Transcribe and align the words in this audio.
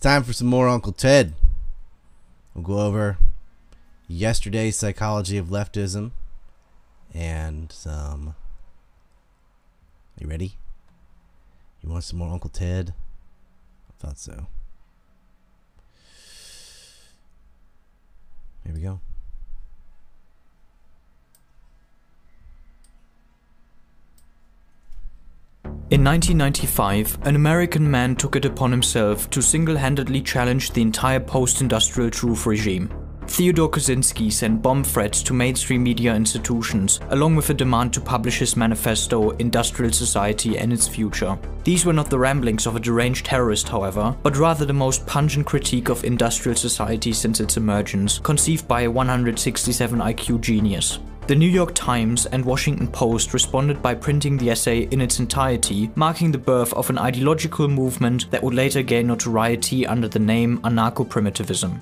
Time 0.00 0.22
for 0.22 0.32
some 0.32 0.46
more 0.46 0.66
Uncle 0.66 0.92
Ted. 0.92 1.34
We'll 2.54 2.64
go 2.64 2.78
over 2.80 3.18
yesterday's 4.08 4.76
psychology 4.76 5.36
of 5.36 5.48
leftism 5.48 6.12
and 7.12 7.70
some. 7.70 8.34
You 10.18 10.26
ready? 10.26 10.54
You 11.82 11.90
want 11.90 12.04
some 12.04 12.18
more 12.18 12.32
Uncle 12.32 12.48
Ted? 12.48 12.94
I 13.90 14.06
thought 14.06 14.18
so. 14.18 14.46
Here 18.64 18.74
we 18.74 18.80
go. 18.80 19.00
In 25.90 26.04
1995, 26.04 27.18
an 27.26 27.34
American 27.34 27.90
man 27.90 28.14
took 28.14 28.36
it 28.36 28.44
upon 28.44 28.70
himself 28.70 29.28
to 29.30 29.42
single-handedly 29.42 30.22
challenge 30.22 30.70
the 30.70 30.82
entire 30.82 31.18
post-industrial 31.18 32.10
truth 32.10 32.46
regime. 32.46 32.88
Theodore 33.26 33.68
Kaczynski 33.68 34.32
sent 34.32 34.62
bomb 34.62 34.84
threats 34.84 35.20
to 35.24 35.34
mainstream 35.34 35.82
media 35.82 36.14
institutions, 36.14 37.00
along 37.08 37.34
with 37.34 37.50
a 37.50 37.54
demand 37.54 37.92
to 37.94 38.00
publish 38.00 38.38
his 38.38 38.56
manifesto, 38.56 39.30
Industrial 39.30 39.92
Society 39.92 40.58
and 40.58 40.72
Its 40.72 40.86
Future. 40.86 41.36
These 41.64 41.84
were 41.84 41.92
not 41.92 42.08
the 42.08 42.20
ramblings 42.20 42.66
of 42.66 42.76
a 42.76 42.80
deranged 42.80 43.26
terrorist, 43.26 43.68
however, 43.68 44.14
but 44.22 44.36
rather 44.36 44.64
the 44.64 44.72
most 44.72 45.04
pungent 45.08 45.46
critique 45.46 45.88
of 45.88 46.04
industrial 46.04 46.56
society 46.56 47.12
since 47.12 47.40
its 47.40 47.56
emergence, 47.56 48.20
conceived 48.20 48.68
by 48.68 48.82
a 48.82 48.90
167 48.90 49.98
IQ 49.98 50.40
genius. 50.40 51.00
The 51.30 51.36
New 51.36 51.46
York 51.46 51.76
Times 51.76 52.26
and 52.26 52.44
Washington 52.44 52.88
Post 52.88 53.32
responded 53.32 53.80
by 53.80 53.94
printing 53.94 54.36
the 54.36 54.50
essay 54.50 54.88
in 54.90 55.00
its 55.00 55.20
entirety, 55.20 55.88
marking 55.94 56.32
the 56.32 56.38
birth 56.38 56.72
of 56.72 56.90
an 56.90 56.98
ideological 56.98 57.68
movement 57.68 58.28
that 58.32 58.42
would 58.42 58.52
later 58.52 58.82
gain 58.82 59.06
notoriety 59.06 59.86
under 59.86 60.08
the 60.08 60.18
name 60.18 60.58
anarcho-primitivism. 60.62 61.80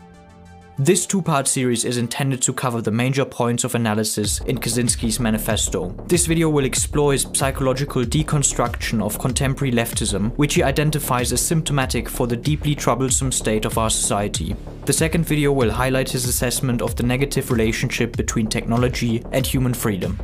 This 0.81 1.06
two-part 1.06 1.49
series 1.49 1.84
is 1.84 1.97
intended 1.97 2.41
to 2.43 2.53
cover 2.53 2.81
the 2.81 2.93
major 2.93 3.25
points 3.25 3.65
of 3.65 3.75
analysis 3.75 4.39
in 4.43 4.59
Kaczynski's 4.59 5.19
manifesto. 5.19 5.89
This 6.06 6.27
video 6.27 6.49
will 6.49 6.65
explore 6.65 7.11
his 7.11 7.26
psychological 7.35 8.05
deconstruction 8.05 9.03
of 9.03 9.19
contemporary 9.19 9.73
leftism, 9.73 10.32
which 10.37 10.55
he 10.55 10.62
identifies 10.62 11.32
as 11.32 11.41
symptomatic 11.41 12.08
for 12.08 12.29
the 12.29 12.37
deeply 12.37 12.76
troublesome 12.76 13.32
state 13.32 13.64
of 13.64 13.76
our 13.76 13.91
society. 13.91 14.55
The 14.85 14.93
second 14.93 15.26
video 15.26 15.50
will 15.50 15.73
highlight 15.73 16.11
his 16.11 16.29
assessment 16.29 16.81
of 16.81 16.94
the 16.94 17.03
negative 17.03 17.50
relationship 17.50 18.17
between 18.17 18.47
technology 18.47 19.25
and 19.32 19.44
human 19.44 19.75
freedom. 19.75 20.17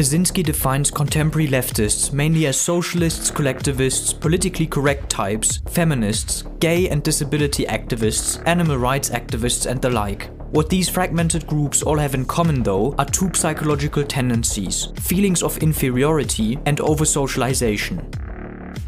Kaczynski 0.00 0.42
defines 0.42 0.90
contemporary 0.90 1.46
leftists 1.46 2.10
mainly 2.10 2.46
as 2.46 2.58
socialists, 2.58 3.30
collectivists, 3.30 4.14
politically 4.14 4.66
correct 4.66 5.10
types, 5.10 5.58
feminists, 5.68 6.42
gay 6.58 6.88
and 6.88 7.02
disability 7.02 7.66
activists, 7.66 8.42
animal 8.46 8.78
rights 8.78 9.10
activists 9.10 9.66
and 9.66 9.82
the 9.82 9.90
like. 9.90 10.30
What 10.52 10.70
these 10.70 10.88
fragmented 10.88 11.46
groups 11.46 11.82
all 11.82 11.98
have 11.98 12.14
in 12.14 12.24
common 12.24 12.62
though 12.62 12.94
are 12.96 13.04
two 13.04 13.30
psychological 13.34 14.02
tendencies, 14.02 14.86
feelings 15.02 15.42
of 15.42 15.58
inferiority 15.58 16.58
and 16.64 16.80
over-socialization. 16.80 18.10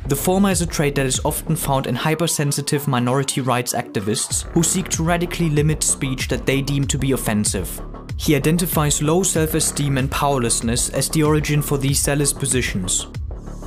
The 0.07 0.17
former 0.17 0.49
is 0.49 0.63
a 0.63 0.67
trait 0.67 0.95
that 0.95 1.05
is 1.05 1.21
often 1.27 1.57
found 1.57 1.87
in 1.87 1.95
hypersensitive 1.95 2.89
minority 2.89 3.43
rights 3.43 3.75
activists 3.75 4.45
who 4.53 4.63
seek 4.63 4.89
to 4.89 5.03
radically 5.03 5.51
limit 5.51 5.83
speech 5.83 6.29
that 6.29 6.47
they 6.47 6.63
deem 6.63 6.87
to 6.87 6.97
be 6.97 7.13
offensive. 7.13 7.83
He 8.23 8.37
identifies 8.37 9.03
low 9.03 9.25
self-esteem 9.25 9.99
and 9.99 10.09
powerlessness 10.09 10.91
as 10.91 11.09
the 11.09 11.25
origin 11.25 11.61
for 11.61 11.77
these 11.77 12.01
zealous 12.01 12.33
positions. 12.33 13.09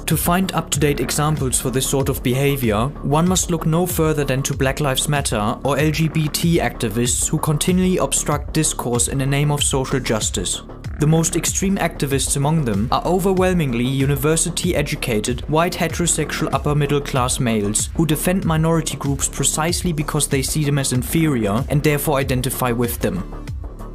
To 0.06 0.16
find 0.16 0.54
up-to-date 0.54 1.02
examples 1.02 1.60
for 1.60 1.72
this 1.72 1.90
sort 1.90 2.08
of 2.08 2.24
behavior, 2.24 2.86
one 3.04 3.28
must 3.28 3.52
look 3.52 3.66
no 3.66 3.86
further 3.86 4.24
than 4.24 4.42
to 4.44 4.56
Black 4.56 4.80
Lives 4.80 5.10
Matter 5.10 5.58
or 5.66 5.76
LGBT 5.76 6.62
activists 6.62 7.28
who 7.28 7.38
continually 7.38 7.98
obstruct 7.98 8.54
discourse 8.54 9.10
in 9.10 9.18
the 9.18 9.26
name 9.26 9.52
of 9.52 9.62
social 9.62 10.00
justice. 10.00 10.62
The 11.00 11.08
most 11.08 11.36
extreme 11.36 11.76
activists 11.76 12.38
among 12.38 12.64
them 12.64 12.88
are 12.94 13.04
overwhelmingly 13.04 13.84
university-educated, 13.84 15.42
white 15.50 15.74
heterosexual 15.74 16.54
upper-middle-class 16.54 17.42
males 17.42 17.90
who 17.98 18.06
defend 18.06 18.46
minority 18.46 18.96
groups 18.96 19.28
precisely 19.28 19.92
because 19.92 20.30
they 20.30 20.42
see 20.42 20.64
them 20.64 20.80
as 20.80 20.94
inferior 20.94 21.66
and 21.68 21.84
therefore 21.84 22.20
identify 22.20 22.72
with 22.72 22.98
them. 23.00 23.46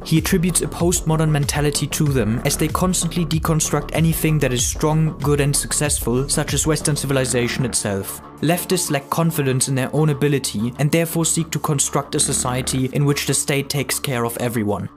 He 0.03 0.17
attributes 0.17 0.61
a 0.61 0.67
postmodern 0.67 1.29
mentality 1.29 1.87
to 1.87 2.05
them 2.05 2.41
as 2.45 2.57
they 2.57 2.67
constantly 2.67 3.25
deconstruct 3.25 3.91
anything 3.93 4.39
that 4.39 4.53
is 4.53 4.65
strong, 4.65 5.17
good 5.19 5.39
and 5.39 5.55
successful, 5.55 6.27
such 6.27 6.53
as 6.53 6.65
Western 6.67 6.95
civilization 6.95 7.65
itself. 7.65 8.21
Leftists 8.41 8.89
lack 8.89 9.09
confidence 9.09 9.67
in 9.67 9.75
their 9.75 9.95
own 9.95 10.09
ability 10.09 10.73
and 10.79 10.91
therefore 10.91 11.25
seek 11.25 11.51
to 11.51 11.59
construct 11.59 12.15
a 12.15 12.19
society 12.19 12.89
in 12.93 13.05
which 13.05 13.27
the 13.27 13.33
state 13.33 13.69
takes 13.69 13.99
care 13.99 14.25
of 14.25 14.35
everyone. 14.37 14.89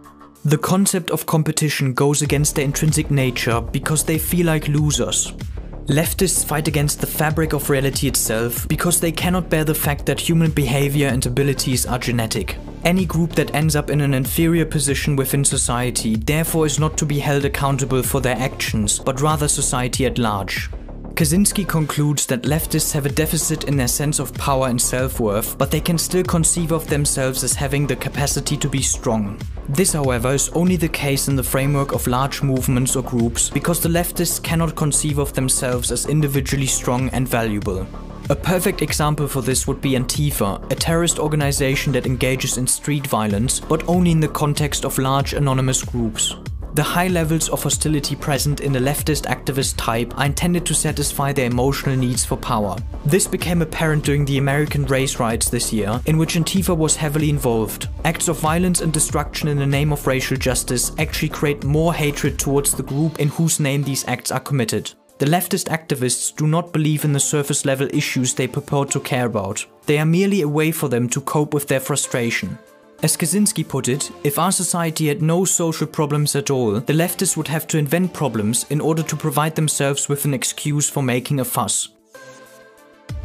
The 0.47 0.59
concept 0.59 1.11
of 1.11 1.27
competition 1.27 1.95
goes 1.95 2.21
against 2.21 2.55
their 2.55 2.65
intrinsic 2.65 3.11
nature 3.11 3.61
because 3.61 4.05
they 4.05 4.19
feel 4.19 4.47
like 4.47 4.69
losers. 4.69 5.33
Leftists 5.89 6.43
fight 6.43 6.67
against 6.67 7.03
the 7.03 7.07
fabric 7.07 7.53
of 7.53 7.69
reality 7.69 8.09
itself 8.09 8.67
because 8.69 9.01
they 9.01 9.13
cannot 9.13 9.51
bear 9.51 9.65
the 9.65 9.75
fact 9.75 10.07
that 10.07 10.19
human 10.19 10.51
behavior 10.51 11.09
and 11.09 11.25
abilities 11.27 11.85
are 11.85 11.99
genetic. 11.99 12.57
Any 12.85 13.05
group 13.05 13.33
that 13.33 13.55
ends 13.55 13.77
up 13.77 13.91
in 13.91 14.01
an 14.01 14.15
inferior 14.15 14.65
position 14.65 15.15
within 15.15 15.45
society 15.45 16.17
therefore 16.17 16.65
is 16.65 16.79
not 16.79 16.97
to 16.97 17.05
be 17.05 17.19
held 17.19 17.45
accountable 17.45 18.03
for 18.03 18.23
their 18.23 18.37
actions, 18.37 18.99
but 18.99 19.21
rather 19.21 19.47
society 19.47 20.07
at 20.07 20.17
large. 20.17 20.71
Kaczynski 21.15 21.65
concludes 21.69 22.27
that 22.27 22.43
leftists 22.43 22.93
have 22.93 23.07
a 23.07 23.09
deficit 23.09 23.65
in 23.65 23.77
their 23.77 23.87
sense 23.87 24.19
of 24.19 24.35
power 24.35 24.67
and 24.67 24.83
self-worth, 24.83 25.57
but 25.57 25.71
they 25.71 25.81
can 25.81 25.97
still 25.97 26.25
conceive 26.25 26.73
of 26.73 26.89
themselves 26.89 27.45
as 27.45 27.55
having 27.55 27.87
the 27.87 27.95
capacity 27.95 28.57
to 28.57 28.69
be 28.69 28.83
strong. 28.83 29.39
This 29.69 29.93
however 29.93 30.35
is 30.35 30.49
only 30.55 30.75
the 30.75 30.89
case 30.89 31.29
in 31.29 31.37
the 31.37 31.43
framework 31.45 31.93
of 31.93 32.09
large 32.09 32.43
movements 32.43 32.97
or 32.97 33.05
groups, 33.05 33.49
because 33.49 33.81
the 33.81 33.89
leftists 33.89 34.43
cannot 34.43 34.75
conceive 34.75 35.19
of 35.19 35.33
themselves 35.35 35.93
as 35.93 36.07
individually 36.07 36.67
strong 36.67 37.09
and 37.11 37.29
valuable. 37.29 37.87
A 38.29 38.35
perfect 38.35 38.83
example 38.83 39.29
for 39.29 39.41
this 39.41 39.69
would 39.69 39.81
be 39.81 39.93
Antifa, 39.93 40.69
a 40.73 40.75
terrorist 40.75 41.21
organization 41.21 41.93
that 41.93 42.07
engages 42.07 42.59
in 42.59 42.67
street 42.67 43.07
violence, 43.07 43.61
but 43.61 43.89
only 43.89 44.11
in 44.11 44.19
the 44.19 44.27
context 44.27 44.85
of 44.85 44.99
large 44.99 45.33
anonymous 45.33 45.85
groups. 45.85 46.35
The 46.75 46.83
high 46.83 47.07
levels 47.07 47.49
of 47.51 47.63
hostility 47.63 48.17
present 48.17 48.59
in 48.59 48.73
the 48.73 48.81
leftist 48.81 49.27
activist 49.27 49.75
type 49.77 50.13
are 50.19 50.27
intended 50.27 50.67
to 50.67 50.75
satisfy 50.75 51.33
their 51.33 51.47
emotional 51.47 51.95
needs 51.95 52.25
for 52.25 52.37
power. 52.37 52.77
This 53.05 53.29
became 53.29 53.63
apparent 53.63 54.05
during 54.05 54.25
the 54.25 54.39
American 54.39 54.85
race 54.87 55.21
riots 55.21 55.49
this 55.49 55.73
year, 55.73 56.01
in 56.07 56.19
which 56.19 56.35
Antifa 56.35 56.77
was 56.77 56.97
heavily 56.97 57.31
involved. 57.31 57.89
Acts 58.05 58.27
of 58.27 58.41
violence 58.41 58.81
and 58.81 58.93
destruction 58.93 59.47
in 59.47 59.57
the 59.57 59.67
name 59.67 59.93
of 59.93 60.05
racial 60.05 60.37
justice 60.37 60.91
actually 60.99 61.29
create 61.29 61.63
more 61.63 61.95
hatred 61.95 62.41
towards 62.41 62.75
the 62.75 62.83
group 62.83 63.21
in 63.21 63.29
whose 63.29 63.61
name 63.61 63.85
these 63.85 64.05
acts 64.09 64.33
are 64.33 64.41
committed. 64.41 64.91
The 65.19 65.27
leftist 65.27 65.69
activists 65.69 66.35
do 66.35 66.49
not 66.49 66.73
believe 66.73 67.05
in 67.05 67.13
the 67.13 67.21
surface 67.21 67.65
level 67.65 67.87
issues 67.93 68.35
they 68.35 68.49
purport 68.49 68.91
to 68.91 69.01
care 69.01 69.27
about. 69.27 69.65
They 69.87 70.01
are 70.01 70.05
merely 70.05 70.43
a 70.43 70.49
way 70.49 70.73
for 70.73 70.89
them 70.89 71.09
to 71.11 71.21
cope 71.21 71.55
with 71.55 71.69
their 71.69 71.79
frustration. 71.79 72.59
As 73.05 73.19
Kaczynski 73.19 73.69
put 73.69 73.89
it, 73.89 74.11
if 74.25 74.39
our 74.39 74.51
society 74.51 75.09
had 75.09 75.21
no 75.21 75.45
social 75.45 75.87
problems 75.87 76.35
at 76.35 76.49
all, 76.51 76.81
the 76.81 76.95
leftists 76.95 77.37
would 77.37 77.49
have 77.49 77.67
to 77.67 77.77
invent 77.77 78.15
problems 78.15 78.65
in 78.71 78.81
order 78.81 79.03
to 79.03 79.15
provide 79.15 79.55
themselves 79.55 80.09
with 80.09 80.25
an 80.25 80.33
excuse 80.33 80.89
for 80.89 81.03
making 81.03 81.39
a 81.39 81.45
fuss. 81.45 81.91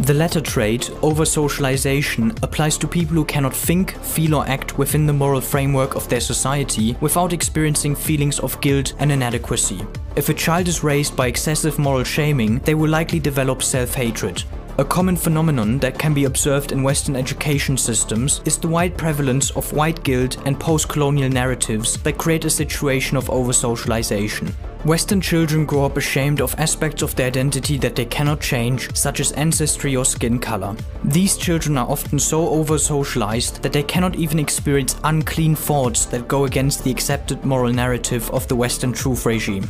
The 0.02 0.14
latter 0.14 0.42
trait, 0.42 0.92
over-socialization, 1.02 2.32
applies 2.44 2.78
to 2.78 2.90
people 2.90 3.16
who 3.16 3.24
cannot 3.24 3.56
think, 3.56 3.92
feel 4.04 4.36
or 4.36 4.46
act 4.50 4.78
within 4.78 5.06
the 5.06 5.14
moral 5.14 5.40
framework 5.40 5.96
of 5.96 6.10
their 6.10 6.20
society 6.20 6.98
without 7.00 7.32
experiencing 7.32 7.96
feelings 7.96 8.40
of 8.40 8.60
guilt 8.60 8.96
and 9.00 9.14
inadequacy. 9.14 9.80
If 10.18 10.28
a 10.28 10.34
child 10.34 10.68
is 10.68 10.84
raised 10.84 11.16
by 11.16 11.28
excessive 11.28 11.80
moral 11.80 12.04
shaming, 12.04 12.60
they 12.66 12.76
will 12.76 12.90
likely 12.90 13.20
develop 13.20 13.64
self-hatred. 13.64 14.44
A 14.80 14.86
common 14.86 15.18
phenomenon 15.18 15.78
that 15.80 16.00
can 16.00 16.14
be 16.14 16.24
observed 16.24 16.72
in 16.72 16.84
Western 16.84 17.18
education 17.18 17.76
systems 17.76 18.40
is 18.46 18.58
the 18.58 18.70
wide 18.70 18.98
prevalence 18.98 19.52
of 19.52 19.74
white 19.74 20.02
guilt 20.06 20.38
and 20.46 20.58
post-colonial 20.58 21.28
narratives 21.28 21.98
that 22.04 22.18
create 22.18 22.46
a 22.46 22.50
situation 22.50 23.18
of 23.18 23.30
over-socialization. 23.30 24.48
Western 24.86 25.20
children 25.20 25.66
grow 25.66 25.84
up 25.84 25.98
ashamed 25.98 26.40
of 26.40 26.56
aspects 26.58 27.02
of 27.02 27.14
their 27.18 27.28
identity 27.28 27.78
that 27.78 27.94
they 27.94 28.06
cannot 28.06 28.40
change, 28.40 28.96
such 28.96 29.20
as 29.20 29.34
ancestry 29.34 29.98
or 29.98 30.06
skin 30.06 30.40
color. 30.40 30.74
These 31.04 31.36
children 31.36 31.78
are 31.78 31.90
often 31.90 32.18
so 32.18 32.48
over-socialized 32.48 33.62
that 33.62 33.74
they 33.74 33.84
cannot 33.84 34.16
even 34.16 34.40
experience 34.40 34.96
unclean 35.04 35.56
thoughts 35.56 36.06
that 36.06 36.30
go 36.30 36.46
against 36.46 36.86
the 36.86 36.92
accepted 36.92 37.44
moral 37.44 37.74
narrative 37.74 38.32
of 38.32 38.48
the 38.48 38.56
Western 38.56 38.94
truth 38.94 39.26
regime. 39.26 39.70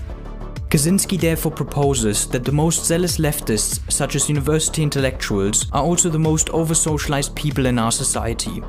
Kaczynski 0.70 1.20
therefore 1.20 1.52
proposes 1.52 2.28
that 2.28 2.46
the 2.46 2.52
most 2.52 2.86
zealous 2.86 3.18
leftists, 3.18 3.80
such 3.92 4.16
as 4.16 4.30
university 4.30 4.84
intellectuals, 4.84 5.66
are 5.72 5.82
also 5.82 6.10
the 6.10 6.20
most 6.20 6.52
over-socialized 6.52 7.36
people 7.36 7.66
in 7.66 7.80
our 7.80 7.92
society. 7.92 8.62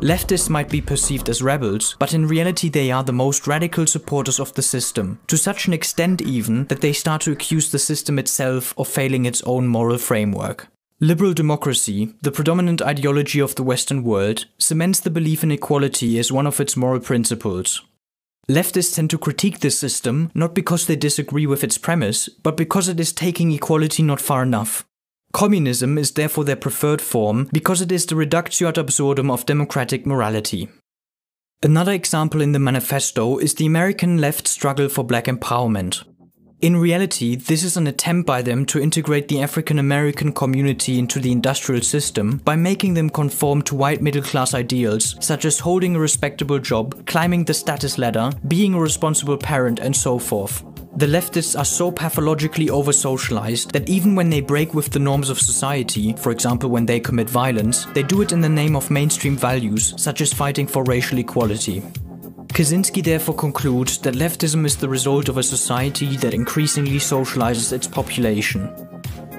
Leftists 0.00 0.48
might 0.48 0.70
be 0.70 0.80
perceived 0.80 1.28
as 1.28 1.42
rebels, 1.42 1.94
but 1.98 2.14
in 2.14 2.26
reality 2.26 2.70
they 2.70 2.90
are 2.90 3.04
the 3.04 3.12
most 3.12 3.46
radical 3.46 3.86
supporters 3.86 4.40
of 4.40 4.54
the 4.54 4.62
system, 4.62 5.18
to 5.26 5.36
such 5.36 5.66
an 5.66 5.74
extent 5.74 6.22
even 6.22 6.64
that 6.68 6.80
they 6.80 6.94
start 6.94 7.20
to 7.22 7.32
accuse 7.32 7.70
the 7.70 7.78
system 7.78 8.18
itself 8.18 8.72
of 8.78 8.88
failing 8.88 9.26
its 9.26 9.42
own 9.42 9.66
moral 9.66 9.98
framework. 9.98 10.68
Liberal 11.00 11.34
democracy, 11.34 12.14
the 12.22 12.32
predominant 12.32 12.80
ideology 12.80 13.40
of 13.40 13.54
the 13.56 13.62
Western 13.62 14.02
world, 14.02 14.46
cements 14.56 15.00
the 15.00 15.10
belief 15.10 15.42
in 15.42 15.50
equality 15.50 16.18
as 16.18 16.32
one 16.32 16.46
of 16.46 16.60
its 16.60 16.78
moral 16.78 17.00
principles. 17.00 17.82
Leftists 18.48 18.94
tend 18.94 19.10
to 19.10 19.18
critique 19.18 19.58
this 19.58 19.76
system 19.78 20.30
not 20.32 20.54
because 20.54 20.86
they 20.86 20.94
disagree 20.94 21.46
with 21.46 21.64
its 21.64 21.78
premise, 21.78 22.28
but 22.28 22.56
because 22.56 22.88
it 22.88 23.00
is 23.00 23.12
taking 23.12 23.50
equality 23.50 24.04
not 24.04 24.20
far 24.20 24.44
enough. 24.44 24.86
Communism 25.32 25.98
is 25.98 26.12
therefore 26.12 26.44
their 26.44 26.56
preferred 26.56 27.02
form 27.02 27.48
because 27.52 27.82
it 27.82 27.90
is 27.90 28.06
the 28.06 28.14
reductio 28.14 28.68
ad 28.68 28.78
absurdum 28.78 29.30
of 29.30 29.46
democratic 29.46 30.06
morality. 30.06 30.68
Another 31.62 31.92
example 31.92 32.40
in 32.40 32.52
the 32.52 32.60
manifesto 32.60 33.38
is 33.38 33.54
the 33.54 33.66
American 33.66 34.18
left 34.18 34.46
struggle 34.46 34.88
for 34.88 35.02
black 35.02 35.24
empowerment. 35.24 36.04
In 36.62 36.74
reality, 36.74 37.36
this 37.36 37.62
is 37.62 37.76
an 37.76 37.86
attempt 37.86 38.26
by 38.26 38.40
them 38.40 38.64
to 38.66 38.80
integrate 38.80 39.28
the 39.28 39.42
African 39.42 39.78
American 39.78 40.32
community 40.32 40.98
into 40.98 41.20
the 41.20 41.30
industrial 41.30 41.82
system 41.82 42.38
by 42.46 42.56
making 42.56 42.94
them 42.94 43.10
conform 43.10 43.60
to 43.62 43.74
white 43.74 44.00
middle 44.00 44.22
class 44.22 44.54
ideals, 44.54 45.16
such 45.20 45.44
as 45.44 45.58
holding 45.58 45.94
a 45.94 45.98
respectable 45.98 46.58
job, 46.58 47.06
climbing 47.06 47.44
the 47.44 47.52
status 47.52 47.98
ladder, 47.98 48.30
being 48.48 48.72
a 48.72 48.80
responsible 48.80 49.36
parent, 49.36 49.80
and 49.80 49.94
so 49.94 50.18
forth. 50.18 50.64
The 50.96 51.04
leftists 51.04 51.58
are 51.58 51.64
so 51.66 51.92
pathologically 51.92 52.70
over 52.70 52.90
socialized 52.90 53.72
that 53.72 53.90
even 53.90 54.14
when 54.14 54.30
they 54.30 54.40
break 54.40 54.72
with 54.72 54.90
the 54.90 54.98
norms 54.98 55.28
of 55.28 55.38
society, 55.38 56.14
for 56.14 56.32
example 56.32 56.70
when 56.70 56.86
they 56.86 57.00
commit 57.00 57.28
violence, 57.28 57.84
they 57.92 58.02
do 58.02 58.22
it 58.22 58.32
in 58.32 58.40
the 58.40 58.48
name 58.48 58.76
of 58.76 58.90
mainstream 58.90 59.36
values, 59.36 59.92
such 59.98 60.22
as 60.22 60.32
fighting 60.32 60.66
for 60.66 60.84
racial 60.84 61.18
equality. 61.18 61.82
Kaczynski 62.56 63.04
therefore 63.04 63.34
concludes 63.34 63.98
that 63.98 64.14
leftism 64.14 64.64
is 64.64 64.78
the 64.78 64.88
result 64.88 65.28
of 65.28 65.36
a 65.36 65.42
society 65.42 66.16
that 66.16 66.32
increasingly 66.32 66.98
socializes 66.98 67.70
its 67.70 67.86
population. 67.86 68.70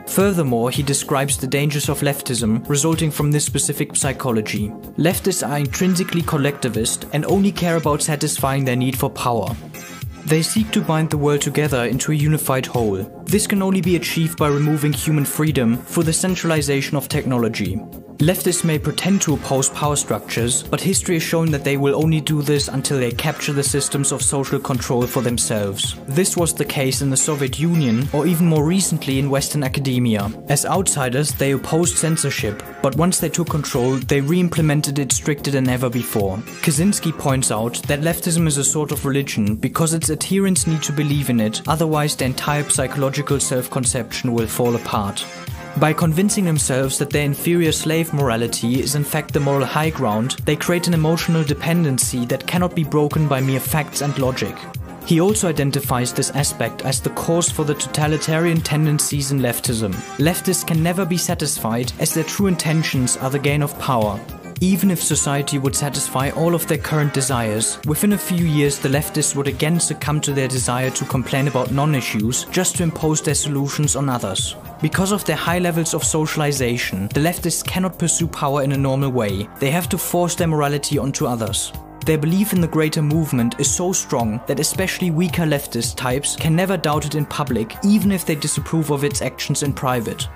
Furthermore, 0.06 0.70
he 0.70 0.84
describes 0.84 1.36
the 1.36 1.48
dangers 1.48 1.90
of 1.90 2.02
leftism 2.02 2.64
resulting 2.70 3.10
from 3.10 3.32
this 3.32 3.44
specific 3.44 3.96
psychology. 3.96 4.70
Leftists 5.00 5.42
are 5.42 5.58
intrinsically 5.58 6.22
collectivist 6.22 7.08
and 7.12 7.26
only 7.26 7.52
care 7.52 7.78
about 7.78 8.04
satisfying 8.04 8.66
their 8.66 8.76
need 8.76 8.96
for 8.96 9.10
power. 9.10 9.50
They 10.26 10.44
seek 10.44 10.70
to 10.74 10.82
bind 10.82 11.10
the 11.10 11.18
world 11.18 11.42
together 11.42 11.86
into 11.86 12.12
a 12.12 12.16
unified 12.16 12.68
whole. 12.68 13.17
This 13.28 13.46
can 13.46 13.62
only 13.62 13.82
be 13.82 13.98
achieved 13.98 14.38
by 14.38 14.48
removing 14.48 14.94
human 14.94 15.26
freedom 15.26 15.76
through 15.76 16.04
the 16.04 16.14
centralization 16.14 16.96
of 16.96 17.10
technology. 17.10 17.78
Leftists 18.20 18.64
may 18.64 18.80
pretend 18.80 19.22
to 19.22 19.36
oppose 19.36 19.70
power 19.70 19.96
structures, 19.96 20.64
but 20.64 20.82
history 20.82 21.18
has 21.18 21.24
shown 21.24 21.52
that 21.52 21.64
they 21.64 21.78
will 21.78 21.96
only 22.02 22.20
do 22.20 22.42
this 22.42 22.68
until 22.68 22.98
they 22.98 23.12
capture 23.12 23.54
the 23.54 23.62
systems 23.62 24.12
of 24.12 24.24
social 24.24 24.60
control 24.60 25.06
for 25.06 25.22
themselves. 25.22 25.96
This 26.08 26.36
was 26.36 26.52
the 26.52 26.66
case 26.66 27.04
in 27.04 27.12
the 27.12 27.18
Soviet 27.18 27.60
Union, 27.60 28.08
or 28.14 28.26
even 28.26 28.48
more 28.48 28.66
recently 28.66 29.20
in 29.20 29.30
Western 29.30 29.62
academia. 29.62 30.32
As 30.50 30.66
outsiders, 30.66 31.32
they 31.34 31.52
opposed 31.52 31.98
censorship, 31.98 32.64
but 32.82 32.96
once 32.96 33.20
they 33.20 33.30
took 33.30 33.52
control, 33.52 33.98
they 33.98 34.22
re-implemented 34.22 34.98
it 34.98 35.12
stricter 35.12 35.52
than 35.52 35.70
ever 35.70 35.90
before. 35.90 36.38
Kaczynski 36.64 37.16
points 37.16 37.52
out 37.52 37.84
that 37.84 38.02
leftism 38.02 38.48
is 38.48 38.58
a 38.58 38.64
sort 38.64 38.92
of 38.92 39.06
religion 39.06 39.56
because 39.56 39.94
its 39.94 40.10
adherents 40.10 40.66
need 40.66 40.82
to 40.82 40.92
believe 40.92 41.30
in 41.30 41.40
it, 41.40 41.62
otherwise 41.68 42.16
the 42.16 42.26
entire 42.26 42.68
psychological 42.68 43.17
self-conception 43.40 44.34
will 44.34 44.48
fall 44.48 44.76
apart. 44.76 45.26
By 45.80 45.94
convincing 45.94 46.46
themselves 46.46 46.98
that 46.98 47.12
their 47.12 47.24
inferior 47.24 47.72
slave 47.72 48.12
morality 48.12 48.80
is 48.80 48.96
in 48.96 49.04
fact 49.04 49.34
the 49.34 49.40
moral 49.40 49.66
high 49.66 49.92
ground, 49.92 50.32
they 50.46 50.56
create 50.56 50.88
an 50.88 50.94
emotional 50.94 51.44
dependency 51.44 52.26
that 52.26 52.48
cannot 52.48 52.76
be 52.76 52.84
broken 52.84 53.28
by 53.28 53.42
mere 53.42 53.60
facts 53.60 54.02
and 54.02 54.18
logic. 54.18 54.56
He 55.06 55.22
also 55.22 55.48
identifies 55.48 56.12
this 56.12 56.32
aspect 56.32 56.82
as 56.82 57.00
the 57.00 57.12
cause 57.12 57.50
for 57.50 57.64
the 57.64 57.76
totalitarian 57.76 58.60
tendencies 58.60 59.32
in 59.32 59.40
leftism. 59.40 59.94
Leftists 60.18 60.68
can 60.68 60.84
never 60.84 61.06
be 61.06 61.18
satisfied 61.18 61.94
as 62.00 62.14
their 62.14 62.26
true 62.26 62.48
intentions 62.48 63.16
are 63.18 63.30
the 63.30 63.40
gain 63.40 63.62
of 63.62 63.78
power. 63.80 64.20
Even 64.60 64.90
if 64.90 65.04
society 65.04 65.60
would 65.60 65.76
satisfy 65.76 66.32
all 66.32 66.56
of 66.56 66.66
their 66.66 66.80
current 66.80 67.14
desires, 67.14 67.78
within 67.86 68.14
a 68.14 68.18
few 68.18 68.44
years 68.46 68.80
the 68.80 68.90
leftists 68.90 69.36
would 69.36 69.48
again 69.48 69.80
succumb 69.80 70.20
to 70.22 70.34
their 70.34 70.48
desire 70.48 70.90
to 70.90 71.06
complain 71.06 71.48
about 71.48 71.72
non-issues 71.72 72.46
just 72.46 72.76
to 72.76 72.84
impose 72.84 73.22
their 73.22 73.36
solutions 73.36 73.96
on 73.96 74.10
others. 74.10 74.56
Because 74.82 75.12
of 75.12 75.24
their 75.26 75.36
high 75.36 75.60
levels 75.60 75.94
of 75.94 76.04
socialization, 76.04 77.08
the 77.10 77.20
leftists 77.20 77.64
cannot 77.64 78.00
pursue 78.00 78.28
power 78.28 78.64
in 78.64 78.72
a 78.72 78.78
normal 78.78 79.12
way. 79.12 79.48
They 79.60 79.70
have 79.70 79.90
to 79.90 79.98
force 79.98 80.34
their 80.34 80.48
morality 80.48 80.98
onto 80.98 81.28
others. 81.28 81.72
Their 82.08 82.18
belief 82.18 82.54
in 82.54 82.62
the 82.62 82.68
greater 82.68 83.04
movement 83.04 83.60
is 83.60 83.70
so 83.70 83.92
strong 83.94 84.42
that 84.48 84.60
especially 84.60 85.12
weaker 85.12 85.44
leftist 85.44 85.98
types 85.98 86.36
can 86.36 86.56
never 86.56 86.78
doubt 86.78 87.06
it 87.06 87.14
in 87.16 87.26
public, 87.26 87.76
even 87.84 88.12
if 88.12 88.26
they 88.26 88.36
disapprove 88.36 88.90
of 88.90 89.04
its 89.04 89.22
actions 89.22 89.62
in 89.62 89.74
private. 89.74 90.28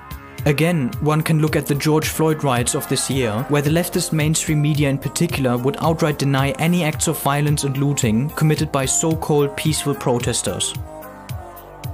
Again, 0.45 0.91
one 1.01 1.21
can 1.21 1.39
look 1.39 1.55
at 1.55 1.67
the 1.67 1.75
George 1.75 2.07
Floyd 2.07 2.43
riots 2.43 2.73
of 2.73 2.87
this 2.89 3.11
year, 3.11 3.45
where 3.49 3.61
the 3.61 3.69
leftist 3.69 4.11
mainstream 4.11 4.59
media 4.59 4.89
in 4.89 4.97
particular 4.97 5.55
would 5.55 5.77
outright 5.79 6.17
deny 6.17 6.49
any 6.51 6.83
acts 6.83 7.07
of 7.07 7.21
violence 7.21 7.63
and 7.63 7.77
looting 7.77 8.29
committed 8.31 8.71
by 8.71 8.85
so-called 8.85 9.55
peaceful 9.55 9.93
protesters. 9.93 10.73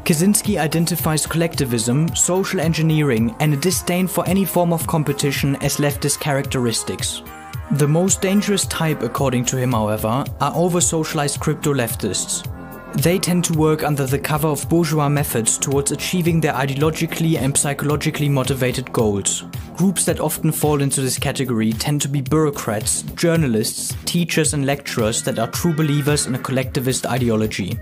Kaczynski 0.06 0.58
identifies 0.58 1.28
collectivism, 1.28 2.16
social 2.16 2.62
engineering, 2.62 3.36
and 3.42 3.54
a 3.54 3.58
disdain 3.58 4.08
for 4.08 4.26
any 4.26 4.46
form 4.46 4.72
of 4.72 4.88
competition 4.88 5.58
as 5.58 5.78
leftist 5.78 6.22
characteristics. 6.22 7.22
The 7.72 7.88
most 7.88 8.22
dangerous 8.22 8.66
type, 8.68 9.02
according 9.02 9.44
to 9.46 9.58
him, 9.58 9.74
however, 9.74 10.24
are 10.40 10.56
over 10.56 10.80
socialized 10.80 11.42
crypto 11.42 11.74
leftists. 11.74 12.48
They 12.96 13.20
tend 13.20 13.44
to 13.46 13.54
work 13.54 13.84
under 13.84 14.06
the 14.06 14.18
cover 14.18 14.48
of 14.48 14.68
bourgeois 14.70 15.10
methods 15.10 15.58
towards 15.58 15.92
achieving 15.92 16.42
their 16.42 16.54
ideologically 16.54 17.38
and 17.38 17.56
psychologically 17.56 18.30
motivated 18.30 18.92
goals. 18.92 19.44
Groups 19.76 20.06
that 20.06 20.20
often 20.20 20.52
fall 20.52 20.82
into 20.82 21.02
this 21.02 21.20
category 21.20 21.74
tend 21.74 22.02
to 22.02 22.08
be 22.08 22.22
bureaucrats, 22.22 23.04
journalists, 23.14 23.96
teachers, 24.06 24.54
and 24.54 24.66
lecturers 24.66 25.22
that 25.24 25.38
are 25.38 25.52
true 25.52 25.74
believers 25.74 26.26
in 26.26 26.36
a 26.36 26.40
collectivist 26.40 27.06
ideology. 27.06 27.78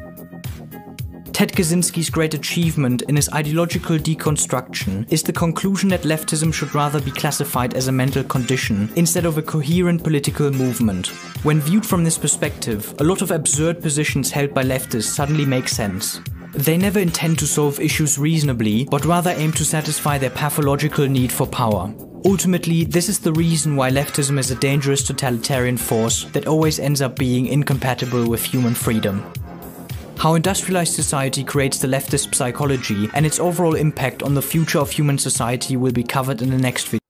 Ted 1.36 1.51
Kaczynski's 1.51 2.10
great 2.10 2.34
achievement 2.34 3.01
in 3.01 3.18
his 3.18 3.27
ideological 3.34 3.98
deconstruction 3.98 5.06
is 5.12 5.22
the 5.22 5.34
conclusion 5.34 5.89
that 5.89 6.04
leftism 6.04 6.54
should 6.54 6.74
rather 6.74 7.01
be 7.01 7.12
classified 7.12 7.74
as 7.74 7.89
a 7.89 7.92
mental 7.92 8.24
condition 8.24 8.89
instead 8.96 9.25
of 9.25 9.38
a 9.38 9.42
coherent 9.42 10.01
political 10.01 10.50
movement. 10.50 11.08
When 11.44 11.60
viewed 11.60 11.86
from 11.86 12.06
this 12.06 12.18
perspective, 12.18 12.96
a 13.00 13.04
lot 13.04 13.22
of 13.22 13.32
absurd 13.32 13.82
positions 13.82 14.32
held 14.32 14.54
by 14.54 14.63
leftists 14.63 15.13
suddenly 15.13 15.46
make 15.46 15.68
sense. 15.68 16.22
They 16.54 16.77
never 16.77 17.00
intend 17.00 17.38
to 17.39 17.48
solve 17.48 17.82
issues 17.82 18.18
reasonably, 18.18 18.86
but 18.86 19.04
rather 19.04 19.32
aim 19.32 19.51
to 19.56 19.65
satisfy 19.65 20.18
their 20.18 20.30
pathological 20.30 21.06
need 21.06 21.34
for 21.34 21.46
power. 21.46 21.94
Ultimately, 22.24 22.86
this 22.86 23.10
is 23.10 23.20
the 23.20 23.34
reason 23.34 23.75
why 23.75 23.92
leftism 23.92 24.39
is 24.39 24.51
a 24.51 24.56
dangerous 24.56 25.04
totalitarian 25.04 25.75
force 25.75 26.24
that 26.32 26.48
always 26.48 26.80
ends 26.80 27.01
up 27.01 27.18
being 27.18 27.48
incompatible 27.48 28.25
with 28.30 28.46
human 28.46 28.74
freedom. 28.74 29.22
How 30.18 30.34
industrialized 30.34 30.94
society 30.94 31.44
creates 31.44 31.78
the 31.78 31.88
leftist 31.88 32.34
psychology 32.34 33.10
and 33.14 33.26
its 33.26 33.40
overall 33.40 33.76
impact 33.76 34.24
on 34.24 34.34
the 34.34 34.42
future 34.42 34.80
of 34.80 34.90
human 34.90 35.18
society 35.18 35.78
will 35.78 35.92
be 35.92 36.04
covered 36.04 36.42
in 36.42 36.50
the 36.50 36.58
next 36.58 36.88
video. 36.88 37.05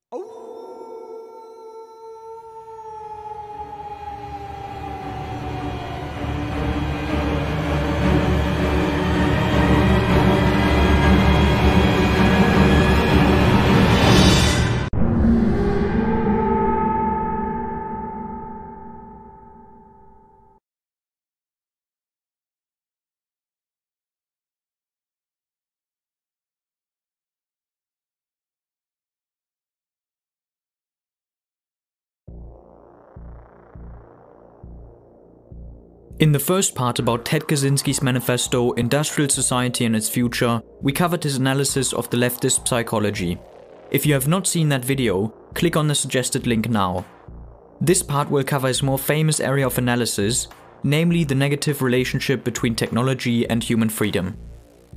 In 36.17 36.31
the 36.31 36.39
first 36.39 36.75
part 36.75 36.99
about 36.99 37.25
Ted 37.25 37.41
Kaczynski's 37.41 38.01
manifesto, 38.01 38.71
Industrial 38.73 39.29
Society 39.29 39.83
and 39.83 39.97
its 39.97 40.07
Future, 40.07 40.61
we 40.79 40.93
covered 40.93 41.21
his 41.21 41.35
analysis 41.35 41.91
of 41.91 42.09
the 42.09 42.15
leftist 42.15 42.65
psychology. 42.65 43.37
If 43.91 44.05
you 44.05 44.13
have 44.13 44.25
not 44.25 44.47
seen 44.47 44.69
that 44.69 44.85
video, 44.85 45.33
click 45.55 45.75
on 45.75 45.89
the 45.89 45.95
suggested 45.95 46.47
link 46.47 46.69
now. 46.69 47.03
This 47.81 48.01
part 48.01 48.31
will 48.31 48.45
cover 48.45 48.69
his 48.69 48.81
more 48.81 48.97
famous 48.97 49.41
area 49.41 49.67
of 49.67 49.77
analysis, 49.77 50.47
namely 50.83 51.25
the 51.25 51.35
negative 51.35 51.81
relationship 51.81 52.45
between 52.45 52.75
technology 52.75 53.45
and 53.49 53.61
human 53.61 53.89
freedom. 53.89 54.37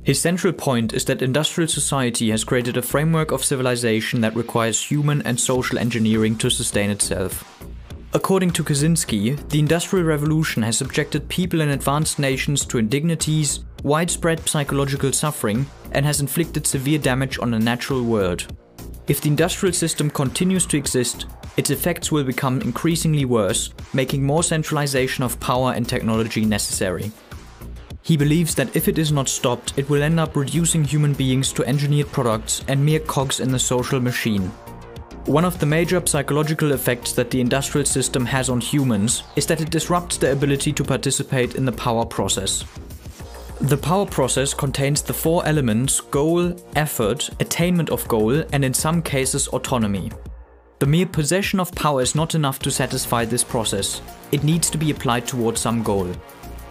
His 0.03 0.21
central 0.21 0.53
point 0.53 0.93
is 0.93 1.03
that 1.05 1.21
industrial 1.21 1.67
society 1.67 2.29
has 2.29 2.45
created 2.45 2.77
a 2.77 2.81
framework 2.81 3.33
of 3.33 3.43
civilization 3.43 4.21
that 4.21 4.37
requires 4.37 4.81
human 4.81 5.21
and 5.23 5.37
social 5.37 5.79
engineering 5.79 6.37
to 6.37 6.49
sustain 6.49 6.89
itself. 6.89 7.43
According 8.11 8.51
to 8.53 8.63
Kaczynski, 8.63 9.37
the 9.49 9.59
Industrial 9.59 10.03
Revolution 10.03 10.63
has 10.63 10.79
subjected 10.79 11.29
people 11.29 11.61
in 11.61 11.69
advanced 11.69 12.17
nations 12.17 12.65
to 12.65 12.79
indignities, 12.79 13.59
widespread 13.83 14.49
psychological 14.49 15.11
suffering, 15.11 15.67
and 15.91 16.03
has 16.03 16.19
inflicted 16.19 16.65
severe 16.65 16.97
damage 16.97 17.37
on 17.37 17.51
the 17.51 17.59
natural 17.59 18.03
world. 18.03 18.47
If 19.07 19.21
the 19.21 19.29
industrial 19.29 19.73
system 19.73 20.09
continues 20.09 20.65
to 20.67 20.77
exist, 20.77 21.27
its 21.55 21.69
effects 21.69 22.11
will 22.11 22.23
become 22.23 22.61
increasingly 22.61 23.25
worse, 23.25 23.75
making 23.93 24.23
more 24.23 24.41
centralization 24.41 25.23
of 25.23 25.39
power 25.39 25.73
and 25.73 25.87
technology 25.87 26.45
necessary. 26.45 27.11
He 28.01 28.17
believes 28.17 28.55
that 28.55 28.75
if 28.75 28.87
it 28.87 28.97
is 28.97 29.11
not 29.11 29.29
stopped, 29.29 29.77
it 29.77 29.87
will 29.87 30.01
end 30.01 30.19
up 30.19 30.35
reducing 30.35 30.83
human 30.83 31.13
beings 31.13 31.53
to 31.53 31.65
engineered 31.65 32.11
products 32.11 32.63
and 32.67 32.83
mere 32.83 33.01
cogs 33.01 33.39
in 33.39 33.51
the 33.51 33.59
social 33.59 33.99
machine. 33.99 34.51
One 35.25 35.45
of 35.45 35.59
the 35.59 35.65
major 35.65 36.01
psychological 36.05 36.71
effects 36.71 37.13
that 37.13 37.29
the 37.29 37.41
industrial 37.41 37.85
system 37.85 38.25
has 38.25 38.49
on 38.49 38.61
humans 38.61 39.23
is 39.35 39.45
that 39.45 39.61
it 39.61 39.69
disrupts 39.69 40.17
their 40.17 40.33
ability 40.33 40.73
to 40.73 40.83
participate 40.83 41.55
in 41.55 41.65
the 41.65 41.71
power 41.71 42.05
process. 42.05 42.63
The 43.61 43.77
power 43.77 44.05
process 44.05 44.53
contains 44.53 45.01
the 45.01 45.13
four 45.13 45.45
elements 45.45 45.99
goal, 45.99 46.55
effort, 46.75 47.29
attainment 47.39 47.89
of 47.89 48.07
goal, 48.07 48.43
and 48.53 48.63
in 48.63 48.73
some 48.73 49.01
cases 49.01 49.49
autonomy. 49.49 50.11
The 50.79 50.85
mere 50.85 51.05
possession 51.05 51.59
of 51.59 51.75
power 51.75 52.01
is 52.01 52.15
not 52.15 52.35
enough 52.35 52.59
to 52.59 52.71
satisfy 52.71 53.25
this 53.25 53.43
process, 53.43 54.01
it 54.31 54.45
needs 54.45 54.69
to 54.69 54.77
be 54.77 54.91
applied 54.91 55.27
towards 55.27 55.59
some 55.59 55.83
goal. 55.83 56.07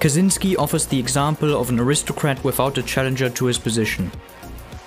Kaczynski 0.01 0.57
offers 0.57 0.87
the 0.87 0.99
example 0.99 1.61
of 1.61 1.69
an 1.69 1.79
aristocrat 1.79 2.43
without 2.43 2.79
a 2.79 2.83
challenger 2.83 3.29
to 3.29 3.47
his 3.47 3.59
position. 3.59 4.11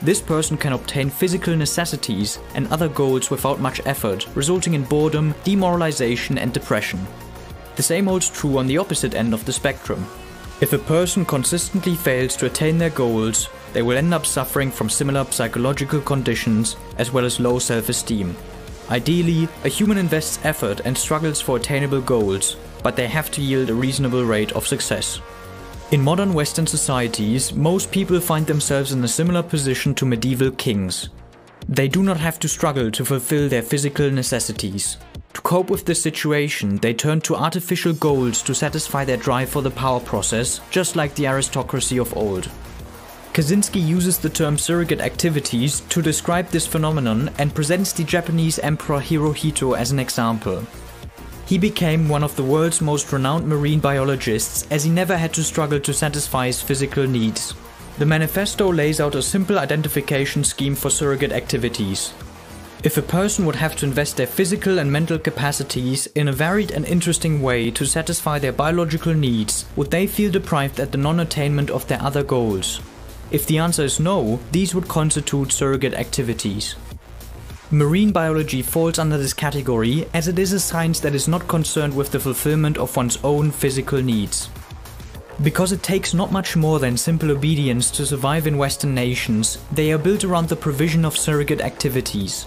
This 0.01 0.19
person 0.19 0.57
can 0.57 0.73
obtain 0.73 1.11
physical 1.11 1.55
necessities 1.55 2.39
and 2.55 2.67
other 2.67 2.89
goals 2.89 3.29
without 3.29 3.59
much 3.59 3.81
effort, 3.85 4.27
resulting 4.33 4.73
in 4.73 4.83
boredom, 4.83 5.35
demoralization, 5.43 6.39
and 6.39 6.51
depression. 6.51 7.05
The 7.75 7.83
same 7.83 8.07
holds 8.07 8.29
true 8.29 8.57
on 8.57 8.65
the 8.65 8.79
opposite 8.79 9.13
end 9.13 9.33
of 9.33 9.45
the 9.45 9.53
spectrum. 9.53 10.07
If 10.59 10.73
a 10.73 10.79
person 10.79 11.23
consistently 11.23 11.95
fails 11.95 12.35
to 12.37 12.47
attain 12.47 12.79
their 12.79 12.89
goals, 12.89 13.47
they 13.73 13.83
will 13.83 13.97
end 13.97 14.13
up 14.13 14.25
suffering 14.25 14.71
from 14.71 14.89
similar 14.89 15.23
psychological 15.25 16.01
conditions 16.01 16.75
as 16.97 17.11
well 17.11 17.25
as 17.25 17.39
low 17.39 17.59
self 17.59 17.87
esteem. 17.89 18.35
Ideally, 18.89 19.47
a 19.63 19.69
human 19.69 19.97
invests 19.97 20.43
effort 20.43 20.81
and 20.83 20.97
struggles 20.97 21.39
for 21.39 21.57
attainable 21.57 22.01
goals, 22.01 22.57
but 22.83 22.95
they 22.95 23.07
have 23.07 23.31
to 23.31 23.41
yield 23.41 23.69
a 23.69 23.73
reasonable 23.73 24.25
rate 24.25 24.51
of 24.53 24.67
success. 24.67 25.21
In 25.91 26.01
modern 26.01 26.33
Western 26.33 26.65
societies, 26.65 27.53
most 27.53 27.91
people 27.91 28.21
find 28.21 28.47
themselves 28.47 28.93
in 28.93 29.03
a 29.03 29.09
similar 29.09 29.43
position 29.43 29.93
to 29.95 30.05
medieval 30.05 30.49
kings. 30.51 31.09
They 31.67 31.89
do 31.89 32.01
not 32.01 32.15
have 32.15 32.39
to 32.39 32.47
struggle 32.47 32.89
to 32.91 33.03
fulfill 33.03 33.49
their 33.49 33.61
physical 33.61 34.09
necessities. 34.09 34.95
To 35.33 35.41
cope 35.41 35.69
with 35.69 35.83
this 35.83 36.01
situation, 36.01 36.77
they 36.77 36.93
turn 36.93 37.19
to 37.21 37.35
artificial 37.35 37.91
goals 37.91 38.41
to 38.43 38.55
satisfy 38.55 39.03
their 39.03 39.17
drive 39.17 39.49
for 39.49 39.61
the 39.61 39.69
power 39.69 39.99
process, 39.99 40.61
just 40.71 40.95
like 40.95 41.13
the 41.15 41.27
aristocracy 41.27 41.97
of 41.97 42.15
old. 42.15 42.49
Kaczynski 43.33 43.85
uses 43.85 44.17
the 44.17 44.29
term 44.29 44.57
surrogate 44.57 45.01
activities 45.01 45.81
to 45.89 46.01
describe 46.01 46.47
this 46.47 46.65
phenomenon 46.65 47.31
and 47.37 47.53
presents 47.53 47.91
the 47.91 48.05
Japanese 48.05 48.59
Emperor 48.59 49.01
Hirohito 49.01 49.77
as 49.77 49.91
an 49.91 49.99
example. 49.99 50.65
He 51.51 51.57
became 51.57 52.07
one 52.07 52.23
of 52.23 52.37
the 52.37 52.45
world's 52.45 52.79
most 52.79 53.11
renowned 53.11 53.45
marine 53.45 53.81
biologists 53.81 54.65
as 54.71 54.85
he 54.85 54.89
never 54.89 55.17
had 55.17 55.33
to 55.33 55.43
struggle 55.43 55.81
to 55.81 55.93
satisfy 55.93 56.45
his 56.45 56.61
physical 56.61 57.05
needs. 57.05 57.53
The 57.97 58.05
manifesto 58.05 58.71
lays 58.71 59.01
out 59.01 59.15
a 59.15 59.21
simple 59.21 59.59
identification 59.59 60.45
scheme 60.45 60.75
for 60.75 60.89
surrogate 60.89 61.33
activities. 61.33 62.13
If 62.85 62.95
a 62.95 63.01
person 63.01 63.45
would 63.45 63.57
have 63.57 63.75
to 63.75 63.85
invest 63.85 64.15
their 64.15 64.27
physical 64.27 64.79
and 64.79 64.89
mental 64.89 65.19
capacities 65.19 66.07
in 66.15 66.29
a 66.29 66.31
varied 66.31 66.71
and 66.71 66.85
interesting 66.85 67.41
way 67.41 67.69
to 67.71 67.85
satisfy 67.85 68.39
their 68.39 68.53
biological 68.53 69.13
needs, 69.13 69.65
would 69.75 69.91
they 69.91 70.07
feel 70.07 70.31
deprived 70.31 70.79
at 70.79 70.93
the 70.93 70.97
non 70.97 71.19
attainment 71.19 71.69
of 71.69 71.85
their 71.87 72.01
other 72.01 72.23
goals? 72.23 72.79
If 73.29 73.45
the 73.45 73.57
answer 73.57 73.83
is 73.83 73.99
no, 73.99 74.39
these 74.53 74.73
would 74.73 74.87
constitute 74.87 75.51
surrogate 75.51 75.95
activities. 75.95 76.77
Marine 77.73 78.11
biology 78.11 78.61
falls 78.61 78.99
under 78.99 79.17
this 79.17 79.33
category 79.33 80.05
as 80.13 80.27
it 80.27 80.37
is 80.37 80.51
a 80.51 80.59
science 80.59 80.99
that 80.99 81.15
is 81.15 81.29
not 81.29 81.47
concerned 81.47 81.95
with 81.95 82.11
the 82.11 82.19
fulfillment 82.19 82.77
of 82.77 82.93
one's 82.97 83.17
own 83.23 83.49
physical 83.49 84.01
needs. 84.01 84.49
Because 85.41 85.71
it 85.71 85.81
takes 85.81 86.13
not 86.13 86.33
much 86.33 86.57
more 86.57 86.79
than 86.79 86.97
simple 86.97 87.31
obedience 87.31 87.89
to 87.91 88.05
survive 88.05 88.45
in 88.45 88.57
Western 88.57 88.93
nations, 88.93 89.57
they 89.71 89.93
are 89.93 89.97
built 89.97 90.25
around 90.25 90.49
the 90.49 90.55
provision 90.57 91.05
of 91.05 91.15
surrogate 91.15 91.61
activities. 91.61 92.45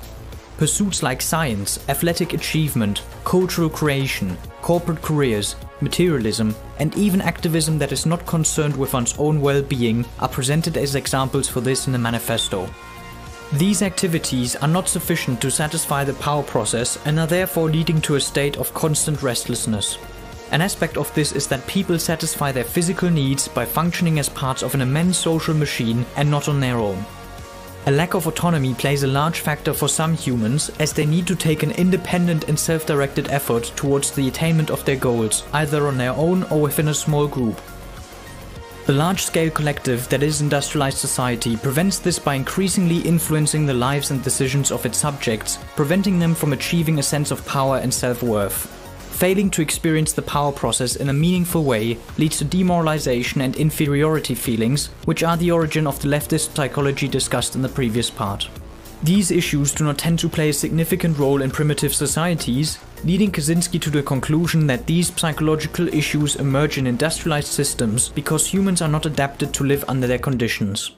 Pursuits 0.58 1.02
like 1.02 1.22
science, 1.22 1.78
athletic 1.88 2.34
achievement, 2.34 3.02
cultural 3.24 3.70
creation, 3.70 4.36
corporate 4.60 5.00
careers, 5.00 5.56
materialism, 5.80 6.54
and 6.78 6.94
even 6.96 7.22
activism 7.22 7.78
that 7.78 7.92
is 7.92 8.04
not 8.04 8.26
concerned 8.26 8.76
with 8.76 8.92
one's 8.92 9.18
own 9.18 9.40
well 9.40 9.62
being 9.62 10.04
are 10.20 10.28
presented 10.28 10.76
as 10.76 10.94
examples 10.94 11.48
for 11.48 11.62
this 11.62 11.86
in 11.86 11.94
the 11.94 11.98
manifesto. 11.98 12.68
These 13.52 13.82
activities 13.82 14.56
are 14.56 14.68
not 14.68 14.88
sufficient 14.88 15.40
to 15.42 15.50
satisfy 15.50 16.02
the 16.02 16.14
power 16.14 16.42
process 16.42 16.98
and 17.04 17.20
are 17.20 17.26
therefore 17.26 17.68
leading 17.68 18.00
to 18.00 18.16
a 18.16 18.20
state 18.20 18.56
of 18.56 18.74
constant 18.74 19.22
restlessness. 19.22 19.98
An 20.50 20.60
aspect 20.60 20.96
of 20.96 21.12
this 21.14 21.32
is 21.32 21.46
that 21.48 21.66
people 21.66 21.98
satisfy 21.98 22.50
their 22.50 22.64
physical 22.64 23.10
needs 23.10 23.46
by 23.46 23.64
functioning 23.64 24.18
as 24.18 24.28
parts 24.28 24.62
of 24.62 24.74
an 24.74 24.80
immense 24.80 25.18
social 25.18 25.54
machine 25.54 26.04
and 26.16 26.28
not 26.30 26.48
on 26.48 26.58
their 26.58 26.78
own. 26.78 27.04
A 27.86 27.92
lack 27.92 28.14
of 28.14 28.26
autonomy 28.26 28.72
plays 28.72 29.02
a 29.02 29.06
large 29.06 29.40
factor 29.40 29.74
for 29.74 29.88
some 29.88 30.14
humans 30.14 30.70
as 30.80 30.92
they 30.92 31.04
need 31.04 31.26
to 31.26 31.36
take 31.36 31.62
an 31.62 31.72
independent 31.72 32.48
and 32.48 32.58
self 32.58 32.86
directed 32.86 33.30
effort 33.30 33.72
towards 33.76 34.10
the 34.10 34.26
attainment 34.26 34.70
of 34.70 34.84
their 34.84 34.96
goals, 34.96 35.44
either 35.52 35.86
on 35.86 35.98
their 35.98 36.12
own 36.12 36.44
or 36.44 36.62
within 36.62 36.88
a 36.88 36.94
small 36.94 37.28
group. 37.28 37.60
The 38.86 38.92
large-scale 38.92 39.50
collective 39.52 40.06
that 40.10 40.22
is 40.22 40.42
industrialized 40.42 40.98
society 40.98 41.56
prevents 41.56 41.98
this 41.98 42.18
by 42.18 42.34
increasingly 42.34 42.98
influencing 42.98 43.64
the 43.64 43.72
lives 43.72 44.10
and 44.10 44.22
decisions 44.22 44.70
of 44.70 44.84
its 44.84 44.98
subjects, 44.98 45.58
preventing 45.74 46.18
them 46.18 46.34
from 46.34 46.52
achieving 46.52 46.98
a 46.98 47.02
sense 47.02 47.30
of 47.30 47.46
power 47.46 47.78
and 47.78 47.92
self-worth. 47.94 48.66
Failing 49.12 49.48
to 49.52 49.62
experience 49.62 50.12
the 50.12 50.20
power 50.20 50.52
process 50.52 50.96
in 50.96 51.08
a 51.08 51.14
meaningful 51.14 51.64
way 51.64 51.96
leads 52.18 52.36
to 52.38 52.44
demoralization 52.44 53.40
and 53.40 53.56
inferiority 53.56 54.34
feelings, 54.34 54.88
which 55.06 55.22
are 55.22 55.38
the 55.38 55.50
origin 55.50 55.86
of 55.86 55.98
the 56.02 56.08
leftist 56.08 56.54
psychology 56.54 57.08
discussed 57.08 57.56
in 57.56 57.62
the 57.62 57.68
previous 57.70 58.10
part. 58.10 58.50
These 59.02 59.30
issues 59.30 59.72
do 59.72 59.84
not 59.84 59.96
tend 59.96 60.18
to 60.18 60.28
play 60.28 60.50
a 60.50 60.52
significant 60.52 61.18
role 61.18 61.40
in 61.40 61.50
primitive 61.50 61.94
societies, 61.94 62.78
leading 63.04 63.30
Kaczynski 63.30 63.80
to 63.80 63.90
the 63.90 64.02
conclusion 64.02 64.66
that 64.66 64.86
these 64.86 65.12
psychological 65.14 65.88
issues 65.88 66.36
emerge 66.36 66.78
in 66.78 66.86
industrialized 66.86 67.48
systems 67.48 68.08
because 68.08 68.46
humans 68.46 68.80
are 68.80 68.88
not 68.88 69.06
adapted 69.06 69.52
to 69.54 69.64
live 69.64 69.84
under 69.88 70.06
their 70.06 70.18
conditions. 70.18 70.92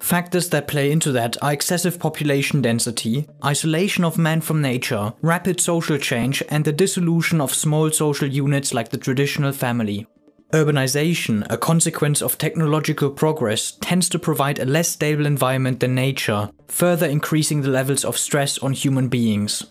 Factors 0.00 0.50
that 0.50 0.68
play 0.68 0.90
into 0.90 1.12
that 1.12 1.36
are 1.42 1.52
excessive 1.52 1.98
population 1.98 2.60
density, 2.60 3.26
isolation 3.44 4.04
of 4.04 4.18
man 4.18 4.40
from 4.40 4.60
nature, 4.60 5.12
rapid 5.22 5.60
social 5.60 5.96
change, 5.98 6.42
and 6.50 6.64
the 6.64 6.72
dissolution 6.72 7.40
of 7.40 7.54
small 7.54 7.90
social 7.90 8.28
units 8.28 8.74
like 8.74 8.90
the 8.90 8.98
traditional 8.98 9.52
family. 9.52 10.06
Urbanization, 10.52 11.46
a 11.50 11.56
consequence 11.56 12.22
of 12.22 12.38
technological 12.38 13.10
progress, 13.10 13.72
tends 13.80 14.08
to 14.10 14.18
provide 14.18 14.58
a 14.58 14.64
less 14.64 14.88
stable 14.88 15.26
environment 15.26 15.80
than 15.80 15.94
nature, 15.94 16.50
further 16.68 17.06
increasing 17.06 17.62
the 17.62 17.70
levels 17.70 18.04
of 18.04 18.16
stress 18.16 18.58
on 18.58 18.72
human 18.72 19.08
beings. 19.08 19.64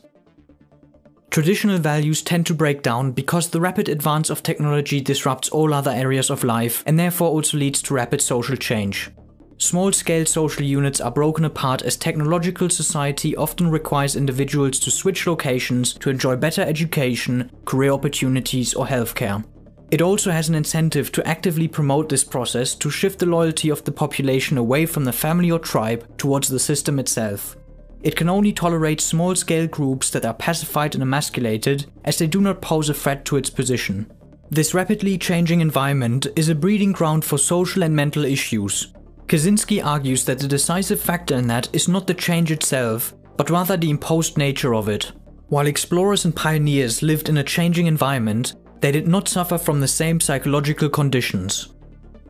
Traditional 1.34 1.80
values 1.80 2.22
tend 2.22 2.46
to 2.46 2.54
break 2.54 2.84
down 2.84 3.12
because 3.12 3.50
the 3.50 3.60
rapid 3.60 3.90
advance 3.90 4.30
of 4.30 4.44
technology 4.44 5.02
disrupts 5.02 5.50
all 5.50 5.74
other 5.74 5.90
areas 5.90 6.30
of 6.30 6.44
life 6.44 6.84
and 6.86 7.00
therefore 7.00 7.30
also 7.30 7.58
leads 7.58 7.82
to 7.82 7.96
rapid 7.96 8.22
social 8.22 8.56
change. 8.56 9.10
Small 9.58 9.92
scale 9.92 10.28
social 10.28 10.64
units 10.64 11.02
are 11.02 11.10
broken 11.10 11.44
apart 11.44 11.82
as 11.82 11.98
technological 11.98 12.70
society 12.70 13.36
often 13.36 13.72
requires 13.72 14.16
individuals 14.16 14.80
to 14.82 14.92
switch 14.92 15.26
locations 15.26 15.94
to 15.96 16.12
enjoy 16.12 16.36
better 16.36 16.62
education, 16.62 17.50
career 17.66 17.90
opportunities, 17.90 18.76
or 18.76 18.86
healthcare. 18.86 19.44
It 19.90 20.04
also 20.04 20.30
has 20.30 20.50
an 20.50 20.56
incentive 20.56 21.12
to 21.14 21.28
actively 21.28 21.68
promote 21.68 22.10
this 22.10 22.24
process 22.24 22.76
to 22.76 22.92
shift 22.92 23.18
the 23.18 23.26
loyalty 23.26 23.70
of 23.70 23.84
the 23.86 23.92
population 23.92 24.60
away 24.60 24.86
from 24.86 25.04
the 25.04 25.12
family 25.12 25.50
or 25.50 25.58
tribe 25.58 26.16
towards 26.20 26.48
the 26.48 26.60
system 26.60 27.00
itself. 27.00 27.58
It 28.04 28.18
can 28.18 28.30
only 28.30 28.52
tolerate 28.52 29.00
small 29.00 29.34
scale 29.34 29.66
groups 29.66 30.10
that 30.10 30.26
are 30.26 30.34
pacified 30.34 30.94
and 30.94 31.02
emasculated 31.02 31.86
as 32.04 32.18
they 32.18 32.28
do 32.28 32.42
not 32.42 32.62
pose 32.62 32.90
a 32.90 32.94
threat 32.94 33.24
to 33.26 33.38
its 33.38 33.50
position. 33.50 34.12
This 34.52 34.74
rapidly 34.74 35.18
changing 35.18 35.62
environment 35.62 36.28
is 36.36 36.50
a 36.50 36.56
breeding 36.56 36.92
ground 36.92 37.24
for 37.24 37.38
social 37.38 37.82
and 37.82 37.96
mental 37.96 38.26
issues. 38.26 38.94
Kaczynski 39.28 39.84
argues 39.84 40.26
that 40.26 40.40
the 40.40 40.48
decisive 40.48 41.00
factor 41.00 41.36
in 41.36 41.48
that 41.48 41.70
is 41.74 41.88
not 41.88 42.06
the 42.06 42.14
change 42.14 42.52
itself, 42.52 43.14
but 43.38 43.50
rather 43.50 43.78
the 43.78 43.90
imposed 43.90 44.38
nature 44.38 44.76
of 44.76 44.90
it. 44.90 45.14
While 45.48 45.68
explorers 45.68 46.26
and 46.26 46.36
pioneers 46.36 47.02
lived 47.02 47.30
in 47.30 47.38
a 47.38 47.44
changing 47.44 47.88
environment, 47.88 48.54
they 48.82 48.92
did 48.92 49.08
not 49.08 49.30
suffer 49.30 49.58
from 49.58 49.80
the 49.80 49.88
same 49.88 50.20
psychological 50.20 50.90
conditions. 50.90 51.73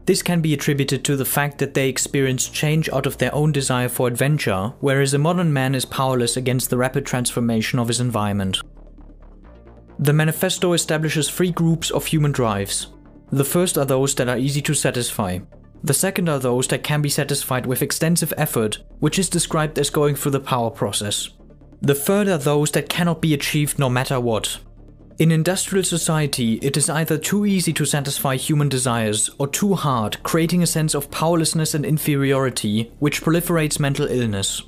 This 0.06 0.22
can 0.22 0.42
be 0.42 0.54
attributed 0.54 1.06
to 1.06 1.16
the 1.16 1.26
fact 1.26 1.60
that 1.60 1.74
they 1.74 1.88
experienced 1.88 2.54
change 2.54 2.90
out 2.90 3.06
of 3.06 3.18
their 3.18 3.34
own 3.34 3.54
desire 3.54 3.88
for 3.88 4.08
adventure, 4.08 4.74
whereas 4.82 5.14
a 5.14 5.18
modern 5.18 5.54
man 5.54 5.76
is 5.76 5.86
powerless 5.86 6.36
against 6.36 6.70
the 6.70 6.78
rapid 6.78 7.06
transformation 7.06 7.80
of 7.80 7.88
his 7.88 8.02
environment. 8.02 8.60
The 10.00 10.12
manifesto 10.12 10.74
establishes 10.74 11.30
three 11.30 11.52
groups 11.52 11.90
of 11.90 12.06
human 12.06 12.34
drives. 12.34 12.88
The 13.32 13.46
first 13.46 13.78
are 13.78 13.86
those 13.86 14.14
that 14.16 14.28
are 14.28 14.38
easy 14.38 14.62
to 14.64 14.74
satisfy. 14.74 15.40
The 15.84 15.94
second 15.94 16.28
are 16.28 16.40
those 16.40 16.68
that 16.68 16.84
can 16.84 17.02
be 17.02 17.10
satisfied 17.10 17.66
with 17.66 17.82
extensive 17.82 18.34
effort, 18.38 18.80
which 19.00 19.18
is 19.18 19.30
described 19.30 19.80
as 19.80 19.90
going 19.90 20.16
through 20.16 20.32
the 20.32 20.40
power 20.40 20.70
process. 20.70 21.30
The 21.82 21.96
third 21.96 22.28
are 22.28 22.38
those 22.38 22.72
that 22.72 22.90
cannot 22.90 23.22
be 23.22 23.34
achieved 23.34 23.80
no 23.80 23.90
matter 23.90 24.20
what. 24.20 24.60
In 25.20 25.32
industrial 25.32 25.84
society, 25.84 26.56
it 26.64 26.76
is 26.76 26.90
either 26.90 27.20
too 27.20 27.46
easy 27.46 27.72
to 27.74 27.86
satisfy 27.86 28.36
human 28.36 28.68
desires 28.68 29.30
or 29.38 29.48
too 29.48 29.76
hard, 29.76 30.22
creating 30.24 30.64
a 30.64 30.68
sense 30.68 30.96
of 30.96 31.12
powerlessness 31.12 31.76
and 31.76 31.86
inferiority, 31.86 32.92
which 32.98 33.22
proliferates 33.22 33.80
mental 33.80 34.08
illness. 34.08 34.64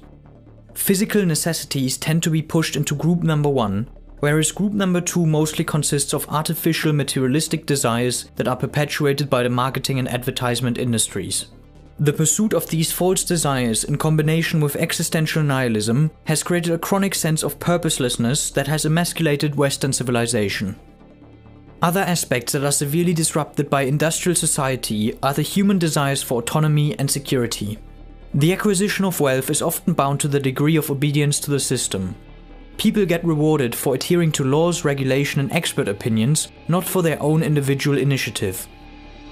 Physical 0.76 1.26
necessities 1.26 1.98
tend 1.98 2.22
to 2.22 2.30
be 2.30 2.44
pushed 2.44 2.76
into 2.76 2.94
group 2.94 3.24
number 3.24 3.50
one, 3.50 3.90
whereas 4.20 4.52
group 4.52 4.74
number 4.74 5.02
two 5.02 5.26
mostly 5.26 5.66
consists 5.66 6.14
of 6.14 6.30
artificial 6.30 6.94
materialistic 6.94 7.66
desires 7.66 8.30
that 8.36 8.48
are 8.48 8.56
perpetuated 8.56 9.32
by 9.32 9.42
the 9.42 9.50
marketing 9.50 9.98
and 9.98 10.08
advertisement 10.08 10.78
industries. 10.78 11.48
The 11.98 12.12
pursuit 12.12 12.54
of 12.54 12.68
these 12.68 12.92
false 12.92 13.24
desires 13.24 13.86
in 13.86 13.98
combination 13.98 14.60
with 14.60 14.76
existential 14.76 15.42
nihilism 15.42 16.12
has 16.26 16.44
created 16.44 16.74
a 16.74 16.78
chronic 16.78 17.16
sense 17.16 17.42
of 17.42 17.58
purposelessness 17.60 18.50
that 18.50 18.68
has 18.68 18.84
emasculated 18.84 19.56
Western 19.56 19.94
civilization. 19.94 20.76
Other 21.82 22.02
aspects 22.02 22.52
that 22.52 22.66
are 22.66 22.72
severely 22.72 23.14
disrupted 23.14 23.70
by 23.70 23.84
industrial 23.84 24.36
society 24.36 25.18
are 25.24 25.34
the 25.34 25.42
human 25.42 25.80
desires 25.80 26.22
for 26.22 26.40
autonomy 26.40 27.00
and 27.00 27.10
security. 27.10 27.80
The 28.34 28.52
acquisition 28.52 29.06
of 29.06 29.22
wealth 29.22 29.50
is 29.50 29.62
often 29.62 29.94
bound 29.94 30.20
to 30.20 30.28
the 30.28 30.42
degree 30.42 30.76
of 30.76 30.92
obedience 30.92 31.40
to 31.42 31.52
the 31.52 31.60
system. 31.62 32.16
People 32.78 33.06
get 33.06 33.24
rewarded 33.24 33.74
for 33.74 33.96
adhering 33.96 34.34
to 34.34 34.44
laws, 34.44 34.84
regulation, 34.84 35.40
and 35.40 35.52
expert 35.54 35.88
opinions, 35.88 36.50
not 36.68 36.84
for 36.84 37.02
their 37.02 37.22
own 37.24 37.42
individual 37.42 37.98
initiative. 37.98 38.68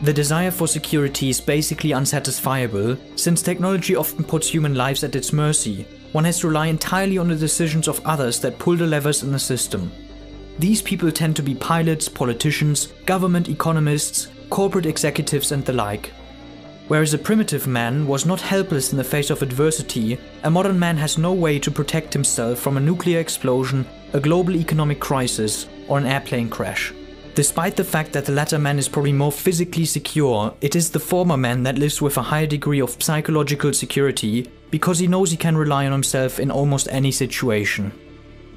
The 0.03 0.11
desire 0.11 0.51
for 0.51 0.67
security 0.67 1.29
is 1.29 1.39
basically 1.39 1.91
unsatisfiable, 1.91 2.99
since 3.17 3.41
technology 3.41 3.95
often 3.95 4.25
puts 4.25 4.49
human 4.49 4.75
lives 4.75 5.01
at 5.05 5.15
its 5.15 5.31
mercy. 5.31 5.87
One 6.11 6.25
has 6.25 6.39
to 6.39 6.49
rely 6.49 6.67
entirely 6.67 7.17
on 7.17 7.29
the 7.29 7.37
decisions 7.37 7.87
of 7.87 8.05
others 8.05 8.37
that 8.41 8.59
pull 8.59 8.75
the 8.75 8.85
levers 8.85 9.23
in 9.23 9.31
the 9.31 9.39
system. 9.39 9.93
These 10.59 10.81
people 10.81 11.09
tend 11.09 11.37
to 11.37 11.41
be 11.41 11.55
pilots, 11.55 12.09
politicians, 12.09 12.87
government 13.05 13.47
economists, 13.47 14.27
corporate 14.49 14.87
executives, 14.87 15.53
and 15.53 15.63
the 15.63 15.71
like. 15.71 16.11
Whereas 16.89 17.13
a 17.13 17.17
primitive 17.17 17.65
man 17.65 18.05
was 18.05 18.25
not 18.25 18.41
helpless 18.41 18.91
in 18.91 18.97
the 18.97 19.05
face 19.05 19.29
of 19.29 19.41
adversity, 19.41 20.19
a 20.43 20.51
modern 20.51 20.77
man 20.77 20.97
has 20.97 21.17
no 21.17 21.31
way 21.31 21.59
to 21.59 21.71
protect 21.71 22.11
himself 22.11 22.59
from 22.59 22.75
a 22.75 22.81
nuclear 22.81 23.21
explosion, 23.21 23.85
a 24.11 24.19
global 24.19 24.57
economic 24.57 24.99
crisis, 24.99 25.65
or 25.87 25.97
an 25.97 26.05
airplane 26.05 26.49
crash. 26.49 26.91
Despite 27.35 27.75
the 27.75 27.83
fact 27.83 28.13
that 28.13 28.25
the 28.25 28.31
latter 28.31 28.59
man 28.59 28.77
is 28.77 28.87
probably 28.87 29.11
more 29.11 29.31
physically 29.31 29.85
secure, 29.85 30.53
it 30.61 30.75
is 30.75 30.91
the 30.91 30.99
former 30.99 31.35
man 31.35 31.63
that 31.63 31.79
lives 31.79 31.99
with 31.99 32.17
a 32.17 32.21
higher 32.21 32.45
degree 32.45 32.79
of 32.79 33.01
psychological 33.01 33.73
security 33.73 34.51
because 34.69 34.99
he 34.99 35.07
knows 35.07 35.31
he 35.31 35.37
can 35.37 35.57
rely 35.57 35.87
on 35.87 35.91
himself 35.91 36.39
in 36.39 36.51
almost 36.51 36.87
any 36.91 37.11
situation. 37.11 37.91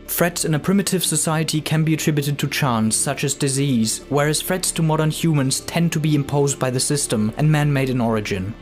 Threats 0.09 0.45
in 0.45 0.55
a 0.55 0.59
primitive 0.59 1.03
society 1.03 1.63
can 1.63 1.85
be 1.85 1.95
attributed 1.95 2.39
to 2.39 2.49
chance, 2.49 2.95
such 2.95 3.25
as 3.25 3.35
disease, 3.35 4.05
whereas 4.11 4.43
threats 4.43 4.71
to 4.73 4.83
modern 4.83 5.11
humans 5.11 5.61
tend 5.61 5.91
to 5.93 6.01
be 6.01 6.15
imposed 6.15 6.59
by 6.59 6.69
the 6.69 6.79
system 6.79 7.33
and 7.39 7.51
man 7.51 7.73
made 7.73 7.89
in 7.89 8.01
origin. 8.01 8.55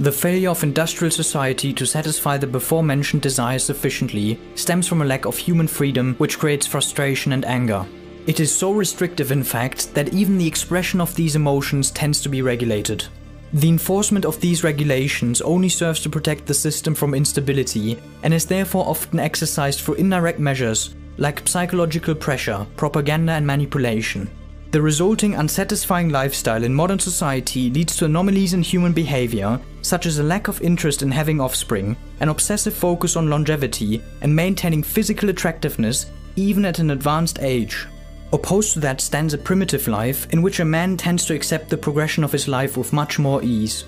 The 0.00 0.10
failure 0.10 0.50
of 0.50 0.64
industrial 0.64 1.12
society 1.12 1.72
to 1.74 1.86
satisfy 1.86 2.38
the 2.38 2.46
before 2.46 2.82
mentioned 2.82 3.22
desires 3.22 3.64
sufficiently 3.64 4.40
stems 4.56 4.88
from 4.88 5.00
a 5.00 5.04
lack 5.04 5.26
of 5.26 5.36
human 5.36 5.68
freedom, 5.68 6.16
which 6.16 6.38
creates 6.38 6.66
frustration 6.66 7.32
and 7.32 7.44
anger. 7.44 7.86
It 8.26 8.38
is 8.38 8.54
so 8.54 8.72
restrictive, 8.72 9.32
in 9.32 9.42
fact, 9.42 9.94
that 9.94 10.12
even 10.12 10.38
the 10.38 10.46
expression 10.46 11.00
of 11.00 11.14
these 11.14 11.36
emotions 11.36 11.90
tends 11.90 12.20
to 12.20 12.28
be 12.28 12.42
regulated. 12.42 13.06
The 13.52 13.68
enforcement 13.68 14.24
of 14.24 14.40
these 14.40 14.62
regulations 14.62 15.40
only 15.40 15.68
serves 15.68 16.00
to 16.00 16.10
protect 16.10 16.46
the 16.46 16.54
system 16.54 16.94
from 16.94 17.14
instability 17.14 17.98
and 18.22 18.32
is 18.32 18.46
therefore 18.46 18.86
often 18.86 19.18
exercised 19.18 19.80
through 19.80 19.94
indirect 19.94 20.38
measures 20.38 20.94
like 21.16 21.46
psychological 21.48 22.14
pressure, 22.14 22.66
propaganda, 22.76 23.32
and 23.32 23.46
manipulation. 23.46 24.30
The 24.70 24.80
resulting 24.80 25.34
unsatisfying 25.34 26.10
lifestyle 26.10 26.62
in 26.62 26.72
modern 26.72 27.00
society 27.00 27.70
leads 27.70 27.96
to 27.96 28.04
anomalies 28.04 28.54
in 28.54 28.62
human 28.62 28.92
behavior, 28.92 29.58
such 29.82 30.06
as 30.06 30.18
a 30.18 30.22
lack 30.22 30.46
of 30.46 30.62
interest 30.62 31.02
in 31.02 31.10
having 31.10 31.40
offspring, 31.40 31.96
an 32.20 32.28
obsessive 32.28 32.74
focus 32.74 33.16
on 33.16 33.28
longevity, 33.28 34.00
and 34.20 34.34
maintaining 34.34 34.84
physical 34.84 35.30
attractiveness 35.30 36.06
even 36.36 36.64
at 36.64 36.78
an 36.78 36.92
advanced 36.92 37.40
age. 37.40 37.88
Opposed 38.32 38.74
to 38.74 38.80
that 38.80 39.00
stands 39.00 39.34
a 39.34 39.38
primitive 39.38 39.88
life, 39.88 40.28
in 40.32 40.40
which 40.40 40.60
a 40.60 40.64
man 40.64 40.96
tends 40.96 41.26
to 41.26 41.34
accept 41.34 41.68
the 41.68 41.76
progression 41.76 42.22
of 42.22 42.32
his 42.32 42.46
life 42.46 42.76
with 42.76 42.92
much 42.92 43.18
more 43.18 43.42
ease. 43.42 43.84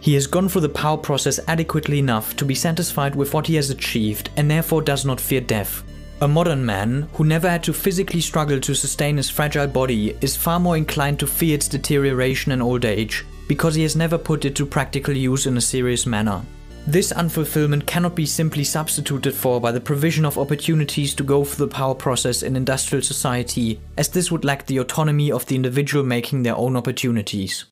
He 0.00 0.14
has 0.14 0.26
gone 0.26 0.48
through 0.48 0.60
the 0.60 0.68
power 0.68 0.98
process 0.98 1.40
adequately 1.48 1.98
enough 1.98 2.36
to 2.36 2.44
be 2.44 2.54
satisfied 2.54 3.16
with 3.16 3.32
what 3.32 3.46
he 3.46 3.54
has 3.56 3.70
achieved 3.70 4.30
and 4.36 4.50
therefore 4.50 4.82
does 4.82 5.04
not 5.04 5.20
fear 5.20 5.40
death. 5.40 5.82
A 6.20 6.28
modern 6.28 6.64
man, 6.64 7.08
who 7.14 7.24
never 7.24 7.48
had 7.48 7.62
to 7.64 7.72
physically 7.72 8.20
struggle 8.20 8.60
to 8.60 8.74
sustain 8.74 9.16
his 9.16 9.30
fragile 9.30 9.66
body, 9.66 10.16
is 10.20 10.36
far 10.36 10.60
more 10.60 10.76
inclined 10.76 11.18
to 11.20 11.26
fear 11.26 11.54
its 11.54 11.68
deterioration 11.68 12.52
in 12.52 12.62
old 12.62 12.84
age, 12.84 13.24
because 13.48 13.74
he 13.74 13.82
has 13.82 13.96
never 13.96 14.18
put 14.18 14.44
it 14.44 14.54
to 14.56 14.66
practical 14.66 15.16
use 15.16 15.46
in 15.46 15.56
a 15.56 15.60
serious 15.60 16.06
manner. 16.06 16.42
This 16.88 17.12
unfulfillment 17.12 17.84
cannot 17.86 18.14
be 18.14 18.26
simply 18.26 18.62
substituted 18.62 19.34
for 19.34 19.60
by 19.60 19.72
the 19.72 19.80
provision 19.80 20.24
of 20.24 20.38
opportunities 20.38 21.14
to 21.14 21.24
go 21.24 21.42
through 21.42 21.66
the 21.66 21.74
power 21.74 21.96
process 21.96 22.44
in 22.44 22.54
industrial 22.54 23.02
society, 23.02 23.80
as 23.98 24.08
this 24.08 24.30
would 24.30 24.44
lack 24.44 24.66
the 24.66 24.78
autonomy 24.78 25.32
of 25.32 25.44
the 25.46 25.56
individual 25.56 26.04
making 26.04 26.44
their 26.44 26.54
own 26.54 26.76
opportunities. 26.76 27.64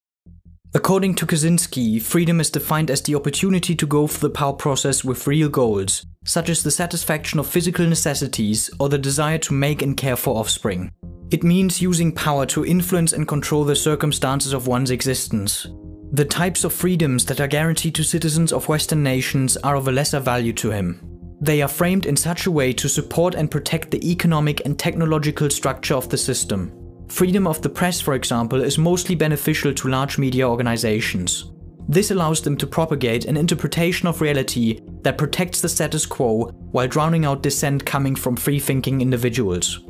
According 0.75 1.15
to 1.15 1.27
Kaczynski, 1.27 2.03
freedom 2.03 2.41
is 2.41 2.51
defined 2.51 2.91
as 2.91 3.03
the 3.03 3.15
opportunity 3.15 3.77
to 3.77 3.87
go 3.87 4.09
through 4.09 4.31
the 4.31 4.35
power 4.35 4.53
process 4.53 5.05
with 5.05 5.29
real 5.29 5.49
goals, 5.49 6.05
such 6.25 6.49
as 6.49 6.65
the 6.65 6.73
satisfaction 6.73 7.39
of 7.39 7.47
physical 7.47 7.87
necessities 7.87 8.69
or 8.81 8.89
the 8.89 8.99
desire 8.99 9.39
to 9.39 9.55
make 9.55 9.81
and 9.81 9.97
care 9.97 10.17
for 10.17 10.37
offspring. 10.37 10.91
It 11.31 11.45
means 11.45 11.81
using 11.81 12.11
power 12.11 12.47
to 12.47 12.67
influence 12.67 13.13
and 13.13 13.29
control 13.29 13.63
the 13.63 13.77
circumstances 13.77 14.53
of 14.53 14.67
one's 14.67 14.91
existence, 14.91 15.69
the 16.15 16.25
types 16.25 16.63
of 16.63 16.73
freedoms 16.73 17.25
that 17.25 17.41
are 17.41 17.49
guaranteed 17.49 17.93
to 17.93 18.05
citizens 18.05 18.53
of 18.53 18.69
Western 18.69 19.03
nations 19.03 19.57
are 19.59 19.75
of 19.75 19.89
a 19.89 19.93
lesser 19.93 20.21
value 20.21 20.53
to 20.53 20.71
him. 20.71 21.01
They 21.41 21.61
are 21.61 21.67
framed 21.67 22.07
in 22.07 22.17
such 22.17 22.47
a 22.47 22.53
way 22.53 22.73
to 22.75 22.89
support 22.89 23.35
and 23.35 23.51
protect 23.51 23.91
the 23.91 24.09
economic 24.09 24.65
and 24.65 24.79
technological 24.79 25.51
structure 25.51 25.95
of 25.95 26.09
the 26.09 26.17
system. 26.17 26.73
Freedom 27.09 27.49
of 27.49 27.61
the 27.63 27.69
press, 27.69 28.01
for 28.01 28.15
example, 28.15 28.63
is 28.63 28.79
mostly 28.79 29.17
beneficial 29.17 29.75
to 29.75 29.89
large 29.89 30.17
media 30.17 30.49
organizations. 30.49 31.51
This 31.89 32.13
allows 32.13 32.41
them 32.41 32.57
to 32.59 32.67
propagate 32.67 33.25
an 33.25 33.37
interpretation 33.37 34.07
of 34.07 34.21
reality 34.21 34.79
that 35.03 35.19
protects 35.19 35.63
the 35.63 35.69
status 35.69 36.07
quo 36.07 36.45
while 36.71 36.87
drowning 36.87 37.25
out 37.25 37.43
dissent 37.43 37.85
coming 37.85 38.15
from 38.15 38.37
free 38.37 38.61
thinking 38.61 39.01
individuals. 39.01 39.81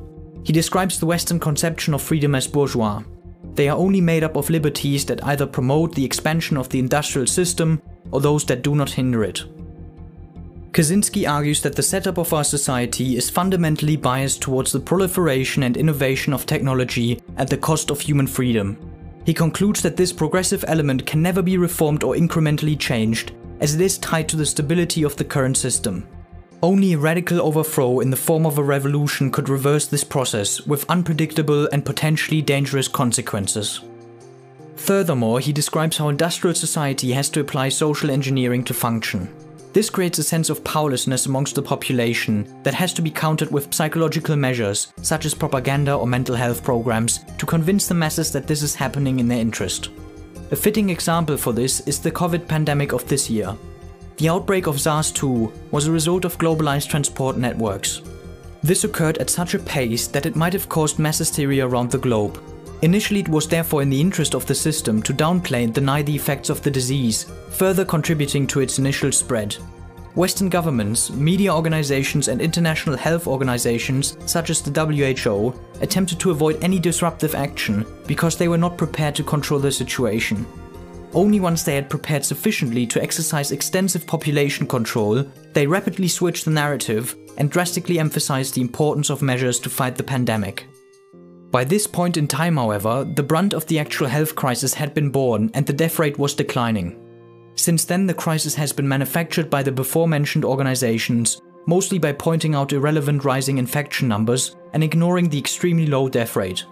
He 0.43 0.55
describes 0.55 0.99
the 0.99 1.07
Western 1.07 1.39
conception 1.39 1.93
of 1.93 2.01
freedom 2.01 2.35
as 2.35 2.47
bourgeois, 2.47 3.03
they 3.55 3.69
are 3.69 3.77
only 3.77 4.01
made 4.01 4.25
up 4.25 4.37
of 4.37 4.51
liberties 4.51 5.05
that 5.07 5.25
either 5.25 5.47
promote 5.47 5.95
the 5.95 6.05
expansion 6.05 6.57
of 6.57 6.69
the 6.69 6.79
industrial 6.79 7.27
system 7.27 7.81
or 8.11 8.21
those 8.21 8.45
that 8.47 8.63
do 8.63 8.75
not 8.75 8.91
hinder 8.91 9.25
it. 9.25 9.45
Kaczynski 10.73 11.29
argues 11.31 11.63
that 11.63 11.77
the 11.77 11.83
setup 11.85 12.19
of 12.19 12.33
our 12.33 12.43
society 12.43 13.17
is 13.17 13.31
fundamentally 13.31 13.97
biased 13.97 14.43
towards 14.43 14.73
the 14.73 14.81
proliferation 14.81 15.63
and 15.63 15.77
innovation 15.77 16.33
of 16.33 16.47
technology 16.47 17.21
at 17.37 17.49
the 17.49 17.57
cost 17.57 17.93
of 17.93 18.01
human 18.01 18.27
freedom. 18.27 18.77
He 19.25 19.33
concludes 19.33 19.83
that 19.83 19.97
this 19.97 20.13
progressive 20.13 20.65
element 20.67 21.07
can 21.07 21.23
never 21.23 21.43
be 21.43 21.59
reformed 21.59 22.03
or 22.03 22.15
incrementally 22.15 22.77
changed, 22.77 23.33
as 23.61 23.77
it 23.77 23.81
is 23.81 23.99
tied 23.99 24.29
to 24.31 24.37
the 24.37 24.45
stability 24.45 25.05
of 25.05 25.15
the 25.15 25.25
current 25.25 25.57
system. 25.57 26.09
Only 26.65 26.95
a 26.95 26.99
radical 26.99 27.43
overthrow 27.43 28.01
in 28.01 28.09
the 28.09 28.17
form 28.17 28.47
of 28.47 28.57
a 28.57 28.63
revolution 28.63 29.31
could 29.31 29.51
reverse 29.51 29.87
this 29.87 30.03
process 30.03 30.63
with 30.63 30.89
unpredictable 30.89 31.69
and 31.71 31.85
potentially 31.85 32.41
dangerous 32.41 32.89
consequences. 32.89 33.83
Furthermore, 34.77 35.41
he 35.41 35.53
describes 35.53 35.99
how 35.99 36.09
industrial 36.09 36.55
society 36.55 37.13
has 37.13 37.29
to 37.29 37.41
apply 37.41 37.69
social 37.69 38.11
engineering 38.11 38.65
to 38.65 38.73
function. 38.73 39.29
This 39.75 39.91
creates 39.91 40.19
a 40.19 40.23
sense 40.23 40.49
of 40.49 40.65
powerlessness 40.65 41.27
amongst 41.27 41.55
the 41.55 41.61
population 41.61 42.49
that 42.63 42.73
has 42.73 42.95
to 42.95 43.03
be 43.03 43.11
countered 43.11 43.51
with 43.51 43.75
psychological 43.75 44.35
measures, 44.35 44.91
such 45.03 45.27
as 45.27 45.35
propaganda 45.35 45.95
or 45.95 46.07
mental 46.07 46.35
health 46.35 46.65
programs, 46.65 47.27
to 47.37 47.45
convince 47.45 47.89
the 47.89 47.93
masses 47.93 48.33
that 48.33 48.47
this 48.47 48.63
is 48.63 48.75
happening 48.75 49.21
in 49.21 49.29
their 49.29 49.39
interest. 49.39 49.91
A 50.51 50.57
fitting 50.57 50.89
example 50.89 51.37
for 51.37 51.53
this 51.53 51.81
is 51.81 51.99
the 51.99 52.11
COVID 52.11 52.49
pandemic 52.49 52.93
of 52.93 53.07
this 53.07 53.29
year, 53.29 53.55
the 54.17 54.29
outbreak 54.29 54.67
of 54.67 54.81
SARS-2 54.81 55.53
was 55.73 55.87
a 55.87 55.93
result 55.93 56.25
of 56.25 56.39
globalized 56.39 56.89
transport 56.89 57.37
networks. 57.37 58.01
This 58.63 58.85
occurred 58.85 59.19
at 59.19 59.29
such 59.29 59.55
a 59.55 59.59
pace 59.59 60.07
that 60.07 60.25
it 60.25 60.37
might 60.37 60.53
have 60.53 60.69
caused 60.69 60.99
mass 60.99 61.19
hysteria 61.19 61.67
around 61.67 61.91
the 61.91 61.99
globe. 61.99 62.41
Initially 62.83 63.21
it 63.21 63.29
was 63.29 63.49
therefore 63.49 63.83
in 63.83 63.91
the 63.91 64.01
interest 64.01 64.35
of 64.35 64.47
the 64.47 64.55
system 64.55 65.03
to 65.03 65.13
downplay 65.13 65.65
and 65.65 65.75
deny 65.75 66.03
the 66.03 66.15
effects 66.15 66.49
of 66.49 66.63
the 66.63 66.71
disease, 66.71 67.25
further 67.51 67.85
contributing 67.85 68.47
to 68.47 68.61
its 68.61 68.79
initial 68.79 69.11
spread. 69.11 69.57
Western 70.15 70.49
governments, 70.49 71.11
media 71.11 71.53
organizations, 71.53 72.29
and 72.29 72.41
international 72.41 72.97
health 72.97 73.27
organizations, 73.27 74.17
such 74.27 74.49
as 74.49 74.63
the 74.63 74.71
WHO, 74.71 75.53
attempted 75.81 76.21
to 76.21 76.31
avoid 76.31 76.63
any 76.63 76.79
disruptive 76.79 77.35
action 77.35 77.85
because 78.07 78.37
they 78.37 78.47
were 78.47 78.57
not 78.59 78.79
prepared 78.79 79.17
to 79.17 79.25
control 79.25 79.59
the 79.59 79.73
situation. 79.73 80.47
Only 81.15 81.39
once 81.39 81.63
they 81.63 81.77
had 81.77 81.89
prepared 81.89 82.25
sufficiently 82.25 82.87
to 82.89 83.01
exercise 83.01 83.53
extensive 83.53 84.05
population 84.05 84.67
control, 84.67 85.25
they 85.53 85.67
rapidly 85.67 86.09
switched 86.09 86.45
the 86.45 86.51
narrative 86.51 87.15
and 87.37 87.51
drastically 87.51 88.01
emphasized 88.01 88.55
the 88.55 88.61
importance 88.61 89.11
of 89.11 89.23
measures 89.23 89.61
to 89.61 89.71
fight 89.71 89.95
the 89.95 90.03
pandemic. 90.03 90.67
By 91.53 91.63
this 91.63 91.87
point 91.87 92.17
in 92.17 92.27
time, 92.27 92.57
however, 92.57 93.05
the 93.05 93.23
brunt 93.23 93.55
of 93.55 93.65
the 93.67 93.79
actual 93.79 94.09
health 94.09 94.35
crisis 94.35 94.75
had 94.75 94.93
been 94.93 95.11
borne 95.11 95.53
and 95.55 95.65
the 95.65 95.73
death 95.73 96.01
rate 96.01 96.19
was 96.19 96.35
declining. 96.35 97.01
Since 97.55 97.85
then, 97.85 98.09
the 98.09 98.15
crisis 98.15 98.57
has 98.57 98.73
been 98.73 98.89
manufactured 98.89 99.49
by 99.49 99.63
the 99.63 99.71
before 99.71 100.09
mentioned 100.09 100.45
organizations, 100.45 101.41
mostly 101.67 102.01
by 102.01 102.11
pointing 102.11 102.57
out 102.57 102.73
irrelevant 102.73 103.25
rising 103.25 103.59
infection 103.59 104.09
numbers 104.09 104.57
and 104.73 104.83
ignoring 104.83 105.29
the 105.29 105.39
extremely 105.39 105.87
low 105.87 106.09
death 106.09 106.35
rate. 106.35 106.65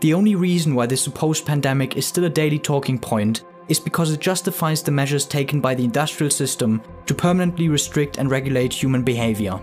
The 0.00 0.14
only 0.14 0.36
reason 0.36 0.76
why 0.76 0.86
this 0.86 1.02
supposed 1.02 1.44
pandemic 1.44 1.96
is 1.96 2.06
still 2.06 2.24
a 2.24 2.30
daily 2.30 2.60
talking 2.60 3.00
point 3.00 3.42
is 3.72 3.80
because 3.80 4.12
it 4.12 4.20
justifies 4.20 4.82
the 4.82 4.90
measures 4.90 5.24
taken 5.24 5.58
by 5.58 5.74
the 5.74 5.82
industrial 5.82 6.30
system 6.30 6.82
to 7.06 7.14
permanently 7.14 7.70
restrict 7.70 8.18
and 8.18 8.30
regulate 8.30 8.70
human 8.70 9.02
behavior. 9.02 9.58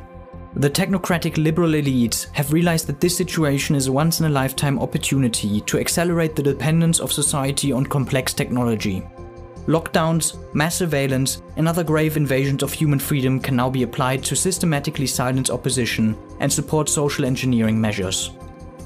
The 0.56 0.70
technocratic 0.70 1.38
liberal 1.38 1.74
elites 1.74 2.26
have 2.34 2.52
realized 2.52 2.88
that 2.88 3.00
this 3.00 3.16
situation 3.16 3.76
is 3.76 3.86
a 3.86 3.92
once 3.92 4.20
in 4.20 4.26
a 4.26 4.30
lifetime 4.42 4.80
opportunity 4.80 5.62
to 5.62 5.78
accelerate 5.78 6.36
the 6.36 6.42
dependence 6.42 7.00
of 7.00 7.12
society 7.12 7.72
on 7.72 7.86
complex 7.86 8.34
technology. 8.34 9.08
Lockdowns, 9.68 10.26
mass 10.56 10.78
surveillance, 10.78 11.44
and 11.58 11.68
other 11.68 11.84
grave 11.84 12.18
invasions 12.18 12.64
of 12.64 12.74
human 12.74 12.98
freedom 12.98 13.40
can 13.40 13.56
now 13.56 13.70
be 13.70 13.84
applied 13.84 14.24
to 14.24 14.36
systematically 14.36 15.06
silence 15.06 15.52
opposition 15.52 16.18
and 16.40 16.52
support 16.52 16.90
social 16.90 17.26
engineering 17.26 17.80
measures. 17.80 18.32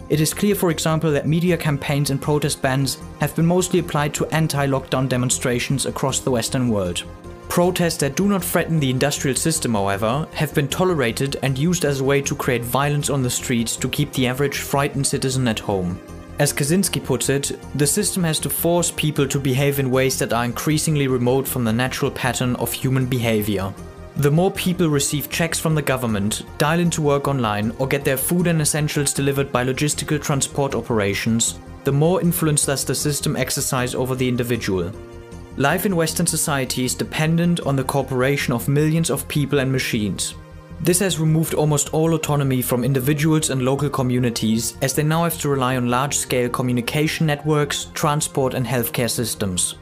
It 0.09 0.19
is 0.19 0.33
clear, 0.33 0.53
for 0.53 0.69
example, 0.69 1.11
that 1.11 1.27
media 1.27 1.57
campaigns 1.57 2.09
and 2.09 2.21
protest 2.21 2.61
bans 2.61 2.97
have 3.19 3.35
been 3.35 3.45
mostly 3.45 3.79
applied 3.79 4.13
to 4.15 4.25
anti 4.27 4.67
lockdown 4.67 5.07
demonstrations 5.07 5.85
across 5.85 6.19
the 6.19 6.31
Western 6.31 6.69
world. 6.69 7.03
Protests 7.49 7.97
that 7.97 8.15
do 8.15 8.27
not 8.27 8.43
threaten 8.43 8.79
the 8.79 8.89
industrial 8.89 9.35
system, 9.35 9.73
however, 9.73 10.27
have 10.33 10.53
been 10.55 10.67
tolerated 10.67 11.37
and 11.43 11.57
used 11.57 11.85
as 11.85 11.99
a 11.99 12.03
way 12.03 12.21
to 12.21 12.35
create 12.35 12.63
violence 12.63 13.09
on 13.09 13.21
the 13.21 13.29
streets 13.29 13.75
to 13.77 13.87
keep 13.89 14.11
the 14.13 14.27
average 14.27 14.57
frightened 14.57 15.05
citizen 15.05 15.47
at 15.47 15.59
home. 15.59 15.99
As 16.39 16.51
Kaczynski 16.51 17.03
puts 17.03 17.29
it, 17.29 17.51
the 17.75 17.85
system 17.85 18.23
has 18.23 18.39
to 18.39 18.49
force 18.49 18.91
people 18.91 19.27
to 19.27 19.39
behave 19.39 19.77
in 19.77 19.91
ways 19.91 20.17
that 20.17 20.33
are 20.33 20.45
increasingly 20.45 21.07
remote 21.07 21.47
from 21.47 21.63
the 21.63 21.71
natural 21.71 22.09
pattern 22.09 22.55
of 22.55 22.73
human 22.73 23.05
behavior. 23.05 23.71
The 24.17 24.29
more 24.29 24.51
people 24.51 24.89
receive 24.89 25.31
checks 25.31 25.59
from 25.59 25.73
the 25.73 25.81
government, 25.81 26.43
dial 26.59 26.79
into 26.79 27.01
work 27.01 27.27
online, 27.27 27.71
or 27.79 27.87
get 27.87 28.05
their 28.05 28.17
food 28.17 28.45
and 28.45 28.61
essentials 28.61 29.11
delivered 29.11 29.51
by 29.51 29.65
logistical 29.65 30.21
transport 30.21 30.75
operations, 30.75 31.57
the 31.83 31.91
more 31.91 32.21
influence 32.21 32.65
does 32.65 32.85
the 32.85 32.93
system 32.93 33.35
exercise 33.35 33.95
over 33.95 34.13
the 34.13 34.27
individual. 34.27 34.91
Life 35.57 35.87
in 35.87 35.95
Western 35.95 36.27
society 36.27 36.85
is 36.85 36.93
dependent 36.93 37.61
on 37.61 37.75
the 37.75 37.83
cooperation 37.83 38.53
of 38.53 38.67
millions 38.67 39.09
of 39.09 39.27
people 39.27 39.59
and 39.59 39.71
machines. 39.71 40.35
This 40.79 40.99
has 40.99 41.19
removed 41.19 41.55
almost 41.55 41.91
all 41.93 42.13
autonomy 42.13 42.61
from 42.61 42.83
individuals 42.83 43.49
and 43.49 43.63
local 43.63 43.89
communities, 43.89 44.77
as 44.83 44.93
they 44.93 45.03
now 45.03 45.23
have 45.23 45.39
to 45.39 45.49
rely 45.49 45.75
on 45.75 45.89
large 45.89 46.15
scale 46.15 46.49
communication 46.49 47.25
networks, 47.25 47.85
transport, 47.93 48.53
and 48.53 48.65
healthcare 48.65 49.09
systems. 49.09 49.75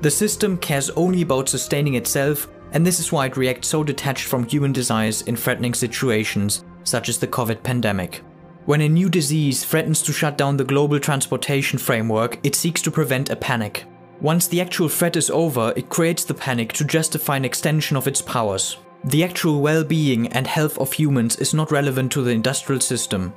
The 0.00 0.10
system 0.10 0.58
cares 0.58 0.90
only 0.90 1.22
about 1.22 1.48
sustaining 1.48 1.94
itself, 1.94 2.48
and 2.74 2.84
this 2.84 3.00
is 3.00 3.10
why 3.10 3.26
it 3.26 3.36
reacts 3.36 3.68
so 3.68 3.82
detached 3.82 4.26
from 4.26 4.44
human 4.44 4.72
desires 4.72 5.22
in 5.22 5.36
threatening 5.36 5.72
situations, 5.72 6.64
such 6.82 7.08
as 7.08 7.18
the 7.18 7.26
COVID 7.26 7.62
pandemic. 7.62 8.22
When 8.66 8.80
a 8.80 8.88
new 8.88 9.08
disease 9.08 9.64
threatens 9.64 10.02
to 10.02 10.12
shut 10.12 10.36
down 10.36 10.56
the 10.56 10.64
global 10.64 10.98
transportation 10.98 11.78
framework, 11.78 12.38
it 12.42 12.56
seeks 12.56 12.82
to 12.82 12.90
prevent 12.90 13.30
a 13.30 13.36
panic. 13.36 13.84
Once 14.20 14.48
the 14.48 14.60
actual 14.60 14.88
threat 14.88 15.16
is 15.16 15.30
over, 15.30 15.72
it 15.76 15.88
creates 15.88 16.24
the 16.24 16.34
panic 16.34 16.72
to 16.74 16.84
justify 16.84 17.36
an 17.36 17.44
extension 17.44 17.96
of 17.96 18.08
its 18.08 18.20
powers. 18.22 18.78
The 19.04 19.22
actual 19.22 19.60
well-being 19.60 20.28
and 20.28 20.46
health 20.46 20.78
of 20.78 20.94
humans 20.94 21.36
is 21.36 21.54
not 21.54 21.70
relevant 21.70 22.10
to 22.12 22.22
the 22.22 22.30
industrial 22.30 22.80
system. 22.80 23.34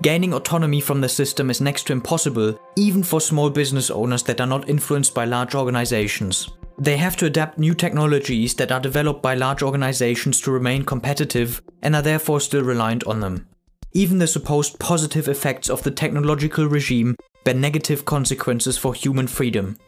Gaining 0.00 0.34
autonomy 0.34 0.80
from 0.80 1.00
the 1.00 1.08
system 1.08 1.48
is 1.48 1.60
next 1.60 1.86
to 1.86 1.92
impossible, 1.92 2.58
even 2.74 3.02
for 3.02 3.20
small 3.20 3.50
business 3.50 3.90
owners 3.90 4.22
that 4.24 4.40
are 4.40 4.46
not 4.46 4.68
influenced 4.68 5.14
by 5.14 5.26
large 5.26 5.54
organizations. 5.54 6.50
They 6.78 6.98
have 6.98 7.16
to 7.16 7.26
adapt 7.26 7.58
new 7.58 7.74
technologies 7.74 8.54
that 8.56 8.70
are 8.70 8.80
developed 8.80 9.22
by 9.22 9.34
large 9.34 9.62
organizations 9.62 10.40
to 10.42 10.50
remain 10.50 10.84
competitive 10.84 11.62
and 11.82 11.96
are 11.96 12.02
therefore 12.02 12.40
still 12.40 12.62
reliant 12.62 13.04
on 13.04 13.20
them. 13.20 13.48
Even 13.92 14.18
the 14.18 14.26
supposed 14.26 14.78
positive 14.78 15.26
effects 15.26 15.70
of 15.70 15.82
the 15.82 15.90
technological 15.90 16.66
regime 16.66 17.16
bear 17.44 17.54
negative 17.54 18.04
consequences 18.04 18.76
for 18.76 18.92
human 18.92 19.26
freedom. 19.26 19.78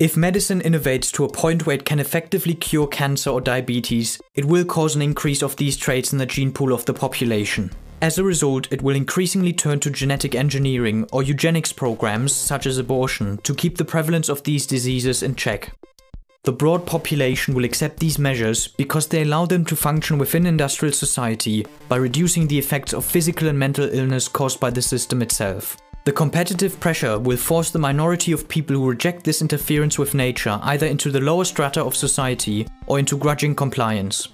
If 0.00 0.16
medicine 0.16 0.60
innovates 0.62 1.12
to 1.12 1.24
a 1.24 1.32
point 1.32 1.64
where 1.64 1.76
it 1.76 1.84
can 1.84 2.00
effectively 2.00 2.54
cure 2.54 2.88
cancer 2.88 3.30
or 3.30 3.40
diabetes, 3.40 4.20
it 4.34 4.44
will 4.44 4.64
cause 4.64 4.96
an 4.96 5.02
increase 5.02 5.42
of 5.42 5.54
these 5.56 5.76
traits 5.76 6.12
in 6.12 6.18
the 6.18 6.26
gene 6.26 6.52
pool 6.52 6.72
of 6.72 6.84
the 6.86 6.94
population. 6.94 7.70
As 8.00 8.18
a 8.18 8.24
result, 8.24 8.66
it 8.72 8.82
will 8.82 8.96
increasingly 8.96 9.52
turn 9.52 9.78
to 9.78 9.90
genetic 9.90 10.34
engineering 10.34 11.06
or 11.12 11.22
eugenics 11.22 11.72
programs, 11.72 12.34
such 12.34 12.66
as 12.66 12.78
abortion, 12.78 13.38
to 13.44 13.54
keep 13.54 13.78
the 13.78 13.84
prevalence 13.84 14.28
of 14.28 14.42
these 14.42 14.66
diseases 14.66 15.22
in 15.22 15.36
check. 15.36 15.70
The 16.44 16.50
broad 16.50 16.86
population 16.86 17.54
will 17.54 17.64
accept 17.64 18.00
these 18.00 18.18
measures 18.18 18.66
because 18.66 19.06
they 19.06 19.22
allow 19.22 19.46
them 19.46 19.64
to 19.66 19.76
function 19.76 20.18
within 20.18 20.44
industrial 20.44 20.92
society 20.92 21.64
by 21.88 21.98
reducing 21.98 22.48
the 22.48 22.58
effects 22.58 22.92
of 22.92 23.04
physical 23.04 23.46
and 23.46 23.56
mental 23.56 23.88
illness 23.88 24.26
caused 24.26 24.58
by 24.58 24.70
the 24.70 24.82
system 24.82 25.22
itself. 25.22 25.76
The 26.04 26.10
competitive 26.10 26.80
pressure 26.80 27.16
will 27.16 27.36
force 27.36 27.70
the 27.70 27.78
minority 27.78 28.32
of 28.32 28.48
people 28.48 28.74
who 28.74 28.90
reject 28.90 29.22
this 29.22 29.40
interference 29.40 30.00
with 30.00 30.14
nature 30.14 30.58
either 30.64 30.86
into 30.86 31.12
the 31.12 31.20
lower 31.20 31.44
strata 31.44 31.80
of 31.80 31.94
society 31.94 32.66
or 32.88 32.98
into 32.98 33.16
grudging 33.16 33.54
compliance. 33.54 34.26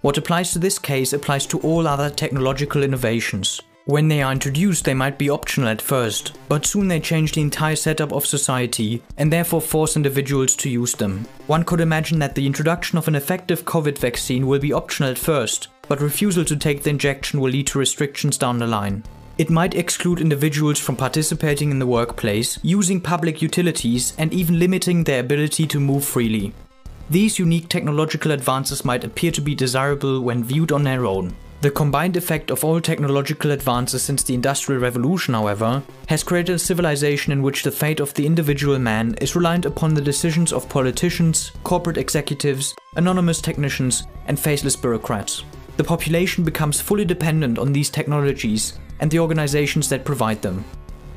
What 0.00 0.18
applies 0.18 0.50
to 0.52 0.58
this 0.58 0.80
case 0.80 1.12
applies 1.12 1.46
to 1.46 1.60
all 1.60 1.86
other 1.86 2.10
technological 2.10 2.82
innovations. 2.82 3.60
When 3.86 4.06
they 4.06 4.22
are 4.22 4.30
introduced, 4.30 4.84
they 4.84 4.94
might 4.94 5.18
be 5.18 5.28
optional 5.28 5.68
at 5.68 5.82
first, 5.82 6.38
but 6.48 6.64
soon 6.64 6.86
they 6.86 7.00
change 7.00 7.32
the 7.32 7.40
entire 7.40 7.74
setup 7.74 8.12
of 8.12 8.24
society 8.24 9.02
and 9.18 9.32
therefore 9.32 9.60
force 9.60 9.96
individuals 9.96 10.54
to 10.56 10.70
use 10.70 10.94
them. 10.94 11.26
One 11.48 11.64
could 11.64 11.80
imagine 11.80 12.20
that 12.20 12.36
the 12.36 12.46
introduction 12.46 12.96
of 12.96 13.08
an 13.08 13.16
effective 13.16 13.64
COVID 13.64 13.98
vaccine 13.98 14.46
will 14.46 14.60
be 14.60 14.72
optional 14.72 15.10
at 15.10 15.18
first, 15.18 15.66
but 15.88 16.00
refusal 16.00 16.44
to 16.44 16.56
take 16.56 16.84
the 16.84 16.90
injection 16.90 17.40
will 17.40 17.50
lead 17.50 17.66
to 17.68 17.80
restrictions 17.80 18.38
down 18.38 18.58
the 18.58 18.68
line. 18.68 19.02
It 19.36 19.50
might 19.50 19.74
exclude 19.74 20.20
individuals 20.20 20.78
from 20.78 20.94
participating 20.94 21.72
in 21.72 21.80
the 21.80 21.86
workplace, 21.86 22.60
using 22.62 23.00
public 23.00 23.42
utilities, 23.42 24.14
and 24.16 24.32
even 24.32 24.60
limiting 24.60 25.02
their 25.02 25.18
ability 25.18 25.66
to 25.66 25.80
move 25.80 26.04
freely. 26.04 26.54
These 27.10 27.40
unique 27.40 27.68
technological 27.68 28.30
advances 28.30 28.84
might 28.84 29.02
appear 29.02 29.32
to 29.32 29.40
be 29.40 29.56
desirable 29.56 30.20
when 30.20 30.44
viewed 30.44 30.70
on 30.70 30.84
their 30.84 31.04
own. 31.04 31.34
The 31.62 31.70
combined 31.70 32.16
effect 32.16 32.50
of 32.50 32.64
all 32.64 32.80
technological 32.80 33.52
advances 33.52 34.02
since 34.02 34.24
the 34.24 34.34
Industrial 34.34 34.80
Revolution, 34.80 35.32
however, 35.32 35.80
has 36.08 36.24
created 36.24 36.56
a 36.56 36.58
civilization 36.58 37.32
in 37.32 37.40
which 37.40 37.62
the 37.62 37.70
fate 37.70 38.00
of 38.00 38.12
the 38.14 38.26
individual 38.26 38.80
man 38.80 39.14
is 39.20 39.36
reliant 39.36 39.64
upon 39.64 39.94
the 39.94 40.00
decisions 40.00 40.52
of 40.52 40.68
politicians, 40.68 41.52
corporate 41.62 41.98
executives, 41.98 42.74
anonymous 42.96 43.40
technicians, 43.40 44.08
and 44.26 44.40
faceless 44.40 44.74
bureaucrats. 44.74 45.44
The 45.76 45.84
population 45.84 46.42
becomes 46.42 46.80
fully 46.80 47.04
dependent 47.04 47.60
on 47.60 47.72
these 47.72 47.90
technologies 47.90 48.80
and 48.98 49.08
the 49.08 49.20
organizations 49.20 49.88
that 49.90 50.04
provide 50.04 50.42
them. 50.42 50.64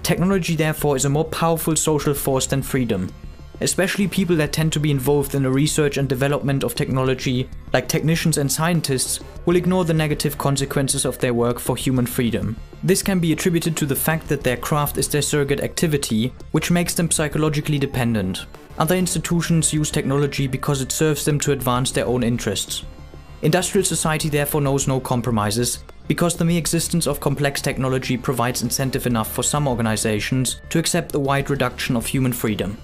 Technology, 0.03 0.55
therefore, 0.55 0.95
is 0.95 1.05
a 1.05 1.09
more 1.09 1.25
powerful 1.25 1.75
social 1.75 2.13
force 2.13 2.45
than 2.45 2.61
freedom. 2.61 3.11
Especially 3.61 4.07
people 4.07 4.35
that 4.35 4.51
tend 4.51 4.73
to 4.73 4.79
be 4.79 4.91
involved 4.91 5.33
in 5.33 5.43
the 5.43 5.49
research 5.49 5.97
and 5.97 6.09
development 6.09 6.63
of 6.63 6.75
technology, 6.75 7.49
like 7.71 7.87
technicians 7.87 8.37
and 8.37 8.51
scientists, 8.51 9.21
will 9.45 9.55
ignore 9.55 9.85
the 9.85 9.93
negative 9.93 10.37
consequences 10.37 11.05
of 11.05 11.17
their 11.19 11.33
work 11.33 11.59
for 11.59 11.75
human 11.75 12.05
freedom. 12.05 12.57
This 12.83 13.01
can 13.01 13.19
be 13.19 13.31
attributed 13.31 13.77
to 13.77 13.85
the 13.85 13.95
fact 13.95 14.27
that 14.27 14.43
their 14.43 14.57
craft 14.57 14.97
is 14.97 15.07
their 15.07 15.21
surrogate 15.21 15.61
activity, 15.61 16.33
which 16.51 16.69
makes 16.69 16.93
them 16.93 17.09
psychologically 17.09 17.79
dependent. 17.79 18.45
Other 18.77 18.95
institutions 18.95 19.73
use 19.73 19.89
technology 19.89 20.47
because 20.47 20.81
it 20.81 20.91
serves 20.91 21.23
them 21.23 21.39
to 21.39 21.53
advance 21.53 21.91
their 21.91 22.07
own 22.07 22.23
interests. 22.23 22.83
Industrial 23.41 23.85
society 23.85 24.27
therefore 24.27 24.61
knows 24.61 24.87
no 24.87 24.99
compromises, 24.99 25.79
because 26.07 26.35
the 26.35 26.45
mere 26.45 26.57
existence 26.57 27.07
of 27.07 27.19
complex 27.19 27.61
technology 27.61 28.17
provides 28.17 28.61
incentive 28.61 29.07
enough 29.07 29.31
for 29.31 29.43
some 29.43 29.67
organizations 29.67 30.61
to 30.69 30.77
accept 30.77 31.11
the 31.11 31.19
wide 31.19 31.49
reduction 31.49 31.95
of 31.95 32.05
human 32.05 32.33
freedom. 32.33 32.77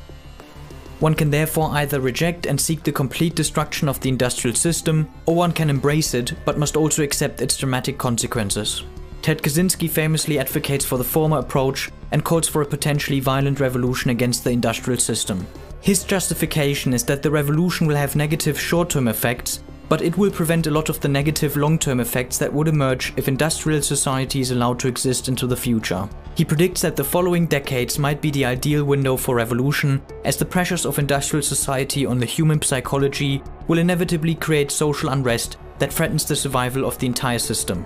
One 1.01 1.15
can 1.15 1.31
therefore 1.31 1.71
either 1.71 1.99
reject 1.99 2.45
and 2.45 2.61
seek 2.61 2.83
the 2.83 2.91
complete 2.91 3.33
destruction 3.33 3.89
of 3.89 3.99
the 3.99 4.09
industrial 4.09 4.55
system, 4.55 5.09
or 5.25 5.35
one 5.35 5.51
can 5.51 5.71
embrace 5.71 6.13
it 6.13 6.33
but 6.45 6.59
must 6.59 6.77
also 6.77 7.01
accept 7.01 7.41
its 7.41 7.57
dramatic 7.57 7.97
consequences. 7.97 8.83
Ted 9.23 9.41
Kaczynski 9.41 9.89
famously 9.89 10.37
advocates 10.37 10.85
for 10.85 10.99
the 10.99 11.03
former 11.03 11.39
approach 11.39 11.89
and 12.11 12.23
calls 12.23 12.47
for 12.47 12.61
a 12.61 12.65
potentially 12.67 13.19
violent 13.19 13.59
revolution 13.59 14.11
against 14.11 14.43
the 14.43 14.51
industrial 14.51 14.99
system. 14.99 15.47
His 15.81 16.03
justification 16.03 16.93
is 16.93 17.03
that 17.05 17.23
the 17.23 17.31
revolution 17.31 17.87
will 17.87 17.95
have 17.95 18.15
negative 18.15 18.59
short 18.59 18.91
term 18.91 19.07
effects 19.07 19.63
but 19.91 20.01
it 20.01 20.17
will 20.17 20.31
prevent 20.31 20.67
a 20.67 20.71
lot 20.71 20.87
of 20.87 21.01
the 21.01 21.07
negative 21.09 21.57
long 21.57 21.77
term 21.77 21.99
effects 21.99 22.37
that 22.37 22.53
would 22.53 22.69
emerge 22.69 23.11
if 23.17 23.27
industrial 23.27 23.81
society 23.81 24.39
is 24.39 24.51
allowed 24.51 24.79
to 24.79 24.87
exist 24.87 25.27
into 25.27 25.45
the 25.45 25.57
future. 25.57 26.07
He 26.33 26.45
predicts 26.45 26.79
that 26.83 26.95
the 26.95 27.03
following 27.03 27.45
decades 27.45 27.99
might 27.99 28.21
be 28.21 28.31
the 28.31 28.45
ideal 28.45 28.85
window 28.85 29.17
for 29.17 29.35
revolution, 29.35 30.01
as 30.23 30.37
the 30.37 30.45
pressures 30.45 30.85
of 30.85 30.97
industrial 30.97 31.43
society 31.43 32.05
on 32.05 32.19
the 32.19 32.25
human 32.25 32.61
psychology 32.61 33.43
will 33.67 33.79
inevitably 33.79 34.33
create 34.33 34.71
social 34.71 35.09
unrest 35.09 35.57
that 35.79 35.91
threatens 35.91 36.23
the 36.23 36.37
survival 36.37 36.85
of 36.85 36.97
the 36.97 37.07
entire 37.07 37.39
system. 37.39 37.85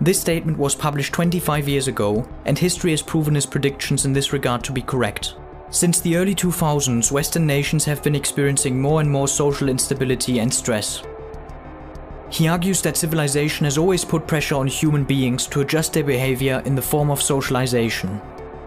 This 0.00 0.20
statement 0.20 0.56
was 0.56 0.76
published 0.76 1.12
25 1.12 1.68
years 1.68 1.88
ago, 1.88 2.24
and 2.44 2.56
history 2.56 2.92
has 2.92 3.02
proven 3.02 3.34
his 3.34 3.46
predictions 3.46 4.04
in 4.04 4.12
this 4.12 4.32
regard 4.32 4.62
to 4.62 4.70
be 4.70 4.80
correct. 4.82 5.34
Since 5.70 6.00
the 6.00 6.16
early 6.16 6.36
2000s, 6.36 7.10
Western 7.10 7.48
nations 7.48 7.84
have 7.86 8.00
been 8.04 8.14
experiencing 8.14 8.80
more 8.80 9.00
and 9.00 9.10
more 9.10 9.26
social 9.26 9.68
instability 9.68 10.38
and 10.38 10.54
stress. 10.54 11.02
He 12.30 12.48
argues 12.48 12.82
that 12.82 12.96
civilization 12.96 13.64
has 13.64 13.78
always 13.78 14.04
put 14.04 14.26
pressure 14.26 14.56
on 14.56 14.66
human 14.66 15.04
beings 15.04 15.46
to 15.48 15.60
adjust 15.60 15.92
their 15.92 16.04
behavior 16.04 16.62
in 16.64 16.74
the 16.74 16.82
form 16.82 17.10
of 17.10 17.22
socialization. 17.22 18.20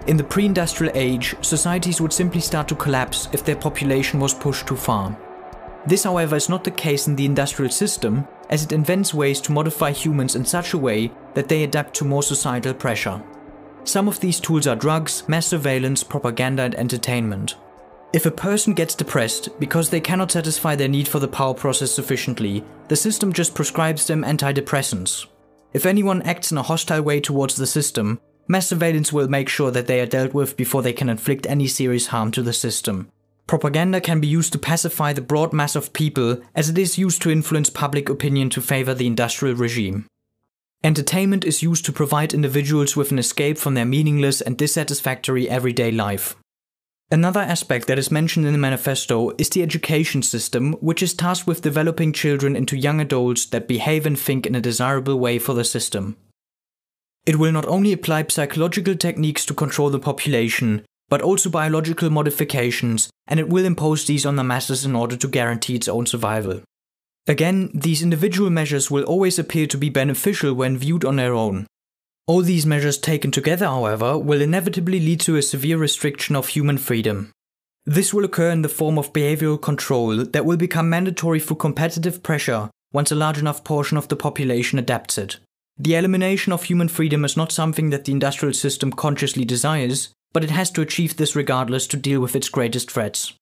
In 0.07 0.17
the 0.17 0.23
pre 0.23 0.45
industrial 0.45 0.93
age, 0.95 1.35
societies 1.41 1.99
would 1.99 2.13
simply 2.13 2.41
start 2.41 2.67
to 2.69 2.75
collapse 2.75 3.27
if 3.33 3.43
their 3.43 3.55
population 3.55 4.19
was 4.19 4.33
pushed 4.33 4.67
too 4.67 4.77
far. 4.77 5.17
This, 5.85 6.03
however, 6.03 6.35
is 6.35 6.49
not 6.49 6.63
the 6.63 6.71
case 6.71 7.07
in 7.07 7.15
the 7.15 7.25
industrial 7.25 7.71
system, 7.71 8.27
as 8.49 8.63
it 8.63 8.71
invents 8.71 9.13
ways 9.13 9.39
to 9.41 9.51
modify 9.51 9.91
humans 9.91 10.35
in 10.35 10.45
such 10.45 10.73
a 10.73 10.77
way 10.77 11.11
that 11.33 11.47
they 11.47 11.63
adapt 11.63 11.93
to 11.95 12.05
more 12.05 12.23
societal 12.23 12.73
pressure. 12.73 13.21
Some 13.83 14.07
of 14.07 14.19
these 14.19 14.39
tools 14.39 14.67
are 14.67 14.75
drugs, 14.75 15.27
mass 15.27 15.47
surveillance, 15.47 16.03
propaganda, 16.03 16.63
and 16.63 16.75
entertainment. 16.75 17.55
If 18.11 18.25
a 18.25 18.31
person 18.31 18.73
gets 18.73 18.95
depressed 18.95 19.49
because 19.59 19.89
they 19.89 20.01
cannot 20.01 20.31
satisfy 20.31 20.75
their 20.75 20.87
need 20.87 21.07
for 21.07 21.19
the 21.19 21.27
power 21.27 21.53
process 21.53 21.91
sufficiently, 21.91 22.63
the 22.87 22.95
system 22.95 23.31
just 23.31 23.53
prescribes 23.53 24.07
them 24.07 24.23
antidepressants. 24.23 25.27
If 25.73 25.85
anyone 25.85 26.23
acts 26.23 26.51
in 26.51 26.57
a 26.57 26.63
hostile 26.63 27.03
way 27.03 27.19
towards 27.19 27.55
the 27.55 27.67
system, 27.67 28.19
mass 28.47 28.67
surveillance 28.67 29.13
will 29.13 29.27
make 29.27 29.47
sure 29.47 29.69
that 29.69 29.85
they 29.85 29.99
are 29.99 30.07
dealt 30.07 30.33
with 30.33 30.57
before 30.57 30.81
they 30.81 30.93
can 30.93 31.07
inflict 31.07 31.45
any 31.45 31.67
serious 31.67 32.07
harm 32.07 32.31
to 32.31 32.41
the 32.41 32.51
system. 32.51 33.11
Propaganda 33.45 34.01
can 34.01 34.19
be 34.19 34.27
used 34.27 34.53
to 34.53 34.59
pacify 34.59 35.13
the 35.13 35.21
broad 35.21 35.53
mass 35.53 35.75
of 35.75 35.93
people 35.93 36.41
as 36.55 36.67
it 36.67 36.79
is 36.79 36.97
used 36.97 37.21
to 37.21 37.29
influence 37.29 37.69
public 37.69 38.09
opinion 38.09 38.49
to 38.49 38.61
favor 38.61 38.95
the 38.95 39.07
industrial 39.07 39.55
regime. 39.55 40.07
Entertainment 40.83 41.45
is 41.45 41.61
used 41.61 41.85
to 41.85 41.91
provide 41.91 42.33
individuals 42.33 42.95
with 42.95 43.11
an 43.11 43.19
escape 43.19 43.59
from 43.59 43.75
their 43.75 43.85
meaningless 43.85 44.41
and 44.41 44.57
dissatisfactory 44.57 45.47
everyday 45.47 45.91
life. 45.91 46.35
Another 47.11 47.39
aspect 47.39 47.87
that 47.87 47.97
is 47.97 48.11
mentioned 48.11 48.45
in 48.45 48.51
the 48.51 48.59
manifesto 48.59 49.31
is 49.39 49.49
the 49.49 49.63
education 49.63 50.21
system, 50.21 50.73
which 50.73 51.01
is 51.01 51.15
tasked 51.15 51.47
with 51.47 51.63
developing 51.63 52.13
children 52.13 52.55
into 52.55 52.77
young 52.77 53.01
adults 53.01 53.45
that 53.47 53.67
behave 53.67 54.05
and 54.05 54.17
think 54.17 54.45
in 54.45 54.53
a 54.53 54.61
desirable 54.61 55.17
way 55.17 55.39
for 55.39 55.53
the 55.55 55.63
system. 55.63 56.17
It 57.25 57.37
will 57.37 57.51
not 57.51 57.65
only 57.65 57.93
apply 57.93 58.25
psychological 58.29 58.95
techniques 58.95 59.43
to 59.47 59.55
control 59.55 59.89
the 59.89 59.97
population, 59.97 60.85
but 61.09 61.23
also 61.23 61.49
biological 61.49 62.11
modifications, 62.11 63.09
and 63.27 63.39
it 63.39 63.49
will 63.49 63.65
impose 63.65 64.05
these 64.05 64.23
on 64.23 64.35
the 64.35 64.43
masses 64.43 64.85
in 64.85 64.95
order 64.95 65.17
to 65.17 65.27
guarantee 65.27 65.73
its 65.73 65.87
own 65.87 66.05
survival. 66.05 66.61
Again, 67.25 67.71
these 67.73 68.03
individual 68.03 68.51
measures 68.51 68.91
will 68.91 69.03
always 69.03 69.39
appear 69.39 69.65
to 69.65 69.77
be 69.79 69.89
beneficial 69.89 70.53
when 70.53 70.77
viewed 70.77 71.03
on 71.03 71.15
their 71.15 71.33
own, 71.33 71.65
all 72.29 72.43
these 72.43 72.63
measures 72.63 72.99
taken 72.99 73.31
together, 73.31 73.65
however, 73.65 74.15
will 74.15 74.39
inevitably 74.39 74.99
lead 74.99 75.19
to 75.19 75.35
a 75.35 75.41
severe 75.41 75.79
restriction 75.79 76.35
of 76.35 76.49
human 76.49 76.77
freedom. 76.77 77.31
This 77.87 78.13
will 78.13 78.23
occur 78.23 78.51
in 78.51 78.61
the 78.61 78.69
form 78.69 78.99
of 78.99 79.11
behavioral 79.11 79.59
control 79.59 80.23
that 80.23 80.45
will 80.45 80.55
become 80.55 80.91
mandatory 80.91 81.39
through 81.39 81.57
competitive 81.57 82.21
pressure 82.21 82.69
once 82.93 83.11
a 83.11 83.15
large 83.15 83.39
enough 83.39 83.63
portion 83.63 83.97
of 83.97 84.09
the 84.09 84.15
population 84.15 84.77
adapts 84.77 85.17
it. 85.17 85.37
The 85.79 85.95
elimination 85.95 86.53
of 86.53 86.61
human 86.61 86.87
freedom 86.87 87.25
is 87.25 87.35
not 87.35 87.51
something 87.51 87.89
that 87.89 88.05
the 88.05 88.11
industrial 88.11 88.53
system 88.53 88.91
consciously 88.91 89.43
desires, 89.43 90.09
but 90.31 90.43
it 90.43 90.51
has 90.51 90.69
to 90.73 90.81
achieve 90.81 91.17
this 91.17 91.35
regardless 91.35 91.87
to 91.87 91.97
deal 91.97 92.19
with 92.19 92.35
its 92.35 92.49
greatest 92.49 92.91
threats. 92.91 93.33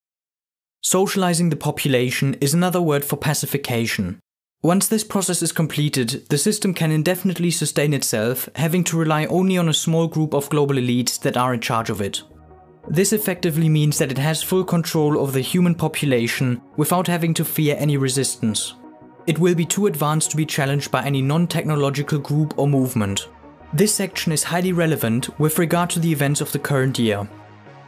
Socializing 0.82 1.50
the 1.50 1.58
population 1.58 2.36
is 2.36 2.54
another 2.54 2.82
word 2.82 3.04
for 3.04 3.18
pacification, 3.18 4.22
once 4.64 4.88
this 4.88 5.04
process 5.04 5.44
is 5.44 5.52
completed, 5.52 6.28
the 6.30 6.38
system 6.38 6.74
can 6.74 6.92
indefinitely 6.92 7.52
sustain 7.52 7.94
itself, 7.94 8.50
having 8.56 8.84
to 8.84 8.98
rely 8.98 9.26
only 9.26 9.58
on 9.58 9.70
a 9.70 9.74
small 9.74 10.08
group 10.08 10.34
of 10.34 10.50
global 10.50 10.76
elites 10.76 11.20
that 11.20 11.38
are 11.38 11.54
in 11.54 11.62
charge 11.62 11.92
of 11.92 12.02
it. 12.02 12.24
This 12.88 13.14
effectively 13.14 13.70
means 13.70 13.98
that 14.00 14.12
it 14.12 14.18
has 14.18 14.42
full 14.42 14.64
control 14.64 15.24
of 15.24 15.34
the 15.34 15.42
human 15.42 15.76
population 15.76 16.62
without 16.76 17.06
having 17.06 17.34
to 17.36 17.46
fear 17.46 17.76
any 17.78 17.98
resistance. 17.98 18.74
It 19.28 19.38
will 19.38 19.56
be 19.56 19.66
too 19.66 19.88
advanced 19.88 20.32
to 20.32 20.38
be 20.38 20.46
challenged 20.46 20.90
by 20.90 21.04
any 21.04 21.22
non-technological 21.22 22.20
group 22.20 22.58
or 22.58 22.68
movement. 22.68 23.28
This 23.74 23.94
section 23.94 24.32
is 24.32 24.44
highly 24.44 24.72
relevant 24.72 25.38
with 25.40 25.60
regard 25.60 25.90
to 25.92 26.00
the 26.00 26.12
events 26.12 26.42
of 26.42 26.52
the 26.52 26.60
current 26.60 26.98
year. 26.98 27.30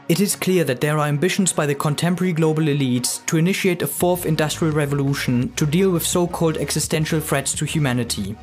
It 0.09 0.21
is 0.21 0.35
clear 0.35 0.63
that 0.63 0.81
there 0.81 0.97
are 0.97 1.07
ambitions 1.07 1.53
by 1.53 1.67
the 1.67 1.75
contemporary 1.75 2.33
global 2.33 2.63
elites 2.63 3.23
to 3.27 3.37
initiate 3.37 3.83
a 3.83 3.87
fourth 3.87 4.25
industrial 4.25 4.73
revolution 4.73 5.53
to 5.53 5.67
deal 5.67 5.91
with 5.91 6.03
so-called 6.03 6.57
existential 6.57 7.19
threats 7.19 7.53
to 7.53 7.65
humanity. 7.65 8.35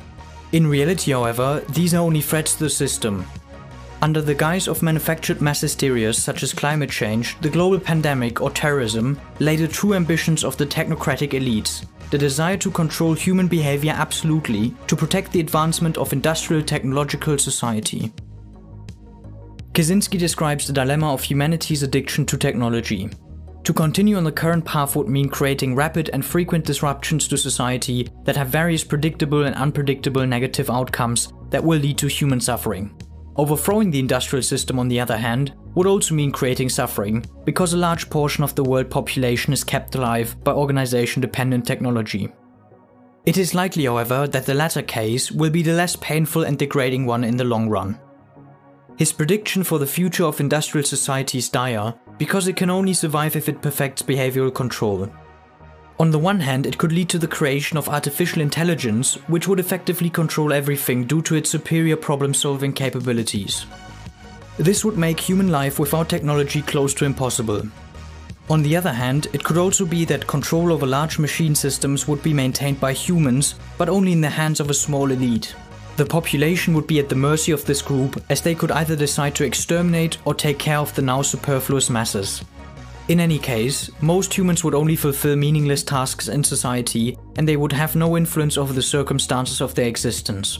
In 0.53 0.65
reality, 0.65 1.11
however, 1.11 1.61
these 1.71 1.93
are 1.93 1.97
only 1.97 2.21
threats 2.21 2.53
to 2.53 2.63
the 2.63 2.69
system. 2.69 3.25
Under 4.01 4.21
the 4.21 4.33
guise 4.33 4.69
of 4.69 4.81
manufactured 4.81 5.41
mass 5.41 5.59
hysterias 5.59 6.17
such 6.17 6.41
as 6.41 6.53
climate 6.53 6.89
change, 6.89 7.37
the 7.41 7.49
global 7.49 7.81
pandemic 7.81 8.39
or 8.39 8.49
terrorism 8.49 9.19
lay 9.39 9.57
the 9.57 9.67
true 9.67 9.93
ambitions 9.93 10.45
of 10.45 10.55
the 10.55 10.65
technocratic 10.65 11.31
elites, 11.31 11.85
the 12.11 12.17
desire 12.17 12.55
to 12.55 12.71
control 12.71 13.13
human 13.13 13.49
behavior 13.49 13.93
absolutely 13.93 14.73
to 14.87 14.95
protect 14.95 15.33
the 15.33 15.41
advancement 15.41 15.97
of 15.97 16.13
industrial 16.13 16.63
technological 16.63 17.37
society. 17.37 18.13
Kaczynski 19.77 20.17
describes 20.17 20.65
the 20.65 20.73
dilemma 20.73 21.13
of 21.13 21.21
humanity's 21.21 21.83
addiction 21.83 22.25
to 22.25 22.35
technology. 22.35 23.11
To 23.63 23.71
continue 23.71 24.17
on 24.17 24.23
the 24.23 24.31
current 24.31 24.65
path 24.65 24.95
would 24.95 25.07
mean 25.07 25.29
creating 25.29 25.75
rapid 25.75 26.09
and 26.13 26.25
frequent 26.25 26.65
disruptions 26.65 27.27
to 27.27 27.37
society 27.37 28.09
that 28.23 28.35
have 28.35 28.47
various 28.47 28.83
predictable 28.83 29.43
and 29.43 29.53
unpredictable 29.53 30.25
negative 30.25 30.71
outcomes 30.71 31.31
that 31.51 31.63
will 31.63 31.77
lead 31.77 31.99
to 31.99 32.07
human 32.07 32.39
suffering. 32.39 32.91
Overthrowing 33.35 33.91
the 33.91 33.99
industrial 33.99 34.41
system, 34.41 34.79
on 34.79 34.87
the 34.87 34.99
other 34.99 35.15
hand, 35.15 35.53
would 35.75 35.85
also 35.85 36.15
mean 36.15 36.31
creating 36.31 36.69
suffering, 36.69 37.23
because 37.45 37.73
a 37.73 37.77
large 37.77 38.09
portion 38.09 38.43
of 38.43 38.55
the 38.55 38.63
world 38.63 38.89
population 38.89 39.53
is 39.53 39.63
kept 39.63 39.93
alive 39.93 40.43
by 40.43 40.53
organization 40.53 41.21
dependent 41.21 41.67
technology. 41.67 42.33
It 43.27 43.37
is 43.37 43.53
likely, 43.53 43.85
however, 43.85 44.25
that 44.25 44.47
the 44.47 44.55
latter 44.55 44.81
case 44.81 45.31
will 45.31 45.51
be 45.51 45.61
the 45.61 45.73
less 45.73 45.95
painful 45.97 46.45
and 46.45 46.57
degrading 46.57 47.05
one 47.05 47.23
in 47.23 47.37
the 47.37 47.43
long 47.43 47.69
run. 47.69 47.99
His 48.97 49.13
prediction 49.13 49.63
for 49.63 49.77
the 49.77 49.85
future 49.85 50.23
of 50.25 50.39
industrial 50.39 50.83
society 50.83 51.37
is 51.37 51.49
dire, 51.49 51.93
because 52.17 52.47
it 52.47 52.55
can 52.55 52.71
only 52.71 52.95
survive 52.95 53.35
if 53.35 53.47
it 53.47 53.61
perfects 53.61 54.01
behavioral 54.01 54.53
control. 54.53 55.07
On 55.99 56.09
the 56.09 56.17
one 56.17 56.39
hand, 56.39 56.65
it 56.65 56.79
could 56.79 56.91
lead 56.91 57.07
to 57.09 57.19
the 57.19 57.27
creation 57.27 57.77
of 57.77 57.89
artificial 57.89 58.41
intelligence, 58.41 59.13
which 59.27 59.47
would 59.47 59.59
effectively 59.59 60.09
control 60.09 60.51
everything 60.51 61.05
due 61.05 61.21
to 61.21 61.35
its 61.35 61.49
superior 61.49 61.95
problem 61.95 62.33
solving 62.33 62.73
capabilities. 62.73 63.67
This 64.57 64.83
would 64.83 64.97
make 64.97 65.19
human 65.19 65.51
life 65.51 65.77
without 65.77 66.09
technology 66.09 66.63
close 66.63 66.95
to 66.95 67.05
impossible. 67.05 67.61
On 68.49 68.63
the 68.63 68.75
other 68.75 68.93
hand, 68.93 69.27
it 69.33 69.43
could 69.43 69.57
also 69.57 69.85
be 69.85 70.05
that 70.05 70.25
control 70.25 70.71
over 70.71 70.87
large 70.87 71.19
machine 71.19 71.53
systems 71.53 72.07
would 72.07 72.23
be 72.23 72.33
maintained 72.33 72.79
by 72.79 72.93
humans, 72.93 73.55
but 73.77 73.89
only 73.89 74.11
in 74.11 74.21
the 74.21 74.29
hands 74.29 74.59
of 74.59 74.71
a 74.71 74.73
small 74.73 75.11
elite. 75.11 75.53
The 75.97 76.05
population 76.05 76.75
would 76.75 76.85
be 76.85 76.99
at 76.99 77.09
the 77.09 77.15
mercy 77.15 77.51
of 77.51 77.65
this 77.65 77.81
group 77.81 78.23
as 78.29 78.39
they 78.39 78.53
could 78.53 78.69
either 78.69 78.95
decide 78.95 79.33
to 79.35 79.43
exterminate 79.43 80.19
or 80.25 80.35
take 80.35 80.59
care 80.59 80.77
of 80.77 80.93
the 80.93 81.01
now 81.01 81.23
superfluous 81.23 81.89
masses. 81.89 82.43
In 83.07 83.19
any 83.19 83.39
case, 83.39 83.89
most 83.99 84.31
humans 84.31 84.63
would 84.63 84.75
only 84.75 84.95
fulfill 84.95 85.35
meaningless 85.35 85.81
tasks 85.81 86.27
in 86.27 86.43
society 86.43 87.17
and 87.37 87.47
they 87.47 87.57
would 87.57 87.71
have 87.71 87.95
no 87.95 88.15
influence 88.15 88.59
over 88.59 88.73
the 88.73 88.81
circumstances 88.81 89.59
of 89.59 89.73
their 89.73 89.87
existence. 89.87 90.59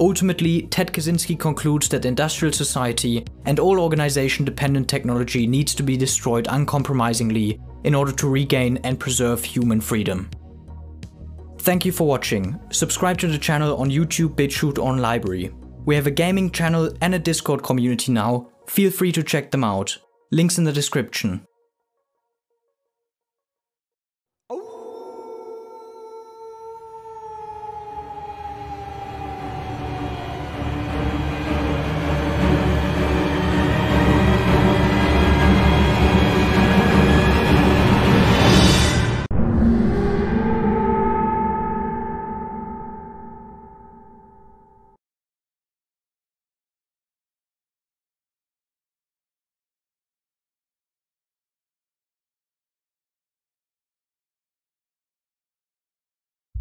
Ultimately, 0.00 0.62
Ted 0.62 0.92
Kaczynski 0.92 1.38
concludes 1.38 1.88
that 1.90 2.04
industrial 2.04 2.52
society 2.52 3.24
and 3.44 3.60
all 3.60 3.78
organization 3.78 4.44
dependent 4.44 4.88
technology 4.88 5.46
needs 5.46 5.76
to 5.76 5.84
be 5.84 5.96
destroyed 5.96 6.48
uncompromisingly 6.50 7.60
in 7.84 7.94
order 7.94 8.10
to 8.10 8.28
regain 8.28 8.78
and 8.78 8.98
preserve 8.98 9.44
human 9.44 9.80
freedom. 9.80 10.28
Thank 11.62 11.84
you 11.84 11.92
for 11.92 12.08
watching. 12.08 12.58
Subscribe 12.72 13.18
to 13.18 13.28
the 13.28 13.38
channel 13.38 13.76
on 13.76 13.88
YouTube, 13.88 14.34
BitChute 14.34 14.82
on 14.82 14.98
LBRY. 14.98 15.54
We 15.84 15.94
have 15.94 16.08
a 16.08 16.10
gaming 16.10 16.50
channel 16.50 16.92
and 17.00 17.14
a 17.14 17.20
Discord 17.20 17.62
community 17.62 18.10
now. 18.10 18.48
Feel 18.66 18.90
free 18.90 19.12
to 19.12 19.22
check 19.22 19.52
them 19.52 19.62
out. 19.62 19.96
Links 20.32 20.58
in 20.58 20.64
the 20.64 20.72
description. 20.72 21.46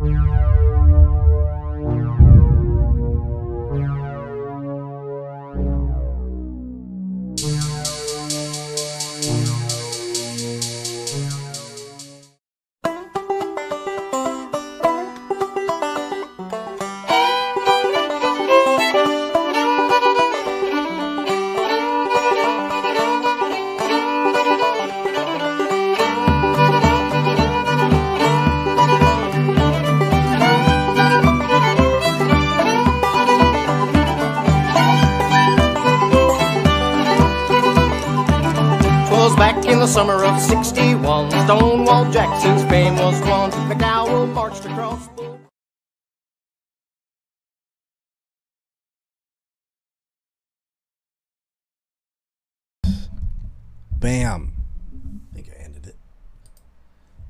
'Twas 0.02 0.31
Jackson's 42.42 42.68
fame 42.72 42.96
was. 42.96 43.22
McDowell 43.22 44.34
marched 44.34 44.66
across. 44.66 45.08
Bull- 45.10 45.40
Bam. 54.00 54.54
I 55.32 55.36
think 55.36 55.50
I 55.56 55.64
ended 55.64 55.86
it. 55.86 55.96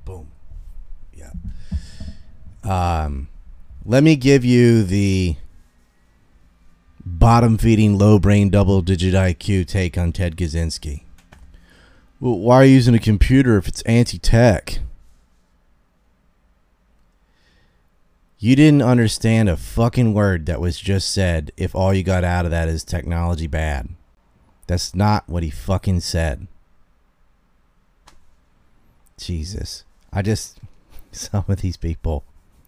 Boom. 0.06 0.32
Yeah. 1.14 1.32
Um, 2.64 3.28
let 3.86 4.04
me 4.04 4.16
give 4.16 4.46
you 4.46 4.84
the 4.84 5.36
bottom 7.06 7.58
feeding, 7.58 7.98
low 7.98 8.18
brain, 8.18 8.50
double 8.50 8.82
digit 8.82 9.14
IQ 9.14 9.68
take 9.68 9.98
on 9.98 10.14
Ted 10.14 10.38
Kaczynski. 10.38 11.04
Well, 12.22 12.40
why 12.40 12.56
are 12.62 12.66
you 12.66 12.76
using 12.76 12.96
a 12.96 13.00
computer 13.00 13.58
if 13.58 13.68
it's 13.68 13.82
anti 13.82 14.18
tech? 14.18 14.80
You 18.44 18.56
didn't 18.56 18.82
understand 18.82 19.50
a 19.50 19.56
fucking 19.56 20.16
word 20.16 20.48
that 20.48 20.60
was 20.60 20.80
just 20.80 21.12
said 21.12 21.52
if 21.58 21.76
all 21.76 21.94
you 21.94 22.02
got 22.02 22.24
out 22.24 22.44
of 22.44 22.50
that 22.50 22.68
is 22.68 22.84
technology 22.84 23.46
bad. 23.46 23.90
That's 24.66 24.96
not 24.96 25.30
what 25.30 25.44
he 25.44 25.52
fucking 25.52 26.00
said. 26.00 26.48
Jesus. 29.20 29.84
I 30.12 30.24
just 30.24 30.60
some 31.12 31.46
of 31.48 31.62
these 31.62 31.78
people 31.78 32.24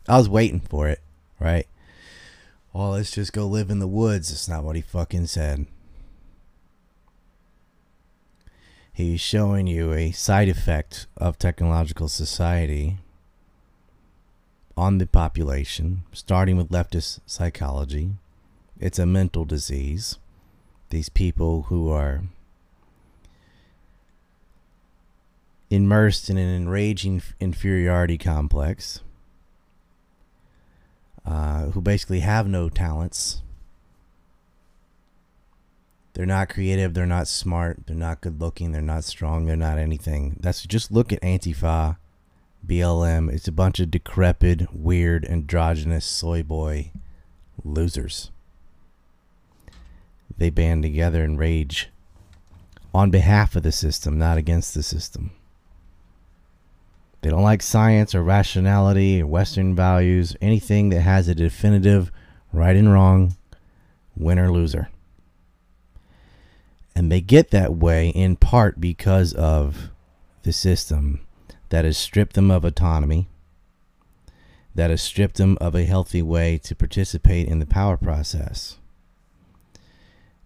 I 0.08 0.20
was 0.20 0.30
waiting 0.30 0.60
for 0.60 0.88
it, 0.90 1.00
right? 1.40 1.66
Well, 2.72 2.92
let's 2.92 3.10
just 3.10 3.34
go 3.34 3.48
live 3.48 3.72
in 3.72 3.80
the 3.80 3.88
woods. 3.88 4.32
It's 4.32 4.48
not 4.48 4.64
what 4.64 4.76
he 4.76 4.82
fucking 4.84 5.26
said. 5.26 5.66
He's 8.94 9.22
showing 9.22 9.66
you 9.66 9.92
a 9.92 10.12
side 10.12 10.50
effect 10.50 11.08
of 11.18 11.40
technological 11.40 12.10
society 12.10 13.00
on 14.76 14.98
the 14.98 15.06
population, 15.06 16.04
starting 16.12 16.58
with 16.58 16.70
leftist 16.70 17.20
psychology. 17.26 18.12
It's 18.80 19.00
a 19.00 19.06
mental 19.06 19.46
disease. 19.46 20.18
These 20.90 21.10
people 21.10 21.64
who 21.64 21.90
are 21.90 22.24
immersed 25.70 26.30
in 26.30 26.38
an 26.38 26.56
enraging 26.56 27.22
inferiority 27.40 28.18
complex, 28.18 29.02
uh, 31.26 31.68
who 31.68 31.82
basically 31.82 32.20
have 32.20 32.48
no 32.48 32.70
talents. 32.70 33.42
They're 36.14 36.26
not 36.28 36.50
creative. 36.50 36.94
They're 36.94 37.06
not 37.08 37.28
smart. 37.28 37.88
They're 37.88 37.96
not 37.96 38.22
good 38.22 38.40
looking. 38.40 38.72
They're 38.72 38.82
not 38.82 39.04
strong. 39.04 39.46
They're 39.46 39.56
not 39.56 39.80
anything. 39.80 40.38
That's 40.40 40.64
just 40.64 40.92
look 40.92 41.12
at 41.12 41.22
Antifa, 41.22 41.98
BLM. 42.66 43.32
It's 43.32 43.48
a 43.48 43.52
bunch 43.52 43.80
of 43.80 43.92
decrepit, 43.92 44.74
weird, 44.74 45.26
androgynous 45.26 46.06
soy 46.06 46.44
boy 46.44 46.92
losers. 47.64 48.32
They 50.38 50.50
band 50.50 50.84
together 50.84 51.24
in 51.24 51.38
rage 51.38 51.90
on 52.94 53.12
behalf 53.12 53.56
of 53.56 53.64
the 53.64 53.72
system, 53.72 54.18
not 54.18 54.38
against 54.38 54.74
the 54.74 54.84
system. 54.84 55.32
They 57.22 57.30
don't 57.30 57.44
like 57.44 57.62
science 57.62 58.14
or 58.14 58.24
rationality 58.24 59.22
or 59.22 59.28
Western 59.28 59.76
values, 59.76 60.36
anything 60.42 60.90
that 60.90 61.02
has 61.02 61.28
a 61.28 61.36
definitive 61.36 62.12
right 62.52 62.76
and 62.76 62.92
wrong, 62.92 63.36
winner 64.16 64.52
loser. 64.52 64.90
And 66.96 67.12
they 67.12 67.22
get 67.22 67.52
that 67.52 67.76
way 67.76 68.10
in 68.10 68.36
part 68.36 68.80
because 68.80 69.34
of 69.34 69.90
the 70.44 70.54
system 70.54 71.23
that 71.74 71.86
has 71.86 71.98
stripped 71.98 72.36
them 72.36 72.52
of 72.52 72.64
autonomy, 72.64 73.28
that 74.76 74.92
has 74.92 75.02
stripped 75.02 75.38
them 75.38 75.58
of 75.60 75.74
a 75.74 75.86
healthy 75.86 76.22
way 76.22 76.56
to 76.56 76.76
participate 76.76 77.48
in 77.48 77.58
the 77.58 77.66
power 77.66 77.98
process. 77.98 78.78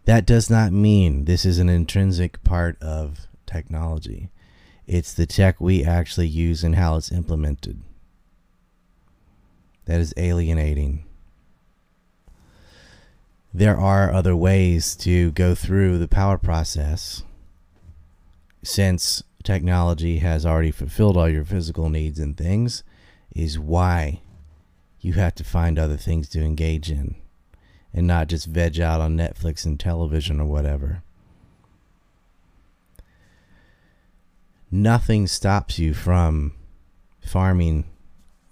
That 0.06 0.26
does 0.26 0.50
not 0.50 0.72
mean 0.72 1.26
this 1.26 1.44
is 1.44 1.60
an 1.60 1.68
intrinsic 1.68 2.42
part 2.46 2.82
of 2.82 3.28
technology. 3.46 4.30
It's 4.88 5.14
the 5.14 5.26
tech 5.26 5.60
we 5.60 5.84
actually 5.84 6.30
use 6.30 6.64
and 6.64 6.76
how 6.76 6.96
it's 6.96 7.12
implemented. 7.12 7.82
That 9.84 10.00
is 10.00 10.14
alienating. 10.16 11.04
There 13.54 13.76
are 13.76 14.14
other 14.14 14.34
ways 14.34 14.96
to 14.96 15.32
go 15.32 15.56
through 15.56 15.98
the 15.98 16.08
power 16.08 16.38
process 16.38 17.24
since 18.64 19.24
technology 19.48 20.18
has 20.18 20.46
already 20.46 20.72
fulfilled 20.72 21.16
all 21.16 21.30
your 21.30 21.46
physical 21.46 21.90
needs 21.90 22.20
and 22.20 22.36
things, 22.36 22.84
is 23.34 23.58
why 23.58 24.20
you 25.00 25.14
have 25.14 25.34
to 25.36 25.44
find 25.44 25.80
other 25.80 25.96
things 25.96 26.28
to 26.28 26.42
engage 26.44 26.92
in 26.92 27.16
and 27.94 28.06
not 28.06 28.28
just 28.28 28.46
veg 28.46 28.78
out 28.82 29.00
on 29.00 29.16
Netflix 29.16 29.66
and 29.66 29.80
television 29.80 30.42
or 30.42 30.46
whatever. 30.46 31.02
Nothing 34.70 35.28
stops 35.28 35.80
you 35.80 35.94
from 35.94 36.52
farming 37.22 37.86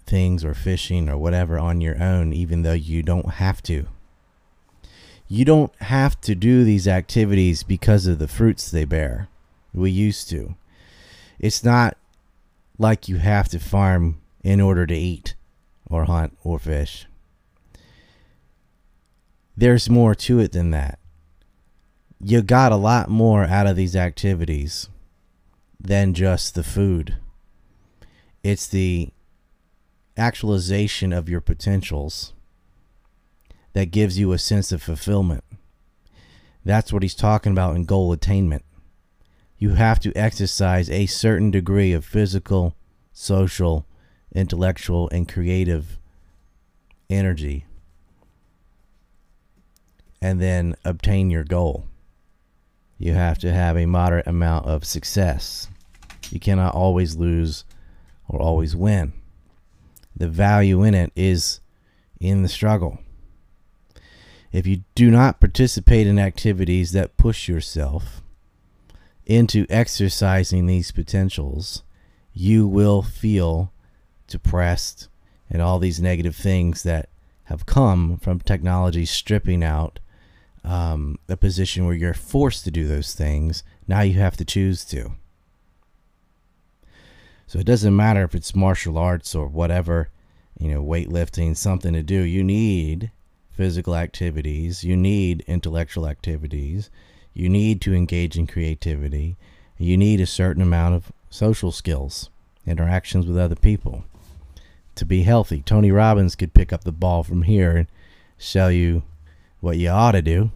things 0.06 0.46
or 0.46 0.54
fishing 0.54 1.10
or 1.10 1.18
whatever 1.18 1.58
on 1.58 1.82
your 1.82 2.02
own, 2.02 2.32
even 2.32 2.62
though 2.62 2.72
you 2.72 3.02
don't 3.02 3.34
have 3.34 3.62
to. 3.64 3.86
You 5.28 5.44
don't 5.44 5.74
have 5.82 6.18
to 6.22 6.34
do 6.34 6.64
these 6.64 6.88
activities 6.88 7.64
because 7.64 8.06
of 8.06 8.18
the 8.18 8.28
fruits 8.28 8.70
they 8.70 8.86
bear. 8.86 9.28
We 9.74 9.90
used 9.90 10.30
to. 10.30 10.54
It's 11.38 11.64
not 11.64 11.96
like 12.78 13.08
you 13.08 13.18
have 13.18 13.48
to 13.48 13.58
farm 13.58 14.20
in 14.42 14.60
order 14.60 14.86
to 14.86 14.94
eat 14.94 15.34
or 15.88 16.04
hunt 16.04 16.36
or 16.44 16.58
fish. 16.58 17.06
There's 19.56 19.88
more 19.88 20.14
to 20.14 20.38
it 20.38 20.52
than 20.52 20.70
that. 20.70 20.98
You 22.20 22.42
got 22.42 22.72
a 22.72 22.76
lot 22.76 23.08
more 23.08 23.44
out 23.44 23.66
of 23.66 23.76
these 23.76 23.96
activities 23.96 24.88
than 25.80 26.14
just 26.14 26.54
the 26.54 26.62
food. 26.62 27.16
It's 28.42 28.66
the 28.66 29.10
actualization 30.16 31.12
of 31.12 31.28
your 31.28 31.40
potentials 31.40 32.32
that 33.72 33.90
gives 33.90 34.18
you 34.18 34.32
a 34.32 34.38
sense 34.38 34.72
of 34.72 34.82
fulfillment. 34.82 35.44
That's 36.64 36.92
what 36.92 37.02
he's 37.02 37.14
talking 37.14 37.52
about 37.52 37.76
in 37.76 37.84
goal 37.84 38.12
attainment. 38.12 38.64
You 39.58 39.70
have 39.70 40.00
to 40.00 40.12
exercise 40.14 40.90
a 40.90 41.06
certain 41.06 41.50
degree 41.50 41.92
of 41.92 42.04
physical, 42.04 42.76
social, 43.12 43.86
intellectual, 44.34 45.08
and 45.10 45.28
creative 45.28 45.98
energy 47.08 47.64
and 50.20 50.40
then 50.40 50.74
obtain 50.84 51.30
your 51.30 51.44
goal. 51.44 51.86
You 52.98 53.12
have 53.12 53.38
to 53.38 53.52
have 53.52 53.76
a 53.76 53.86
moderate 53.86 54.26
amount 54.26 54.66
of 54.66 54.84
success. 54.84 55.68
You 56.30 56.40
cannot 56.40 56.74
always 56.74 57.16
lose 57.16 57.64
or 58.28 58.40
always 58.40 58.74
win. 58.74 59.12
The 60.16 60.28
value 60.28 60.82
in 60.82 60.94
it 60.94 61.12
is 61.14 61.60
in 62.18 62.42
the 62.42 62.48
struggle. 62.48 62.98
If 64.50 64.66
you 64.66 64.82
do 64.94 65.10
not 65.10 65.40
participate 65.40 66.06
in 66.06 66.18
activities 66.18 66.92
that 66.92 67.16
push 67.16 67.46
yourself 67.46 68.22
into 69.26 69.66
exercising 69.68 70.66
these 70.66 70.92
potentials, 70.92 71.82
you 72.32 72.66
will 72.66 73.02
feel 73.02 73.72
depressed 74.26 75.08
and 75.50 75.60
all 75.60 75.78
these 75.78 76.00
negative 76.00 76.36
things 76.36 76.82
that 76.84 77.08
have 77.44 77.66
come 77.66 78.18
from 78.18 78.40
technology 78.40 79.04
stripping 79.04 79.62
out 79.62 79.98
um, 80.64 81.16
a 81.28 81.36
position 81.36 81.86
where 81.86 81.94
you're 81.94 82.14
forced 82.14 82.64
to 82.64 82.70
do 82.70 82.88
those 82.88 83.14
things. 83.14 83.62
Now 83.86 84.00
you 84.00 84.14
have 84.14 84.36
to 84.38 84.44
choose 84.44 84.84
to. 84.86 85.12
So 87.46 87.60
it 87.60 87.66
doesn't 87.66 87.94
matter 87.94 88.24
if 88.24 88.34
it's 88.34 88.56
martial 88.56 88.98
arts 88.98 89.34
or 89.34 89.46
whatever. 89.46 90.10
you 90.58 90.70
know, 90.70 90.82
weightlifting, 90.82 91.56
something 91.56 91.92
to 91.92 92.02
do. 92.02 92.22
You 92.22 92.42
need 92.42 93.10
physical 93.50 93.94
activities, 93.94 94.84
you 94.84 94.96
need 94.96 95.44
intellectual 95.46 96.06
activities, 96.06 96.90
you 97.36 97.50
need 97.50 97.82
to 97.82 97.94
engage 97.94 98.38
in 98.38 98.46
creativity, 98.46 99.36
you 99.76 99.98
need 99.98 100.22
a 100.22 100.26
certain 100.26 100.62
amount 100.62 100.94
of 100.94 101.12
social 101.28 101.70
skills, 101.70 102.30
interactions 102.66 103.26
with 103.26 103.36
other 103.36 103.54
people 103.54 104.04
to 104.94 105.04
be 105.04 105.22
healthy. 105.22 105.60
Tony 105.60 105.90
Robbins 105.90 106.34
could 106.34 106.54
pick 106.54 106.72
up 106.72 106.84
the 106.84 106.92
ball 106.92 107.22
from 107.22 107.42
here 107.42 107.76
and 107.76 107.86
show 108.38 108.68
you 108.68 109.02
what 109.60 109.76
you 109.76 109.90
ought 109.90 110.12
to 110.12 110.22
do. 110.22 110.50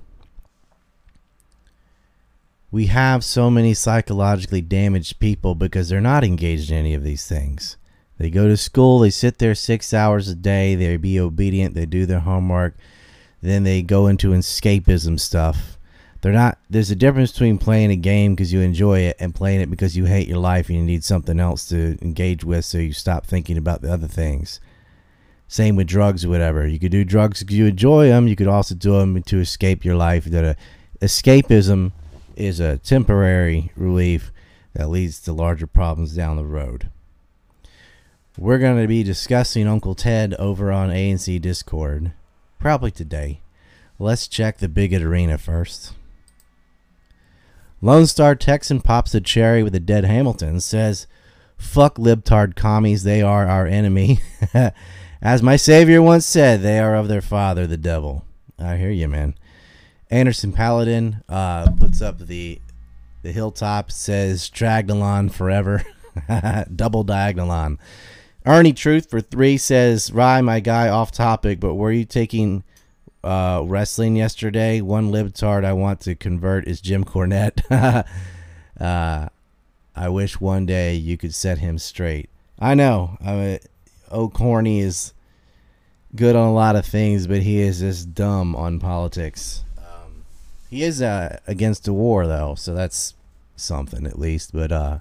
We 2.70 2.86
have 2.86 3.24
so 3.24 3.50
many 3.50 3.74
psychologically 3.74 4.62
damaged 4.62 5.20
people 5.20 5.54
because 5.54 5.90
they're 5.90 6.00
not 6.00 6.24
engaged 6.24 6.70
in 6.70 6.78
any 6.78 6.94
of 6.94 7.04
these 7.04 7.26
things. 7.26 7.76
They 8.16 8.30
go 8.30 8.48
to 8.48 8.56
school, 8.56 9.00
they 9.00 9.10
sit 9.10 9.38
there 9.38 9.54
six 9.54 9.92
hours 9.92 10.28
a 10.28 10.34
day, 10.34 10.74
they 10.76 10.96
be 10.96 11.20
obedient, 11.20 11.74
they 11.74 11.84
do 11.84 12.06
their 12.06 12.20
homework, 12.20 12.74
then 13.42 13.64
they 13.64 13.82
go 13.82 14.06
into 14.06 14.30
escapism 14.30 15.20
stuff. 15.20 15.76
They're 16.20 16.32
not. 16.32 16.58
There's 16.68 16.90
a 16.90 16.96
difference 16.96 17.32
between 17.32 17.58
playing 17.58 17.90
a 17.90 17.96
game 17.96 18.34
because 18.34 18.52
you 18.52 18.60
enjoy 18.60 19.00
it 19.00 19.16
and 19.18 19.34
playing 19.34 19.62
it 19.62 19.70
because 19.70 19.96
you 19.96 20.04
hate 20.04 20.28
your 20.28 20.38
life 20.38 20.68
and 20.68 20.76
you 20.76 20.84
need 20.84 21.02
something 21.02 21.40
else 21.40 21.66
to 21.70 21.96
engage 22.02 22.44
with, 22.44 22.64
so 22.64 22.78
you 22.78 22.92
stop 22.92 23.26
thinking 23.26 23.56
about 23.56 23.80
the 23.80 23.92
other 23.92 24.06
things. 24.06 24.60
Same 25.48 25.76
with 25.76 25.86
drugs 25.86 26.24
or 26.24 26.28
whatever. 26.28 26.66
You 26.66 26.78
could 26.78 26.92
do 26.92 27.04
drugs 27.04 27.40
because 27.40 27.56
you 27.56 27.66
enjoy 27.66 28.08
them. 28.08 28.28
You 28.28 28.36
could 28.36 28.46
also 28.46 28.74
do 28.74 28.98
them 28.98 29.20
to 29.22 29.40
escape 29.40 29.84
your 29.84 29.96
life. 29.96 30.26
That 30.26 30.58
escapism 31.00 31.92
is 32.36 32.60
a 32.60 32.78
temporary 32.78 33.72
relief 33.74 34.30
that 34.74 34.90
leads 34.90 35.20
to 35.22 35.32
larger 35.32 35.66
problems 35.66 36.14
down 36.14 36.36
the 36.36 36.44
road. 36.44 36.88
We're 38.38 38.58
going 38.58 38.80
to 38.80 38.86
be 38.86 39.02
discussing 39.02 39.66
Uncle 39.66 39.94
Ted 39.94 40.34
over 40.34 40.70
on 40.70 40.90
ANC 40.90 41.40
Discord, 41.40 42.12
probably 42.58 42.90
today. 42.90 43.40
Let's 43.98 44.28
check 44.28 44.58
the 44.58 44.68
bigot 44.68 45.02
arena 45.02 45.36
first. 45.36 45.94
Lone 47.82 48.06
Star 48.06 48.34
Texan 48.34 48.80
pops 48.80 49.14
a 49.14 49.20
cherry 49.20 49.62
with 49.62 49.74
a 49.74 49.80
dead 49.80 50.04
Hamilton, 50.04 50.60
says, 50.60 51.06
Fuck 51.56 51.96
libtard 51.96 52.56
commies, 52.56 53.02
they 53.04 53.22
are 53.22 53.46
our 53.46 53.66
enemy. 53.66 54.20
As 55.22 55.42
my 55.42 55.56
savior 55.56 56.00
once 56.00 56.26
said, 56.26 56.62
they 56.62 56.78
are 56.78 56.94
of 56.94 57.08
their 57.08 57.20
father, 57.20 57.66
the 57.66 57.76
devil. 57.76 58.24
I 58.58 58.76
hear 58.76 58.90
you, 58.90 59.08
man. 59.08 59.34
Anderson 60.10 60.52
Paladin 60.52 61.22
uh, 61.28 61.70
puts 61.72 62.02
up 62.02 62.18
the 62.18 62.60
the 63.22 63.32
hilltop, 63.32 63.92
says 63.92 64.48
Dragnalon 64.50 65.30
forever. 65.30 65.84
Double 66.74 67.04
diagonalon. 67.04 67.78
Ernie 68.46 68.72
Truth 68.72 69.10
for 69.10 69.20
three 69.20 69.58
says, 69.58 70.10
Rye, 70.10 70.40
my 70.40 70.60
guy, 70.60 70.88
off 70.88 71.12
topic, 71.12 71.60
but 71.60 71.74
were 71.74 71.92
you 71.92 72.06
taking 72.06 72.64
uh, 73.22 73.62
wrestling 73.64 74.16
yesterday. 74.16 74.80
One 74.80 75.10
libtard 75.10 75.64
I 75.64 75.72
want 75.72 76.00
to 76.02 76.14
convert 76.14 76.66
is 76.66 76.80
Jim 76.80 77.04
Cornette. 77.04 77.62
uh, 78.80 79.28
I 79.96 80.08
wish 80.08 80.40
one 80.40 80.66
day 80.66 80.94
you 80.94 81.16
could 81.16 81.34
set 81.34 81.58
him 81.58 81.78
straight. 81.78 82.30
I 82.58 82.74
know. 82.74 83.16
I 83.24 83.34
mean, 83.34 83.58
O'Corny 84.10 84.80
is 84.80 85.12
good 86.14 86.36
on 86.36 86.48
a 86.48 86.52
lot 86.52 86.76
of 86.76 86.84
things, 86.84 87.26
but 87.26 87.42
he 87.42 87.60
is 87.60 87.80
just 87.80 88.14
dumb 88.14 88.56
on 88.56 88.80
politics. 88.80 89.64
Um, 89.78 90.24
he 90.68 90.82
is 90.82 91.02
uh, 91.02 91.38
against 91.46 91.84
the 91.84 91.92
war, 91.92 92.26
though, 92.26 92.54
so 92.56 92.74
that's 92.74 93.14
something 93.56 94.06
at 94.06 94.18
least. 94.18 94.52
But 94.52 94.72
uh, 94.72 94.98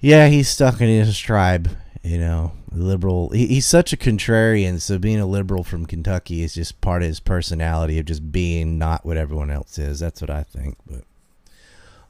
yeah, 0.00 0.28
he's 0.28 0.48
stuck 0.48 0.80
in 0.80 0.88
his 0.88 1.18
tribe 1.18 1.70
you 2.06 2.18
know, 2.18 2.52
liberal. 2.76 3.30
He, 3.30 3.46
he's 3.46 3.66
such 3.66 3.92
a 3.92 3.96
contrarian. 3.96 4.80
So 4.80 4.98
being 4.98 5.20
a 5.20 5.26
liberal 5.26 5.64
from 5.64 5.86
Kentucky 5.86 6.42
is 6.42 6.54
just 6.54 6.80
part 6.80 7.02
of 7.02 7.08
his 7.08 7.20
personality 7.20 7.98
of 7.98 8.06
just 8.06 8.32
being 8.32 8.78
not 8.78 9.04
what 9.04 9.16
everyone 9.16 9.50
else 9.50 9.78
is. 9.78 10.00
That's 10.00 10.20
what 10.20 10.30
I 10.30 10.42
think. 10.42 10.76
But 10.86 11.02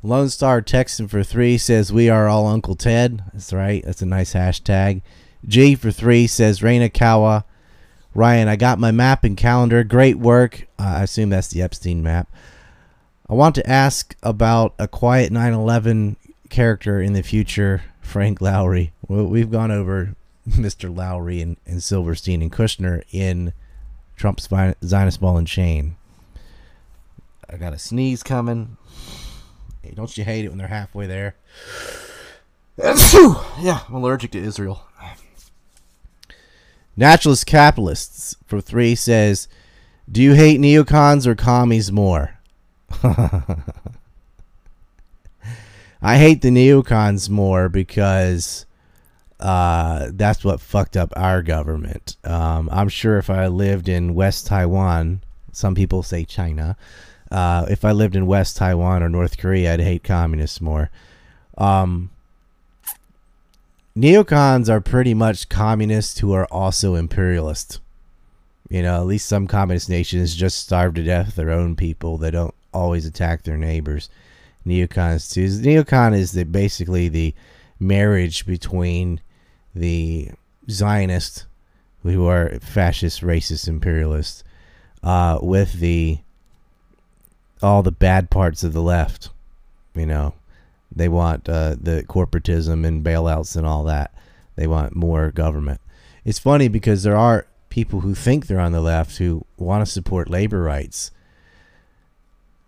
Lone 0.03 0.29
Star 0.29 0.61
Texan 0.61 1.09
for 1.09 1.23
three 1.23 1.59
says 1.59 1.93
we 1.93 2.09
are 2.09 2.29
all 2.29 2.47
Uncle 2.47 2.77
Ted. 2.77 3.23
That's 3.33 3.53
right. 3.53 3.85
That's 3.85 4.03
a 4.03 4.07
nice 4.07 4.35
hashtag. 4.35 5.03
G 5.47 5.75
for 5.75 5.91
three 5.91 6.27
says 6.27 6.63
Reina 6.63 6.89
Kawa. 6.89 7.45
Ryan, 8.15 8.49
I 8.49 8.57
got 8.57 8.79
my 8.79 8.91
map 8.93 9.25
and 9.25 9.37
calendar. 9.37 9.85
Great 9.85 10.17
work. 10.17 10.67
Uh, 10.79 10.97
I 10.99 11.03
assume 11.03 11.29
that's 11.29 11.49
the 11.49 11.61
Epstein 11.61 12.03
map. 12.03 12.29
I 13.29 13.35
want 13.35 13.55
to 13.57 13.69
ask 13.69 14.17
about 14.23 14.75
a 14.79 14.89
quiet 14.89 15.33
9 15.33 15.53
11 15.53 16.17
character 16.49 17.01
in 17.01 17.13
the 17.13 17.23
future, 17.23 17.83
Frank 18.01 18.39
Lowy. 18.39 18.93
We've 19.09 19.51
gone 19.51 19.71
over 19.71 20.15
Mr. 20.51 20.95
Lowy 20.95 21.43
and, 21.43 21.57
and 21.67 21.83
Silverstein 21.83 22.43
and 22.43 22.53
Kushner 22.53 23.03
in 23.11 23.53
Trump's 24.17 24.49
Zionist 24.85 25.21
ball 25.21 25.37
and 25.37 25.47
chain. 25.47 25.97
I 27.49 27.57
got 27.57 27.73
a 27.73 27.79
sneeze 27.79 28.23
coming. 28.23 28.77
Hey, 29.83 29.93
don't 29.95 30.17
you 30.17 30.25
hate 30.25 30.45
it 30.45 30.49
when 30.49 30.59
they're 30.59 30.69
halfway 30.69 31.07
there? 31.07 31.35
yeah, 32.79 33.81
I'm 33.89 33.95
allergic 33.95 34.33
to 34.33 34.39
Israel. 34.39 34.83
Naturalist 36.97 37.47
Capitalists 37.47 38.37
for 38.47 38.61
three 38.61 38.95
says, 38.95 39.49
Do 40.11 40.23
you 40.23 40.35
hate 40.35 40.61
neocons 40.61 41.27
or 41.27 41.35
commies 41.35 41.93
more? 41.93 42.39
I 46.03 46.19
hate 46.19 46.43
the 46.43 46.51
neocons 46.51 47.29
more 47.29 47.69
because 47.69 48.66
uh, 49.41 50.11
that's 50.13 50.45
what 50.45 50.61
fucked 50.61 50.97
up 50.97 51.13
our 51.17 51.43
government. 51.43 52.17
Um, 52.25 52.69
I'm 52.73 52.89
sure 52.89 53.19
if 53.19 53.29
I 53.29 53.47
lived 53.49 53.89
in 53.89 54.15
West 54.15 54.47
Taiwan, 54.47 55.23
some 55.53 55.75
people 55.75 56.03
say 56.03 56.25
China. 56.25 56.77
Uh, 57.31 57.67
if 57.69 57.85
I 57.85 57.93
lived 57.93 58.17
in 58.17 58.27
West 58.27 58.57
Taiwan 58.57 59.03
or 59.03 59.09
North 59.09 59.37
Korea, 59.37 59.75
I'd 59.75 59.81
hate 59.81 60.05
communists 60.05 60.61
more. 60.61 60.91
Um, 61.59 62.11
neocons 63.97 64.69
are 64.69 64.81
pretty 64.81 65.15
much 65.15 65.49
communists 65.49 66.19
who 66.21 66.33
are 66.33 66.47
also 66.47 66.95
imperialists. 66.95 67.81
You 68.69 68.83
know, 68.83 69.01
at 69.01 69.07
least 69.07 69.29
some 69.29 69.47
communist 69.47 69.89
nations 69.89 70.35
just 70.35 70.59
starve 70.59 70.95
to 70.95 71.03
death 71.03 71.37
their 71.37 71.51
own 71.51 71.77
people. 71.77 72.19
They 72.19 72.31
don't 72.31 72.55
always 72.73 73.07
attack 73.07 73.43
their 73.43 73.57
neighbors 73.57 74.09
neocons 74.67 75.33
too. 75.33 75.47
Neocon 75.47 76.17
is 76.17 76.33
the 76.33 76.45
basically 76.45 77.09
the 77.09 77.35
marriage 77.79 78.45
between 78.45 79.21
the 79.77 80.31
Zionists, 80.69 81.47
who 82.03 82.27
are 82.27 82.59
fascist, 82.61 83.23
racist, 83.23 83.69
imperialists, 83.69 84.45
uh, 85.03 85.39
with 85.43 85.75
the 85.75 86.19
all 87.63 87.83
the 87.83 87.93
bad 87.93 88.31
parts 88.31 88.63
of 88.65 88.73
the 88.73 88.83
left. 88.83 89.31
You 89.95 90.07
know, 90.07 90.35
they 90.95 91.09
want 91.09 91.49
uh, 91.49 91.77
the 91.81 92.05
corporatism 92.09 92.87
and 92.87 93.05
bailouts 93.05 93.57
and 93.57 93.67
all 93.67 93.85
that. 93.85 94.13
They 94.57 94.67
want 94.67 94.97
more 94.97 95.31
government. 95.31 95.81
It's 96.25 96.39
funny 96.39 96.69
because 96.69 97.03
there 97.03 97.17
are 97.17 97.47
people 97.69 98.01
who 98.01 98.15
think 98.15 98.47
they're 98.47 98.61
on 98.61 98.73
the 98.73 98.81
left 98.81 99.19
who 99.19 99.45
want 99.57 99.85
to 99.85 99.91
support 99.91 100.31
labor 100.31 100.63
rights 100.63 101.11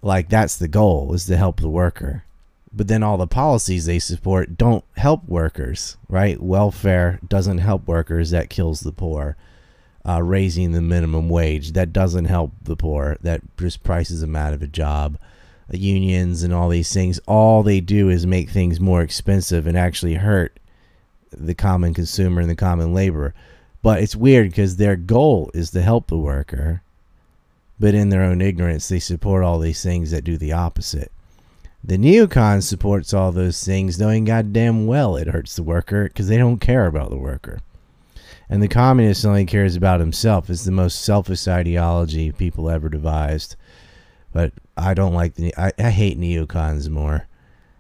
like 0.03 0.29
that's 0.29 0.57
the 0.57 0.69
goal 0.69 1.13
is 1.15 1.27
to 1.27 1.37
help 1.37 1.61
the 1.61 1.69
worker 1.69 2.25
but 2.73 2.89
then 2.89 3.03
all 3.03 3.17
the 3.17 3.27
policies 3.27 3.87
they 3.87 3.99
support 3.99 4.57
don't 4.57 4.85
help 4.97 5.27
workers 5.29 5.97
right? 6.09 6.41
Welfare 6.41 7.21
doesn't 7.27 7.59
help 7.59 7.87
workers 7.87 8.31
that 8.31 8.51
kills 8.51 8.81
the 8.81 8.93
poor. 8.93 9.37
Uh, 10.07 10.23
raising 10.23 10.73
the 10.73 10.81
minimum 10.81 11.29
wage 11.29 11.73
that 11.73 11.93
doesn't 11.93 12.25
help 12.25 12.53
the 12.63 12.77
poor 12.77 13.19
that 13.21 13.43
just 13.59 13.83
prices 13.83 14.23
them 14.23 14.35
out 14.35 14.55
of 14.55 14.63
a 14.63 14.67
job. 14.67 15.19
Uh, 15.73 15.77
unions 15.77 16.43
and 16.43 16.55
all 16.55 16.71
these 16.71 16.95
things 16.95 17.21
all 17.27 17.63
they 17.63 17.81
do 17.81 18.09
is 18.09 18.27
make 18.27 18.49
things 18.49 18.81
more 18.81 19.03
expensive 19.03 19.67
and 19.67 19.77
actually 19.77 20.15
hurt 20.15 20.59
the 21.31 21.55
common 21.55 21.93
consumer 21.93 22.41
and 22.41 22.49
the 22.49 22.57
common 22.57 22.95
laborer. 22.95 23.35
But 23.83 24.03
it's 24.03 24.17
weird 24.17 24.49
because 24.49 24.77
their 24.77 24.97
goal 24.97 25.51
is 25.53 25.71
to 25.73 25.83
help 25.83 26.07
the 26.07 26.17
worker 26.17 26.83
but 27.81 27.95
in 27.95 28.09
their 28.09 28.23
own 28.23 28.41
ignorance, 28.41 28.89
they 28.89 28.99
support 28.99 29.45
all 29.45 29.59
these 29.59 29.83
things 29.83 30.11
that 30.11 30.25
do 30.25 30.37
the 30.37 30.53
opposite. 30.53 31.13
The 31.83 31.97
neocon 31.97 32.63
supports 32.63 33.15
all 33.15 33.33
those 33.33 33.65
things, 33.65 33.99
knowing 33.99 34.25
goddamn 34.25 34.87
well 34.87 35.17
it 35.17 35.29
hurts 35.29 35.57
the 35.57 35.63
worker 35.63 36.05
because 36.05 36.29
they 36.29 36.37
don't 36.37 36.59
care 36.59 36.87
about 36.87 37.11
the 37.11 37.17
worker. 37.17 37.61
And 38.51 38.63
the 38.63 38.69
communist 38.69 39.25
only 39.25 39.45
cares 39.45 39.77
about 39.77 40.01
himself. 40.01 40.49
It's 40.51 40.65
the 40.65 40.71
most 40.71 41.03
selfish 41.03 41.47
ideology 41.47 42.33
people 42.33 42.71
ever 42.71 42.89
devised. 42.89 43.57
But 44.33 44.53
I 44.77 44.95
don't 44.95 45.15
like 45.15 45.35
the. 45.35 45.55
I, 45.57 45.73
I 45.79 45.91
hate 45.91 46.19
neocons 46.19 46.89
more. 46.89 47.27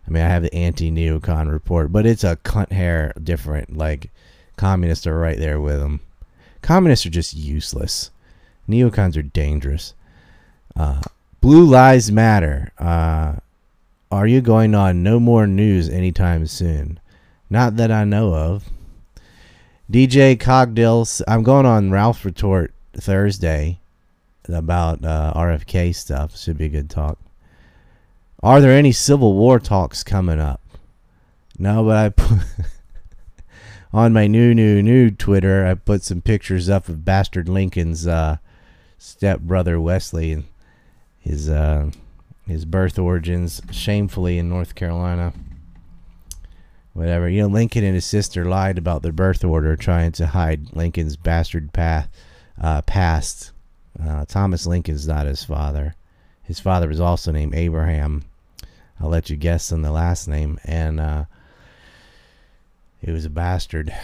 I 0.07 0.11
mean, 0.11 0.22
I 0.22 0.28
have 0.28 0.42
the 0.42 0.55
anti-neocon 0.55 1.51
report, 1.51 1.92
but 1.92 2.07
it's 2.07 2.24
a 2.24 2.36
cunt 2.36 2.72
hair 2.72 3.12
different. 3.22 3.76
Like, 3.76 4.11
communists 4.57 5.07
are 5.07 5.18
right 5.18 5.38
there 5.38 5.61
with 5.61 5.78
them. 5.80 6.01
Communists 6.62 7.05
are 7.05 7.11
just 7.11 7.34
useless. 7.34 8.11
Neocons 8.66 9.16
are 9.18 9.22
dangerous. 9.22 9.92
Uh, 10.74 11.03
Blue 11.42 11.64
Lives 11.64 12.11
Matter. 12.11 12.72
Uh, 12.78 13.36
are 14.11 14.26
you 14.26 14.40
going 14.40 14.74
on 14.74 15.02
no 15.02 15.20
more 15.20 15.46
news 15.46 15.88
anytime 15.88 16.46
soon? 16.46 16.98
Not 17.50 17.76
that 17.76 17.90
I 17.90 18.04
know 18.04 18.34
of. 18.34 18.68
DJ 19.90 20.36
Cogdill, 20.36 21.22
I'm 21.26 21.42
going 21.42 21.66
on 21.66 21.90
Ralph 21.90 22.24
Retort 22.24 22.72
Thursday 22.94 23.80
about 24.48 25.04
uh, 25.04 25.32
RFK 25.34 25.94
stuff. 25.94 26.36
Should 26.36 26.59
be 26.59 26.66
a 26.66 26.70
good 26.70 26.90
talk. 26.90 27.18
Are 28.42 28.61
there 28.61 28.72
any 28.72 28.92
Civil 28.92 29.34
War 29.34 29.59
talks 29.59 30.02
coming 30.02 30.40
up? 30.40 30.61
No, 31.59 31.84
but 31.84 31.96
I 31.96 32.09
put 32.11 32.38
on 33.92 34.12
my 34.12 34.26
new, 34.26 34.54
new, 34.54 34.82
new 34.82 35.11
Twitter, 35.11 35.66
I 35.66 35.74
put 35.74 36.02
some 36.02 36.20
pictures 36.20 36.68
up 36.68 36.88
of 36.88 37.04
Bastard 37.04 37.48
Lincoln's 37.48 38.06
uh, 38.06 38.36
stepbrother 38.96 39.80
Wesley 39.80 40.32
and 40.32 40.44
his 41.18 41.48
uh, 41.48 41.90
his 42.49 42.64
birth 42.64 42.99
origins, 42.99 43.61
shamefully 43.70 44.38
in 44.38 44.49
North 44.49 44.74
Carolina. 44.74 45.34
Whatever, 46.94 47.28
you 47.28 47.42
know, 47.42 47.49
Lincoln 47.49 47.84
and 47.84 47.94
his 47.94 48.07
sister 48.07 48.46
lied 48.46 48.78
about 48.78 49.03
their 49.03 49.12
birth 49.12 49.44
order, 49.44 49.76
trying 49.76 50.12
to 50.12 50.28
hide 50.28 50.74
Lincoln's 50.74 51.16
bastard 51.16 51.72
path, 51.72 52.09
uh, 52.61 52.82
past. 52.82 53.53
Uh, 54.03 54.24
Thomas 54.24 54.66
Lincoln's 54.66 55.07
not 55.07 55.26
his 55.26 55.44
father. 55.44 55.94
His 56.42 56.59
father 56.59 56.88
was 56.88 57.01
also 57.01 57.30
named 57.30 57.55
Abraham. 57.55 58.24
I'll 58.99 59.11
let 59.11 59.30
you 59.30 59.36
guess 59.36 59.70
on 59.70 59.82
the 59.82 59.92
last 59.92 60.26
name, 60.26 60.59
and 60.64 60.99
uh, 60.99 61.24
he 63.01 63.12
was 63.12 63.26
a 63.26 63.30
bastard. 63.30 63.94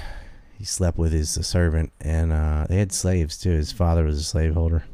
He 0.57 0.65
slept 0.65 0.99
with 0.99 1.13
his 1.13 1.31
servant, 1.47 1.93
and 2.01 2.33
uh, 2.33 2.67
they 2.69 2.77
had 2.77 2.93
slaves 2.93 3.39
too. 3.39 3.51
His 3.51 3.73
father 3.73 4.05
was 4.05 4.21
a 4.21 4.25
slaveholder. 4.25 4.85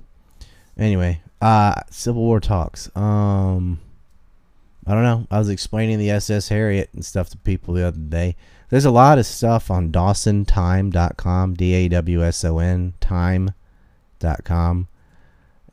Anyway, 0.78 1.20
uh, 1.40 1.74
Civil 1.90 2.22
War 2.22 2.40
talks. 2.40 2.94
Um, 2.96 3.80
I 4.86 4.94
don't 4.94 5.02
know. 5.02 5.26
I 5.30 5.38
was 5.38 5.48
explaining 5.48 5.98
the 5.98 6.10
SS 6.10 6.48
Harriet 6.48 6.90
and 6.92 7.04
stuff 7.04 7.28
to 7.30 7.38
people 7.38 7.74
the 7.74 7.86
other 7.86 7.98
day. 7.98 8.36
There's 8.70 8.84
a 8.84 8.90
lot 8.90 9.18
of 9.18 9.26
stuff 9.26 9.70
on 9.70 9.90
DawsonTime.com, 9.90 11.54
D 11.54 11.74
A 11.74 11.88
W 11.88 12.24
S 12.24 12.44
O 12.44 12.58
N 12.58 12.94
time.com. 13.00 14.88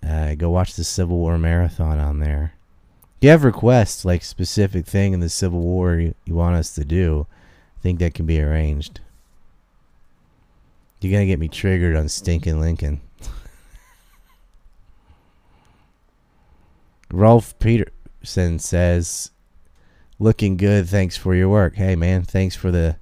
Uh, 0.07 0.35
go 0.35 0.49
watch 0.49 0.75
the 0.75 0.83
Civil 0.83 1.17
War 1.17 1.37
marathon 1.37 1.99
on 1.99 2.19
there. 2.19 2.53
If 3.17 3.23
you 3.23 3.29
have 3.29 3.43
requests, 3.43 4.05
like 4.05 4.23
specific 4.23 4.85
thing 4.85 5.13
in 5.13 5.19
the 5.19 5.29
Civil 5.29 5.61
War 5.61 5.95
you, 5.95 6.15
you 6.25 6.35
want 6.35 6.55
us 6.55 6.73
to 6.75 6.85
do, 6.85 7.25
I 7.77 7.81
think 7.81 7.99
that 7.99 8.13
can 8.13 8.25
be 8.25 8.41
arranged. 8.41 8.99
You're 11.01 11.11
gonna 11.11 11.25
get 11.25 11.39
me 11.39 11.47
triggered 11.47 11.95
on 11.95 12.09
stinking 12.09 12.59
Lincoln. 12.59 13.01
Rolf 17.11 17.57
Peterson 17.59 18.59
says, 18.59 19.31
"Looking 20.19 20.57
good. 20.57 20.87
Thanks 20.87 21.17
for 21.17 21.35
your 21.35 21.49
work. 21.49 21.75
Hey 21.75 21.95
man, 21.95 22.23
thanks 22.23 22.55
for 22.55 22.71
the 22.71 22.97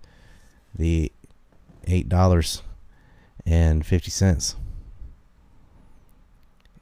the 0.74 1.12
eight 1.88 2.10
dollars 2.10 2.62
and 3.46 3.86
fifty 3.86 4.12
cents. 4.12 4.56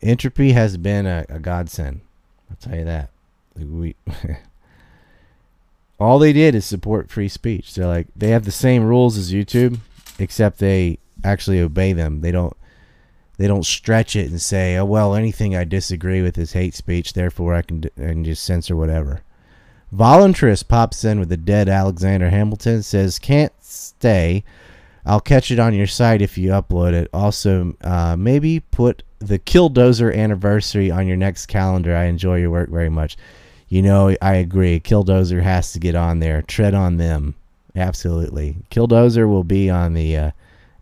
Entropy 0.01 0.51
has 0.51 0.75
been 0.77 1.05
a, 1.05 1.25
a 1.29 1.39
godsend. 1.39 2.01
I'll 2.49 2.57
tell 2.57 2.77
you 2.77 2.85
that. 2.85 3.09
We 3.57 3.95
all 5.99 6.19
they 6.19 6.33
did 6.33 6.55
is 6.55 6.65
support 6.65 7.09
free 7.09 7.29
speech. 7.29 7.73
They're 7.73 7.87
like 7.87 8.07
they 8.15 8.29
have 8.29 8.45
the 8.45 8.51
same 8.51 8.83
rules 8.83 9.17
as 9.17 9.31
YouTube, 9.31 9.79
except 10.19 10.59
they 10.59 10.99
actually 11.23 11.61
obey 11.61 11.93
them. 11.93 12.21
They 12.21 12.31
don't 12.31 12.55
they 13.37 13.47
don't 13.47 13.65
stretch 13.65 14.15
it 14.15 14.29
and 14.29 14.41
say, 14.41 14.77
"Oh 14.77 14.85
well, 14.85 15.15
anything 15.15 15.55
I 15.55 15.63
disagree 15.63 16.21
with 16.21 16.37
is 16.37 16.53
hate 16.53 16.75
speech, 16.75 17.13
therefore 17.13 17.55
I 17.55 17.61
can 17.61 17.81
d- 17.81 17.89
can 17.97 18.23
just 18.23 18.43
censor 18.43 18.75
whatever." 18.75 19.21
Voluntarist 19.93 20.67
pops 20.67 21.03
in 21.03 21.19
with 21.19 21.29
the 21.29 21.37
dead 21.37 21.69
Alexander 21.69 22.29
Hamilton 22.29 22.83
says, 22.83 23.19
"Can't 23.19 23.53
stay. 23.59 24.43
I'll 25.05 25.19
catch 25.19 25.51
it 25.51 25.59
on 25.59 25.73
your 25.73 25.87
site 25.87 26.21
if 26.21 26.37
you 26.37 26.51
upload 26.51 26.93
it. 26.93 27.09
Also, 27.13 27.75
uh, 27.83 28.15
maybe 28.17 28.59
put 28.59 29.03
the 29.19 29.39
Killdozer 29.39 30.15
anniversary 30.15 30.89
on 30.89 31.07
your 31.07 31.17
next 31.17 31.47
calendar. 31.47 31.95
I 31.95 32.05
enjoy 32.05 32.37
your 32.37 32.51
work 32.51 32.69
very 32.69 32.89
much." 32.89 33.17
You 33.73 33.81
know, 33.81 34.15
I 34.21 34.35
agree. 34.35 34.79
Killdozer 34.79 35.41
has 35.41 35.73
to 35.73 35.79
get 35.79 35.95
on 35.95 36.19
there. 36.19 36.43
Tread 36.43 36.75
on 36.75 36.97
them. 36.97 37.33
Absolutely. 37.75 38.57
Killdozer 38.69 39.27
will 39.27 39.43
be 39.43 39.67
on 39.67 39.95
the 39.95 40.15
uh, 40.15 40.31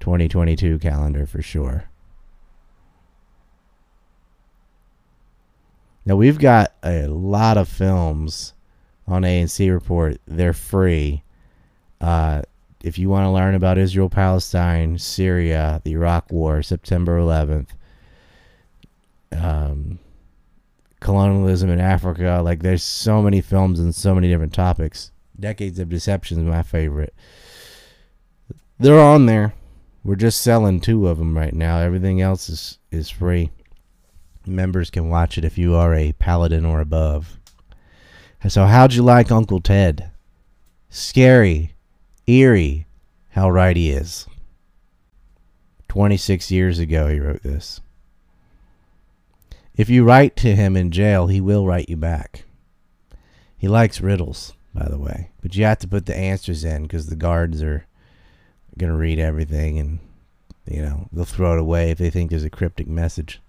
2022 0.01 0.77
calendar 0.79 1.25
for 1.25 1.41
sure. 1.41 1.85
Now 6.05 6.15
we've 6.15 6.39
got 6.39 6.73
a 6.83 7.07
lot 7.07 7.57
of 7.57 7.67
films 7.67 8.53
on 9.07 9.23
ANC 9.23 9.71
Report. 9.71 10.19
They're 10.25 10.53
free. 10.53 11.23
Uh, 11.99 12.41
if 12.83 12.97
you 12.97 13.09
want 13.09 13.25
to 13.25 13.29
learn 13.29 13.53
about 13.53 13.77
Israel, 13.77 14.09
Palestine, 14.09 14.97
Syria, 14.97 15.81
the 15.83 15.91
Iraq 15.91 16.31
War, 16.31 16.63
September 16.63 17.19
11th, 17.19 17.69
um, 19.31 19.99
colonialism 20.99 21.69
in 21.69 21.79
Africa, 21.79 22.41
like 22.43 22.61
there's 22.61 22.83
so 22.83 23.21
many 23.21 23.41
films 23.41 23.79
and 23.79 23.93
so 23.93 24.15
many 24.15 24.27
different 24.27 24.53
topics. 24.53 25.11
Decades 25.39 25.79
of 25.79 25.89
Deception 25.89 26.39
is 26.39 26.45
my 26.45 26.63
favorite. 26.63 27.13
They're 28.79 28.99
on 28.99 29.27
there. 29.27 29.53
We're 30.03 30.15
just 30.15 30.41
selling 30.41 30.79
two 30.79 31.07
of 31.07 31.19
them 31.19 31.37
right 31.37 31.53
now. 31.53 31.77
Everything 31.77 32.21
else 32.21 32.49
is 32.49 32.79
is 32.89 33.09
free. 33.09 33.51
Members 34.51 34.89
can 34.89 35.09
watch 35.09 35.37
it 35.37 35.45
if 35.45 35.57
you 35.57 35.75
are 35.75 35.93
a 35.93 36.13
paladin 36.13 36.65
or 36.65 36.79
above. 36.79 37.39
So, 38.47 38.65
how'd 38.65 38.93
you 38.93 39.03
like 39.03 39.31
Uncle 39.31 39.61
Ted? 39.61 40.11
Scary, 40.89 41.73
eerie, 42.27 42.87
how 43.29 43.49
right 43.49 43.77
he 43.77 43.91
is. 43.91 44.27
26 45.87 46.49
years 46.51 46.79
ago, 46.79 47.07
he 47.07 47.19
wrote 47.19 47.43
this. 47.43 47.81
If 49.75 49.89
you 49.89 50.03
write 50.03 50.35
to 50.37 50.55
him 50.55 50.75
in 50.75 50.91
jail, 50.91 51.27
he 51.27 51.41
will 51.41 51.65
write 51.65 51.89
you 51.89 51.97
back. 51.97 52.45
He 53.57 53.67
likes 53.67 54.01
riddles, 54.01 54.53
by 54.73 54.87
the 54.89 54.97
way, 54.97 55.31
but 55.41 55.55
you 55.55 55.65
have 55.65 55.79
to 55.79 55.87
put 55.87 56.05
the 56.05 56.15
answers 56.15 56.63
in 56.63 56.83
because 56.83 57.07
the 57.07 57.15
guards 57.15 57.61
are 57.61 57.85
going 58.77 58.91
to 58.91 58.97
read 58.97 59.19
everything 59.19 59.79
and, 59.79 59.99
you 60.65 60.81
know, 60.81 61.07
they'll 61.11 61.25
throw 61.25 61.53
it 61.53 61.59
away 61.59 61.91
if 61.91 61.97
they 61.97 62.09
think 62.09 62.29
there's 62.29 62.43
a 62.43 62.49
cryptic 62.49 62.87
message. 62.87 63.39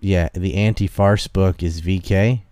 Yeah, 0.00 0.28
the 0.34 0.54
anti 0.54 0.86
farce 0.86 1.26
book 1.28 1.62
is 1.62 1.80
VK. 1.80 2.42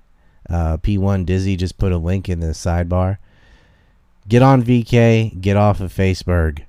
Uh, 0.48 0.76
P1 0.78 1.26
Dizzy 1.26 1.56
just 1.56 1.78
put 1.78 1.92
a 1.92 1.98
link 1.98 2.28
in 2.28 2.40
the 2.40 2.48
sidebar. 2.48 3.18
Get 4.28 4.42
on 4.42 4.62
VK, 4.62 5.40
get 5.40 5.56
off 5.56 5.80
of 5.80 5.92
Facebook. 5.92 6.64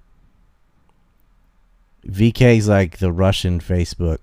VK's 2.08 2.68
like 2.68 2.98
the 2.98 3.12
Russian 3.12 3.60
Facebook. 3.60 4.20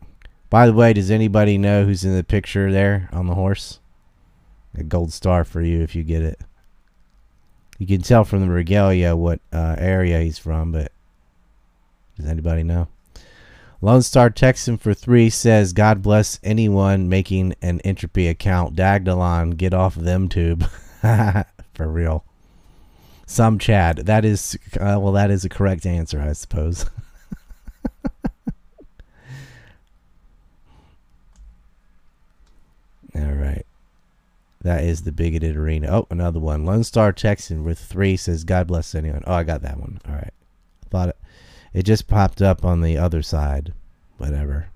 By 0.49 0.67
the 0.67 0.73
way, 0.73 0.93
does 0.93 1.11
anybody 1.11 1.59
know 1.59 1.85
who's 1.85 2.05
in 2.05 2.17
the 2.17 2.25
picture 2.25 2.73
there 2.73 3.09
on 3.13 3.27
the 3.27 3.35
horse? 3.35 3.81
A 4.75 4.83
gold 4.83 5.13
star 5.13 5.45
for 5.45 5.61
you 5.61 5.83
if 5.83 5.95
you 5.95 6.03
get 6.03 6.23
it. 6.23 6.41
You 7.79 7.87
can 7.87 8.01
tell 8.01 8.25
from 8.25 8.41
the 8.41 8.49
regalia 8.49 9.15
what 9.15 9.41
uh, 9.53 9.77
area 9.79 10.21
he's 10.21 10.39
from, 10.39 10.73
but 10.73 10.93
does 12.17 12.27
anybody 12.27 12.63
know? 12.63 12.89
Lone 13.83 14.03
Star 14.03 14.31
Texan 14.31 14.79
for 14.79 14.95
three 14.95 15.29
says, 15.29 15.73
God 15.73 16.03
bless 16.03 16.41
anyone 16.43 17.09
making 17.09 17.55
an 17.61 17.81
entropy 17.81 18.27
account. 18.27 18.75
Dagdalon, 18.75 19.57
get 19.57 19.75
off 19.75 19.95
them 19.95 20.29
tube. 20.29 20.65
for 21.75 21.87
real. 21.87 22.25
Some 23.27 23.59
Chad. 23.59 23.99
That 24.07 24.25
is, 24.25 24.59
uh, 24.75 24.99
well, 25.01 25.13
that 25.13 25.31
is 25.31 25.45
a 25.45 25.49
correct 25.49 25.85
answer, 25.85 26.21
I 26.21 26.33
suppose. 26.33 26.87
All 33.15 33.33
right. 33.33 33.67
That 34.63 34.85
is 34.85 35.03
the 35.03 35.13
bigoted 35.13 35.57
arena. 35.57 35.89
Oh, 35.91 36.07
another 36.11 36.41
one. 36.41 36.65
Lone 36.65 36.83
Star 36.85 37.13
Texan 37.13 37.63
with 37.63 37.79
three 37.79 38.17
says, 38.17 38.45
God 38.45 38.67
bless 38.67 38.95
anyone. 38.95 39.23
Oh, 39.27 39.35
I 39.35 39.45
got 39.45 39.63
that 39.63 39.79
one. 39.79 40.01
All 40.09 40.15
right. 40.15 40.33
Thought 40.91 41.11
it. 41.11 41.17
It 41.77 41.85
just 41.85 42.09
popped 42.09 42.41
up 42.41 42.65
on 42.65 42.81
the 42.81 42.97
other 42.97 43.21
side. 43.21 43.75
Whatever. 44.17 44.69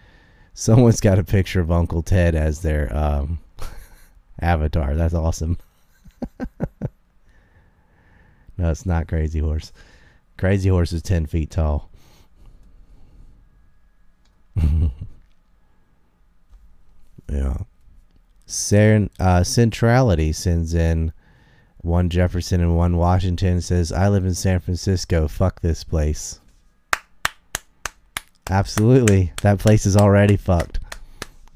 Someone's 0.54 1.00
got 1.00 1.20
a 1.20 1.22
picture 1.22 1.60
of 1.60 1.70
Uncle 1.70 2.02
Ted 2.02 2.34
as 2.34 2.62
their 2.62 2.92
um, 2.92 3.38
avatar. 4.42 4.96
That's 4.96 5.14
awesome. 5.14 5.56
no, 8.58 8.70
it's 8.70 8.84
not 8.84 9.06
Crazy 9.06 9.38
Horse. 9.38 9.72
Crazy 10.36 10.68
Horse 10.68 10.92
is 10.92 11.00
10 11.00 11.26
feet 11.26 11.52
tall. 11.52 11.90
yeah. 17.30 17.58
Uh, 19.20 19.44
Centrality 19.44 20.32
sends 20.32 20.74
in 20.74 21.12
one 21.82 22.10
Jefferson 22.10 22.60
and 22.60 22.76
one 22.76 22.96
Washington 22.96 23.60
says, 23.60 23.92
I 23.92 24.08
live 24.08 24.24
in 24.24 24.34
San 24.34 24.58
Francisco. 24.58 25.28
Fuck 25.28 25.60
this 25.60 25.84
place. 25.84 26.40
Absolutely. 28.50 29.32
That 29.42 29.58
place 29.58 29.86
is 29.86 29.96
already 29.96 30.36
fucked. 30.36 30.80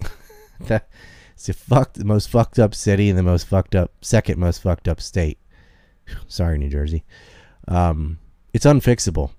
that 0.61 0.89
It's 1.35 1.47
the 1.47 1.53
fucked, 1.53 2.05
most 2.05 2.29
fucked 2.29 2.59
up 2.59 2.75
city 2.75 3.09
and 3.09 3.19
the 3.19 3.23
most 3.23 3.47
fucked 3.47 3.75
up, 3.75 3.93
second 4.01 4.39
most 4.39 4.63
fucked 4.63 4.89
up 4.89 5.01
state. 5.01 5.39
Sorry, 6.27 6.59
New 6.59 6.69
Jersey. 6.69 7.05
Um, 7.67 8.19
it's 8.53 8.67
unfixable. 8.67 9.31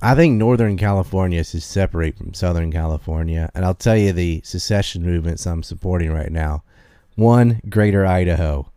I 0.00 0.14
think 0.14 0.36
Northern 0.36 0.76
California 0.76 1.42
should 1.42 1.62
separate 1.62 2.16
from 2.16 2.32
Southern 2.32 2.70
California. 2.70 3.50
And 3.54 3.64
I'll 3.64 3.74
tell 3.74 3.96
you 3.96 4.12
the 4.12 4.40
secession 4.44 5.02
movements 5.02 5.46
I'm 5.46 5.64
supporting 5.64 6.12
right 6.12 6.30
now. 6.30 6.62
One, 7.16 7.60
Greater 7.68 8.06
Idaho. 8.06 8.70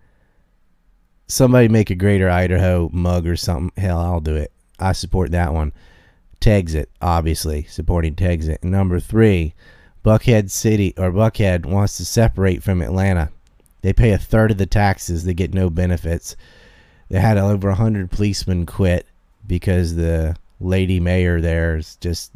Somebody 1.28 1.68
make 1.68 1.92
a 1.92 1.96
Greater 1.96 2.30
Idaho 2.30 2.90
mug 2.92 3.28
or 3.28 3.36
something. 3.36 3.72
Hell, 3.82 4.00
I'll 4.00 4.20
do 4.20 4.36
it. 4.36 4.52
I 4.80 4.94
support 4.94 5.32
that 5.32 5.54
one. 5.54 5.74
Texit, 6.42 6.88
obviously, 7.02 7.64
supporting 7.64 8.16
Texit. 8.16 8.64
Number 8.64 9.00
three, 9.00 9.54
Buckhead 10.04 10.50
City 10.50 10.94
or 10.98 11.12
Buckhead 11.12 11.66
wants 11.66 11.98
to 11.98 12.06
separate 12.06 12.64
from 12.64 12.82
Atlanta. 12.82 13.30
They 13.82 13.94
pay 13.94 14.12
a 14.12 14.18
third 14.18 14.52
of 14.52 14.58
the 14.58 14.66
taxes. 14.66 15.24
They 15.24 15.36
get 15.36 15.54
no 15.54 15.70
benefits. 15.70 16.36
They 17.10 17.20
had 17.20 17.38
over 17.38 17.70
100 17.70 18.10
policemen 18.10 18.66
quit 18.66 19.06
because 19.46 19.96
the 19.96 20.36
lady 20.60 21.00
mayor 21.00 21.42
there 21.42 21.78
is 21.78 21.96
just 21.98 22.32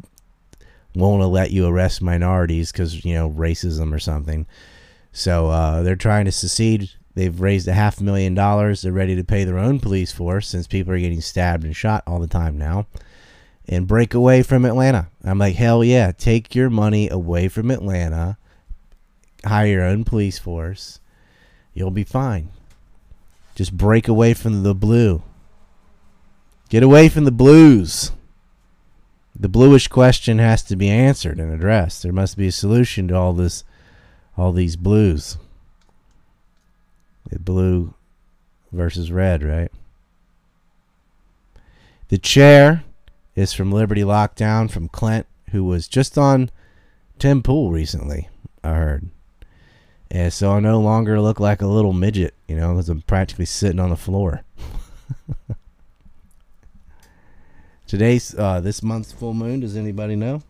won't 0.94 1.22
let 1.30 1.50
you 1.50 1.66
arrest 1.66 2.00
minorities 2.00 2.72
because, 2.72 3.04
you 3.04 3.14
know, 3.14 3.28
racism 3.30 3.92
or 3.92 3.98
something. 3.98 4.46
So 5.12 5.48
uh, 5.48 5.82
they're 5.82 5.96
trying 5.96 6.26
to 6.26 6.32
secede. 6.32 6.90
They've 7.14 7.40
raised 7.40 7.66
a 7.66 7.72
half 7.72 8.00
million 8.00 8.34
dollars. 8.34 8.82
They're 8.82 8.92
ready 8.92 9.16
to 9.16 9.24
pay 9.24 9.44
their 9.44 9.58
own 9.58 9.80
police 9.80 10.12
force 10.12 10.46
since 10.46 10.66
people 10.66 10.92
are 10.92 10.98
getting 10.98 11.20
stabbed 11.20 11.64
and 11.64 11.74
shot 11.74 12.04
all 12.06 12.20
the 12.20 12.26
time 12.26 12.56
now 12.56 12.86
and 13.68 13.86
break 13.86 14.14
away 14.14 14.42
from 14.42 14.64
Atlanta. 14.64 15.08
I'm 15.24 15.38
like, 15.38 15.56
hell 15.56 15.82
yeah, 15.82 16.12
take 16.12 16.54
your 16.54 16.70
money 16.70 17.08
away 17.08 17.48
from 17.48 17.70
Atlanta, 17.70 18.38
hire 19.44 19.66
your 19.66 19.84
own 19.84 20.04
police 20.04 20.38
force. 20.38 21.00
You'll 21.74 21.90
be 21.90 22.04
fine. 22.04 22.50
Just 23.54 23.76
break 23.76 24.08
away 24.08 24.34
from 24.34 24.62
the 24.62 24.74
blue. 24.74 25.22
Get 26.68 26.82
away 26.82 27.08
from 27.08 27.24
the 27.24 27.32
blues. 27.32 28.12
The 29.38 29.48
bluish 29.48 29.88
question 29.88 30.38
has 30.38 30.62
to 30.64 30.76
be 30.76 30.88
answered 30.88 31.38
and 31.38 31.52
addressed. 31.52 32.02
There 32.02 32.12
must 32.12 32.36
be 32.36 32.48
a 32.48 32.52
solution 32.52 33.08
to 33.08 33.16
all 33.16 33.32
this 33.32 33.64
all 34.36 34.52
these 34.52 34.76
blues. 34.76 35.38
The 37.30 37.38
blue 37.38 37.94
versus 38.72 39.10
red, 39.10 39.42
right? 39.42 39.72
The 42.08 42.18
chair 42.18 42.84
is 43.36 43.52
from 43.52 43.70
Liberty 43.70 44.00
Lockdown 44.00 44.68
from 44.70 44.88
Clint, 44.88 45.26
who 45.50 45.62
was 45.62 45.86
just 45.86 46.18
on 46.18 46.50
Tim 47.18 47.42
Pool 47.42 47.70
recently, 47.70 48.28
I 48.64 48.74
heard. 48.74 49.10
And 50.10 50.32
so 50.32 50.52
I 50.52 50.60
no 50.60 50.80
longer 50.80 51.20
look 51.20 51.38
like 51.38 51.60
a 51.60 51.66
little 51.66 51.92
midget, 51.92 52.34
you 52.48 52.56
know, 52.56 52.72
because 52.72 52.88
I'm 52.88 53.02
practically 53.02 53.44
sitting 53.44 53.78
on 53.78 53.90
the 53.90 53.96
floor. 53.96 54.42
Today's, 57.86 58.34
uh, 58.36 58.60
this 58.60 58.82
month's 58.82 59.12
full 59.12 59.34
moon, 59.34 59.60
does 59.60 59.76
anybody 59.76 60.16
know? 60.16 60.42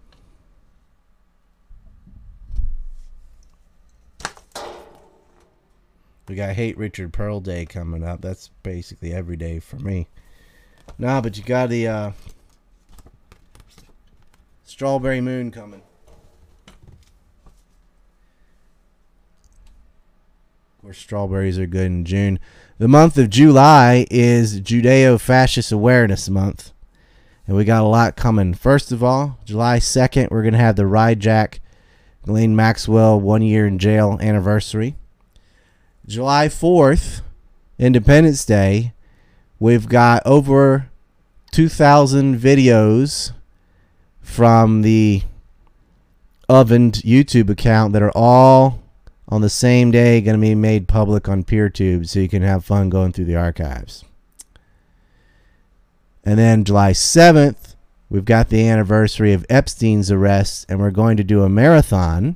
We 6.28 6.34
got 6.34 6.54
Hate 6.54 6.76
Richard 6.76 7.12
Perle 7.12 7.40
Day 7.40 7.66
coming 7.66 8.02
up. 8.02 8.20
That's 8.20 8.50
basically 8.62 9.12
every 9.12 9.36
day 9.36 9.60
for 9.60 9.76
me. 9.76 10.08
Nah, 10.98 11.20
but 11.20 11.36
you 11.36 11.44
got 11.44 11.68
the, 11.68 11.86
uh, 11.86 12.12
Strawberry 14.68 15.20
Moon 15.20 15.52
coming. 15.52 15.80
Of 20.76 20.82
course, 20.82 20.98
strawberries 20.98 21.56
are 21.56 21.66
good 21.66 21.86
in 21.86 22.04
June. 22.04 22.40
The 22.78 22.88
month 22.88 23.16
of 23.16 23.30
July 23.30 24.08
is 24.10 24.60
Judeo 24.60 25.20
Fascist 25.20 25.70
Awareness 25.70 26.28
Month. 26.28 26.72
And 27.46 27.56
we 27.56 27.64
got 27.64 27.84
a 27.84 27.86
lot 27.86 28.16
coming. 28.16 28.54
First 28.54 28.90
of 28.90 29.04
all, 29.04 29.38
July 29.44 29.78
2nd, 29.78 30.32
we're 30.32 30.42
going 30.42 30.52
to 30.52 30.58
have 30.58 30.74
the 30.74 30.86
Ride 30.86 31.20
Jack 31.20 31.60
Ghislaine 32.24 32.56
Maxwell 32.56 33.20
one 33.20 33.42
year 33.42 33.68
in 33.68 33.78
jail 33.78 34.18
anniversary. 34.20 34.96
July 36.08 36.48
4th, 36.48 37.20
Independence 37.78 38.44
Day, 38.44 38.94
we've 39.60 39.88
got 39.88 40.26
over 40.26 40.90
2,000 41.52 42.36
videos 42.36 43.30
from 44.26 44.82
the 44.82 45.22
ovened 46.48 46.94
YouTube 47.04 47.48
account 47.48 47.92
that 47.92 48.02
are 48.02 48.12
all 48.14 48.82
on 49.28 49.40
the 49.40 49.48
same 49.48 49.92
day 49.92 50.20
going 50.20 50.38
to 50.38 50.40
be 50.40 50.54
made 50.54 50.88
public 50.88 51.28
on 51.28 51.44
PeerTube 51.44 52.08
so 52.08 52.18
you 52.18 52.28
can 52.28 52.42
have 52.42 52.64
fun 52.64 52.90
going 52.90 53.12
through 53.12 53.24
the 53.24 53.36
archives. 53.36 54.04
And 56.24 56.38
then 56.38 56.64
July 56.64 56.90
7th, 56.90 57.76
we've 58.10 58.24
got 58.24 58.48
the 58.48 58.68
anniversary 58.68 59.32
of 59.32 59.46
Epstein's 59.48 60.10
arrest, 60.10 60.66
and 60.68 60.80
we're 60.80 60.90
going 60.90 61.16
to 61.16 61.24
do 61.24 61.44
a 61.44 61.48
marathon 61.48 62.34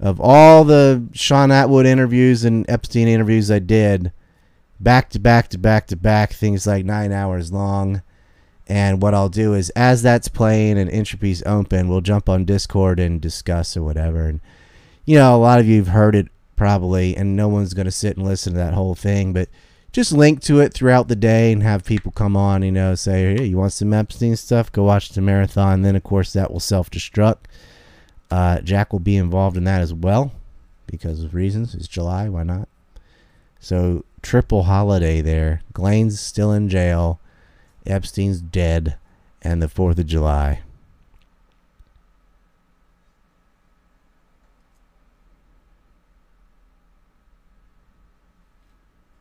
of 0.00 0.18
all 0.18 0.64
the 0.64 1.06
Shaun 1.12 1.50
Attwood 1.50 1.84
interviews 1.84 2.42
and 2.42 2.68
Epstein 2.70 3.06
interviews 3.06 3.50
I 3.50 3.58
did 3.58 4.12
back 4.80 5.10
to 5.10 5.20
back 5.20 5.48
to 5.48 5.58
back 5.58 5.86
to 5.88 5.96
back, 5.96 6.32
things 6.32 6.66
like 6.66 6.86
nine 6.86 7.12
hours 7.12 7.52
long. 7.52 8.02
And 8.70 9.02
what 9.02 9.14
I'll 9.14 9.28
do 9.28 9.54
is, 9.54 9.70
as 9.70 10.00
that's 10.00 10.28
playing 10.28 10.78
and 10.78 10.88
Entropy's 10.88 11.42
open, 11.44 11.88
we'll 11.88 12.02
jump 12.02 12.28
on 12.28 12.44
Discord 12.44 13.00
and 13.00 13.20
discuss 13.20 13.76
or 13.76 13.82
whatever. 13.82 14.28
And, 14.28 14.40
you 15.04 15.16
know, 15.16 15.34
a 15.34 15.38
lot 15.38 15.58
of 15.58 15.66
you 15.66 15.78
have 15.78 15.88
heard 15.88 16.14
it 16.14 16.28
probably, 16.54 17.16
and 17.16 17.34
no 17.34 17.48
one's 17.48 17.74
going 17.74 17.86
to 17.86 17.90
sit 17.90 18.16
and 18.16 18.24
listen 18.24 18.52
to 18.52 18.58
that 18.60 18.74
whole 18.74 18.94
thing. 18.94 19.32
But 19.32 19.48
just 19.90 20.12
link 20.12 20.40
to 20.42 20.60
it 20.60 20.72
throughout 20.72 21.08
the 21.08 21.16
day 21.16 21.50
and 21.50 21.64
have 21.64 21.84
people 21.84 22.12
come 22.12 22.36
on, 22.36 22.62
you 22.62 22.70
know, 22.70 22.94
say, 22.94 23.34
hey, 23.34 23.44
you 23.46 23.56
want 23.58 23.72
some 23.72 23.92
Epstein 23.92 24.36
stuff? 24.36 24.70
Go 24.70 24.84
watch 24.84 25.08
the 25.08 25.20
marathon. 25.20 25.82
Then, 25.82 25.96
of 25.96 26.04
course, 26.04 26.32
that 26.32 26.52
will 26.52 26.60
self 26.60 26.92
destruct. 26.92 27.46
Uh, 28.30 28.60
Jack 28.60 28.92
will 28.92 29.00
be 29.00 29.16
involved 29.16 29.56
in 29.56 29.64
that 29.64 29.80
as 29.80 29.92
well 29.92 30.30
because 30.86 31.24
of 31.24 31.34
reasons. 31.34 31.74
It's 31.74 31.88
July. 31.88 32.28
Why 32.28 32.44
not? 32.44 32.68
So, 33.58 34.04
triple 34.22 34.62
holiday 34.62 35.20
there. 35.20 35.62
Ghislaine's 35.74 36.20
still 36.20 36.52
in 36.52 36.68
jail. 36.68 37.19
Epstein's 37.90 38.40
dead, 38.40 38.96
and 39.42 39.62
the 39.62 39.66
4th 39.66 39.98
of 39.98 40.06
July. 40.06 40.60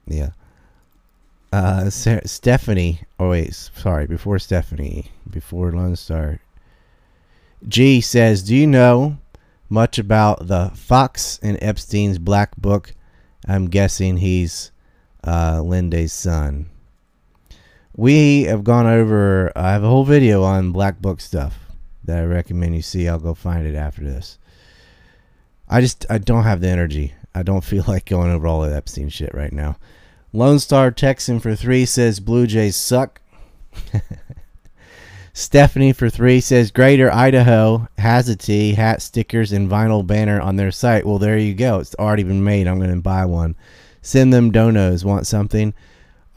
Yeah. 0.08 0.30
Uh, 1.52 1.90
Sarah, 1.90 2.28
Stephanie. 2.28 3.02
Oh 3.20 3.30
wait, 3.30 3.54
sorry. 3.54 4.08
Before 4.08 4.40
Stephanie, 4.40 5.12
before 5.30 5.72
Lone 5.72 5.96
Star. 5.96 6.40
G 7.68 8.02
says, 8.02 8.44
"Do 8.44 8.56
you 8.56 8.66
know 8.66 9.18
much 9.70 10.00
about 10.00 10.48
the 10.48 10.72
Fox 10.76 11.40
and 11.42 11.58
Epstein's 11.62 12.18
Black 12.18 12.56
Book?" 12.56 12.96
I'm 13.48 13.68
guessing 13.68 14.18
he's 14.18 14.72
uh, 15.24 15.62
Linda's 15.62 16.14
son 16.14 16.70
we 18.00 18.44
have 18.44 18.64
gone 18.64 18.88
over. 18.88 19.52
I 19.58 19.74
have 19.74 19.84
a 19.84 19.90
whole 19.90 20.06
video 20.06 20.42
on 20.42 20.72
black 20.72 21.02
book 21.02 21.20
stuff 21.20 21.60
that 22.06 22.20
I 22.20 22.24
recommend 22.26 22.74
you 22.74 22.82
see. 22.82 23.10
I'll 23.10 23.20
go 23.20 23.34
find 23.34 23.68
it 23.68 23.76
after 23.76 24.02
this. 24.02 24.38
I 25.68 25.82
just 25.82 26.06
I 26.10 26.18
don't 26.18 26.46
have 26.46 26.62
the 26.62 26.70
energy. 26.70 27.14
I 27.36 27.44
don't 27.44 27.64
feel 27.64 27.84
like 27.90 28.06
going 28.06 28.32
over 28.32 28.48
all 28.48 28.64
of 28.64 28.72
Epstein 28.72 29.10
shit 29.10 29.34
right 29.34 29.52
now. 29.52 29.78
Lone 30.32 30.60
Star 30.60 30.92
Texan 30.92 31.42
for 31.42 31.56
three 31.56 31.86
says 31.86 32.22
Blue 32.22 32.48
Jays 32.48 32.78
suck. 32.78 33.20
Stephanie 35.34 35.92
for 35.92 36.10
three 36.10 36.40
says 36.40 36.72
Greater 36.72 37.14
Idaho 37.14 37.90
has 37.98 38.30
a 38.30 38.36
tee, 38.38 38.76
hat, 38.76 39.02
stickers, 39.02 39.52
and 39.52 39.70
vinyl 39.70 40.08
banner 40.08 40.40
on 40.40 40.56
their 40.56 40.72
site. 40.72 41.06
Well, 41.06 41.20
there 41.20 41.38
you 41.38 41.54
go. 41.54 41.80
It's 41.80 41.96
already 41.96 42.24
been 42.24 42.46
made. 42.46 42.66
I'm 42.66 42.80
going 42.80 42.96
to 42.96 43.02
buy 43.02 43.26
one. 43.26 43.58
Send 44.02 44.32
them 44.32 44.54
donos. 44.54 45.04
Want 45.04 45.28
something? 45.28 45.74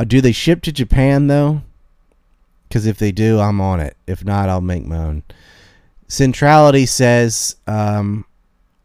Uh, 0.02 0.04
do 0.04 0.20
they 0.20 0.32
ship 0.32 0.62
to 0.62 0.72
Japan 0.72 1.28
though? 1.28 1.62
Because 2.66 2.86
if 2.86 2.98
they 2.98 3.12
do, 3.12 3.38
I'm 3.38 3.60
on 3.60 3.78
it. 3.78 3.96
If 4.04 4.24
not, 4.24 4.48
I'll 4.48 4.60
make 4.60 4.84
my 4.84 4.96
own. 4.96 5.22
Centrality 6.08 6.86
says 6.86 7.54
um, 7.68 8.24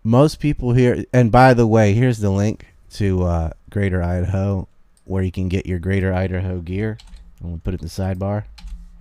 most 0.03 0.39
people 0.39 0.73
here. 0.73 1.05
And 1.11 1.31
by 1.31 1.55
the 1.55 1.65
way, 1.65 1.93
here's 1.93 2.19
the 2.19 2.29
link 2.29 2.67
to 2.91 3.23
uh, 3.23 3.49
Greater 3.71 4.03
Idaho, 4.03 4.67
where 5.05 5.23
you 5.23 5.31
can 5.31 5.49
get 5.49 5.65
your 5.65 5.79
Greater 5.79 6.13
Idaho 6.13 6.59
gear. 6.59 6.99
I'm 7.41 7.49
gonna 7.49 7.61
put 7.63 7.73
it 7.73 7.81
in 7.81 7.87
the 7.87 7.91
sidebar. 7.91 8.43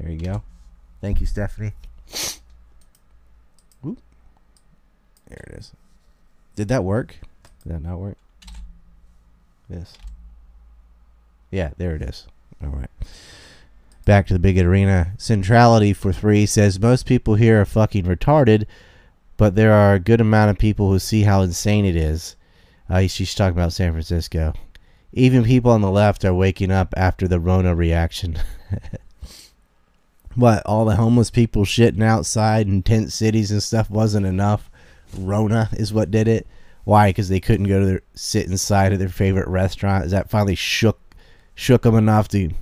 There 0.01 0.11
you 0.11 0.19
go. 0.19 0.43
Thank 1.03 1.21
you, 1.21 1.27
Stephanie. 1.27 1.73
Whoop. 3.83 3.99
There 5.29 5.45
it 5.49 5.59
is. 5.59 5.73
Did 6.55 6.69
that 6.69 6.83
work? 6.83 7.17
Did 7.63 7.75
that 7.75 7.83
not 7.83 7.99
work? 7.99 8.17
Yes. 9.69 9.99
Yeah, 11.57 11.71
there 11.79 11.97
it 11.97 12.03
is. 12.03 12.27
All 12.63 12.69
right. 12.69 12.91
Back 14.05 14.27
to 14.27 14.35
the 14.35 14.39
big 14.39 14.59
arena. 14.59 15.15
Centrality 15.17 15.95
for 15.95 16.13
three 16.13 16.45
says 16.45 16.79
most 16.79 17.07
people 17.07 17.37
here 17.37 17.63
are 17.63 17.65
fucking 17.65 18.05
retarded. 18.05 18.67
but 19.39 19.55
there 19.55 19.73
are 19.73 19.95
a 19.95 19.99
good 19.99 20.21
amount 20.21 20.51
of 20.51 20.59
people 20.59 20.91
who 20.91 20.99
see 20.99 21.23
how 21.23 21.41
insane 21.41 21.87
it 21.87 21.97
is. 21.97 22.37
Uh, 22.91 23.07
she's 23.07 23.35
talking 23.35 23.57
about 23.57 23.73
San 23.73 23.93
Francisco. 23.93 24.53
Even 25.15 25.45
people 25.45 25.71
on 25.71 25.81
the 25.81 25.91
left 25.91 26.27
are 26.27 26.35
waking 26.35 26.71
up 26.71 26.93
after 26.95 27.27
the 27.27 27.41
Rona 27.41 27.75
reaction. 27.75 28.37
what, 30.35 30.63
all 30.67 30.85
the 30.85 30.97
homeless 30.97 31.31
people 31.31 31.65
shitting 31.65 32.03
outside 32.03 32.67
in 32.67 32.83
tent 32.83 33.13
cities 33.13 33.51
and 33.51 33.63
stuff 33.63 33.89
wasn't 33.89 34.27
enough? 34.27 34.71
Rona 35.17 35.71
is 35.73 35.91
what 35.91 36.11
did 36.11 36.29
it. 36.29 36.47
Why? 36.85 37.09
Because 37.09 37.31
they 37.31 37.41
couldn't 37.41 37.69
go 37.69 37.81
to 37.81 37.87
their, 37.87 38.03
sit 38.15 38.45
inside 38.45 38.93
of 38.93 38.99
their 38.99 39.09
favorite 39.09 39.49
restaurant. 39.49 40.05
Is 40.05 40.11
that 40.11 40.29
finally 40.29 40.55
shook 40.55 41.01
shook 41.57 41.83
them 41.83 41.97
enough 41.97 42.29
to, 42.29 42.39
you 42.39 42.53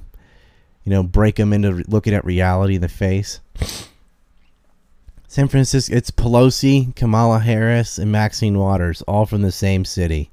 know, 0.86 1.02
break 1.02 1.36
them 1.36 1.52
into 1.52 1.84
looking 1.86 2.14
at 2.14 2.24
reality 2.24 2.76
in 2.76 2.80
the 2.80 2.88
face? 2.88 3.40
San 5.28 5.48
Francisco, 5.48 5.94
it's 5.94 6.12
Pelosi, 6.12 6.94
Kamala 6.94 7.40
Harris, 7.40 7.98
and 7.98 8.10
Maxine 8.10 8.56
Waters, 8.56 9.02
all 9.02 9.26
from 9.26 9.42
the 9.42 9.52
same 9.52 9.84
city. 9.84 10.30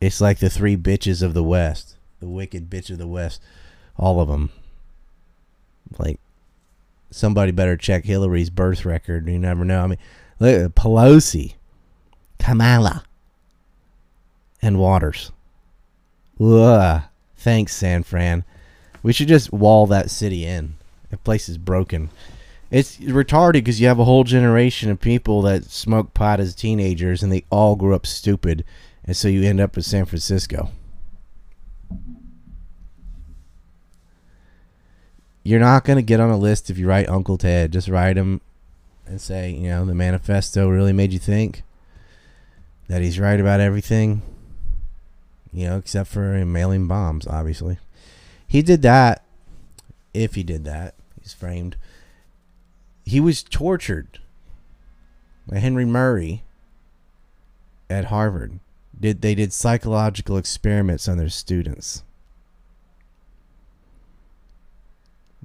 It's 0.00 0.20
like 0.20 0.38
the 0.38 0.48
three 0.48 0.76
bitches 0.76 1.22
of 1.22 1.34
the 1.34 1.42
West, 1.42 1.96
the 2.20 2.28
wicked 2.28 2.70
bitch 2.70 2.88
of 2.88 2.98
the 2.98 3.06
West, 3.06 3.42
all 3.96 4.20
of 4.20 4.28
them. 4.28 4.50
Like, 5.98 6.20
somebody 7.10 7.50
better 7.50 7.76
check 7.76 8.04
Hillary's 8.04 8.50
birth 8.50 8.84
record. 8.84 9.28
You 9.28 9.38
never 9.38 9.64
know. 9.64 9.82
I 9.82 9.86
mean, 9.88 9.98
look 10.38 10.74
Pelosi, 10.74 11.54
Kamala, 12.38 13.04
and 14.62 14.78
Waters. 14.78 15.32
Ugh. 16.40 17.02
Thanks, 17.36 17.74
San 17.74 18.02
Fran. 18.02 18.44
We 19.02 19.12
should 19.12 19.28
just 19.28 19.52
wall 19.52 19.86
that 19.86 20.10
city 20.10 20.44
in. 20.44 20.74
The 21.10 21.16
place 21.16 21.48
is 21.48 21.58
broken. 21.58 22.10
It's 22.70 22.96
retarded 22.96 23.52
because 23.52 23.80
you 23.80 23.86
have 23.86 24.00
a 24.00 24.04
whole 24.04 24.24
generation 24.24 24.90
of 24.90 25.00
people 25.00 25.42
that 25.42 25.64
smoke 25.64 26.12
pot 26.14 26.40
as 26.40 26.54
teenagers 26.54 27.22
and 27.22 27.30
they 27.30 27.44
all 27.50 27.76
grew 27.76 27.94
up 27.94 28.06
stupid. 28.06 28.64
And 29.04 29.16
so 29.16 29.28
you 29.28 29.44
end 29.44 29.60
up 29.60 29.76
with 29.76 29.84
San 29.84 30.04
Francisco. 30.04 30.70
You're 35.44 35.60
not 35.60 35.84
going 35.84 35.96
to 35.96 36.02
get 36.02 36.18
on 36.18 36.30
a 36.30 36.36
list 36.36 36.70
if 36.70 36.76
you 36.76 36.88
write 36.88 37.08
Uncle 37.08 37.38
Ted. 37.38 37.72
Just 37.72 37.86
write 37.86 38.16
him 38.16 38.40
and 39.06 39.20
say, 39.20 39.52
you 39.52 39.68
know, 39.68 39.84
the 39.84 39.94
manifesto 39.94 40.68
really 40.68 40.92
made 40.92 41.12
you 41.12 41.20
think 41.20 41.62
that 42.88 43.00
he's 43.00 43.20
right 43.20 43.38
about 43.38 43.60
everything, 43.60 44.22
you 45.56 45.66
know, 45.66 45.78
except 45.78 46.10
for 46.10 46.44
mailing 46.44 46.86
bombs, 46.86 47.26
obviously. 47.26 47.78
He 48.46 48.60
did 48.60 48.82
that. 48.82 49.24
If 50.12 50.34
he 50.34 50.42
did 50.42 50.64
that, 50.64 50.94
he's 51.22 51.32
framed. 51.32 51.76
He 53.06 53.20
was 53.20 53.42
tortured 53.42 54.18
by 55.48 55.58
Henry 55.58 55.86
Murray 55.86 56.42
at 57.88 58.06
Harvard. 58.06 58.60
Did 58.98 59.22
they 59.22 59.34
did 59.34 59.50
psychological 59.50 60.36
experiments 60.36 61.08
on 61.08 61.16
their 61.16 61.30
students 61.30 62.02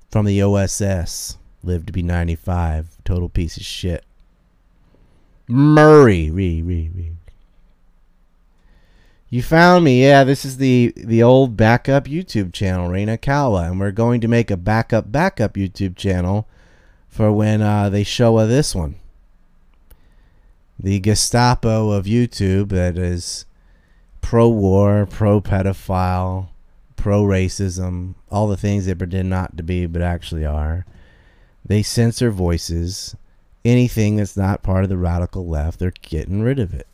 from 0.10 0.26
the 0.26 0.44
OSS? 0.44 1.38
Lived 1.64 1.88
to 1.88 1.94
be 1.94 2.04
95. 2.04 2.98
Total 3.06 3.30
piece 3.30 3.56
of 3.56 3.64
shit. 3.64 4.04
Murray, 5.48 6.30
re, 6.30 6.62
re, 6.62 6.92
re. 6.94 7.12
You 9.34 9.42
found 9.42 9.86
me. 9.86 10.04
Yeah, 10.04 10.26
this 10.26 10.44
is 10.44 10.58
the 10.58 10.94
the 10.98 11.24
old 11.24 11.56
backup 11.56 12.04
YouTube 12.04 12.52
channel, 12.52 12.90
Reina 12.90 13.18
Kawa, 13.18 13.64
and 13.64 13.80
we're 13.80 13.92
going 13.92 14.20
to 14.20 14.28
make 14.28 14.52
a 14.52 14.58
backup 14.58 15.10
backup 15.10 15.54
YouTube 15.54 15.96
channel 15.96 16.50
for 17.08 17.32
when 17.32 17.62
uh, 17.62 17.90
they 17.90 18.04
show 18.04 18.36
uh, 18.36 18.46
this 18.46 18.76
one. 18.76 18.96
The 20.78 21.00
Gestapo 21.00 21.92
of 21.92 22.06
YouTube 22.06 22.70
that 22.70 22.98
is 22.98 23.46
pro-war, 24.20 25.08
pro-pedophile, 25.10 26.50
pro-racism, 26.98 28.16
all 28.30 28.50
the 28.50 28.58
things 28.58 28.86
they 28.86 28.96
pretend 28.96 29.30
not 29.30 29.56
to 29.56 29.64
be 29.64 29.86
but 29.86 30.02
actually 30.02 30.46
are. 30.46 30.86
They 31.64 31.84
censor 31.84 32.32
voices. 32.32 33.16
Anything 33.64 34.18
that's 34.18 34.36
not 34.36 34.64
part 34.64 34.84
of 34.84 34.90
the 34.90 34.98
radical 34.98 35.48
left, 35.48 35.80
they're 35.80 35.94
getting 36.02 36.42
rid 36.42 36.60
of 36.60 36.74
it. 36.74 36.88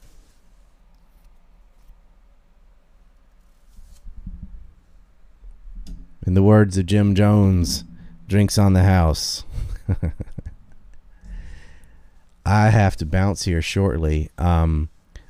In 6.28 6.34
the 6.34 6.44
words 6.44 6.78
of 6.78 6.86
Jim 6.86 7.16
Jones, 7.16 7.86
drinks 8.28 8.58
on 8.58 8.74
the 8.74 8.84
house. 8.84 9.46
I 12.46 12.68
have 12.68 12.98
to 12.98 13.06
bounce 13.06 13.46
here 13.46 13.62
shortly. 13.62 14.30
Um, 14.38 14.90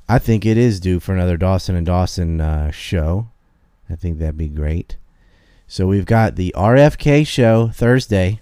I 0.10 0.18
think 0.18 0.44
it 0.44 0.58
is 0.58 0.80
due 0.80 1.00
for 1.00 1.14
another 1.14 1.38
Dawson 1.38 1.76
and 1.76 1.86
Dawson 1.86 2.42
uh, 2.42 2.72
show. 2.72 3.30
I 3.88 3.96
think 3.96 4.18
that'd 4.18 4.38
be 4.38 4.48
great. 4.48 4.98
So 5.68 5.86
we've 5.86 6.08
got 6.08 6.36
the 6.36 6.52
RFK 6.58 7.28
show 7.28 7.68
Thursday, 7.68 8.42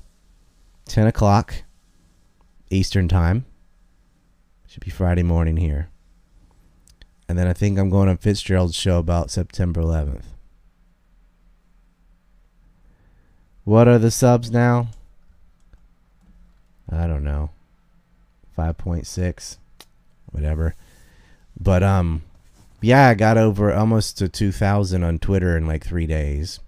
10 0.86 1.08
o'clock 1.08 1.64
Eastern 2.70 3.10
Time. 3.10 3.45
Should 4.66 4.86
be 4.86 4.91
Friday 4.91 5.24
morning 5.24 5.58
here. 5.58 5.89
And 7.28 7.38
then 7.38 7.47
I 7.47 7.53
think 7.53 7.78
I'm 7.78 7.89
going 7.89 8.08
on 8.08 8.16
Fitzgerald's 8.16 8.76
show 8.76 8.97
about 8.97 9.30
September 9.30 9.82
11th. 9.82 10.34
What 13.66 13.88
are 13.88 13.97
the 13.97 14.11
subs 14.11 14.51
now? 14.51 14.89
I 16.89 17.07
don't 17.07 17.24
know. 17.24 17.49
5.6 18.57 19.57
whatever. 20.32 20.76
But 21.59 21.82
um 21.82 22.22
yeah, 22.82 23.07
I 23.09 23.16
got 23.16 23.38
over 23.38 23.74
almost 23.74 24.20
to 24.20 24.30
2000 24.30 25.03
on 25.03 25.18
Twitter 25.18 25.57
in 25.57 25.66
like 25.66 25.84
3 25.84 26.05
days. 26.05 26.59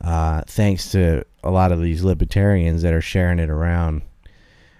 Uh 0.00 0.42
thanks 0.46 0.90
to 0.92 1.24
a 1.44 1.50
lot 1.50 1.70
of 1.70 1.82
these 1.82 2.02
libertarians 2.02 2.82
that 2.82 2.94
are 2.94 3.02
sharing 3.02 3.38
it 3.38 3.50
around. 3.50 4.02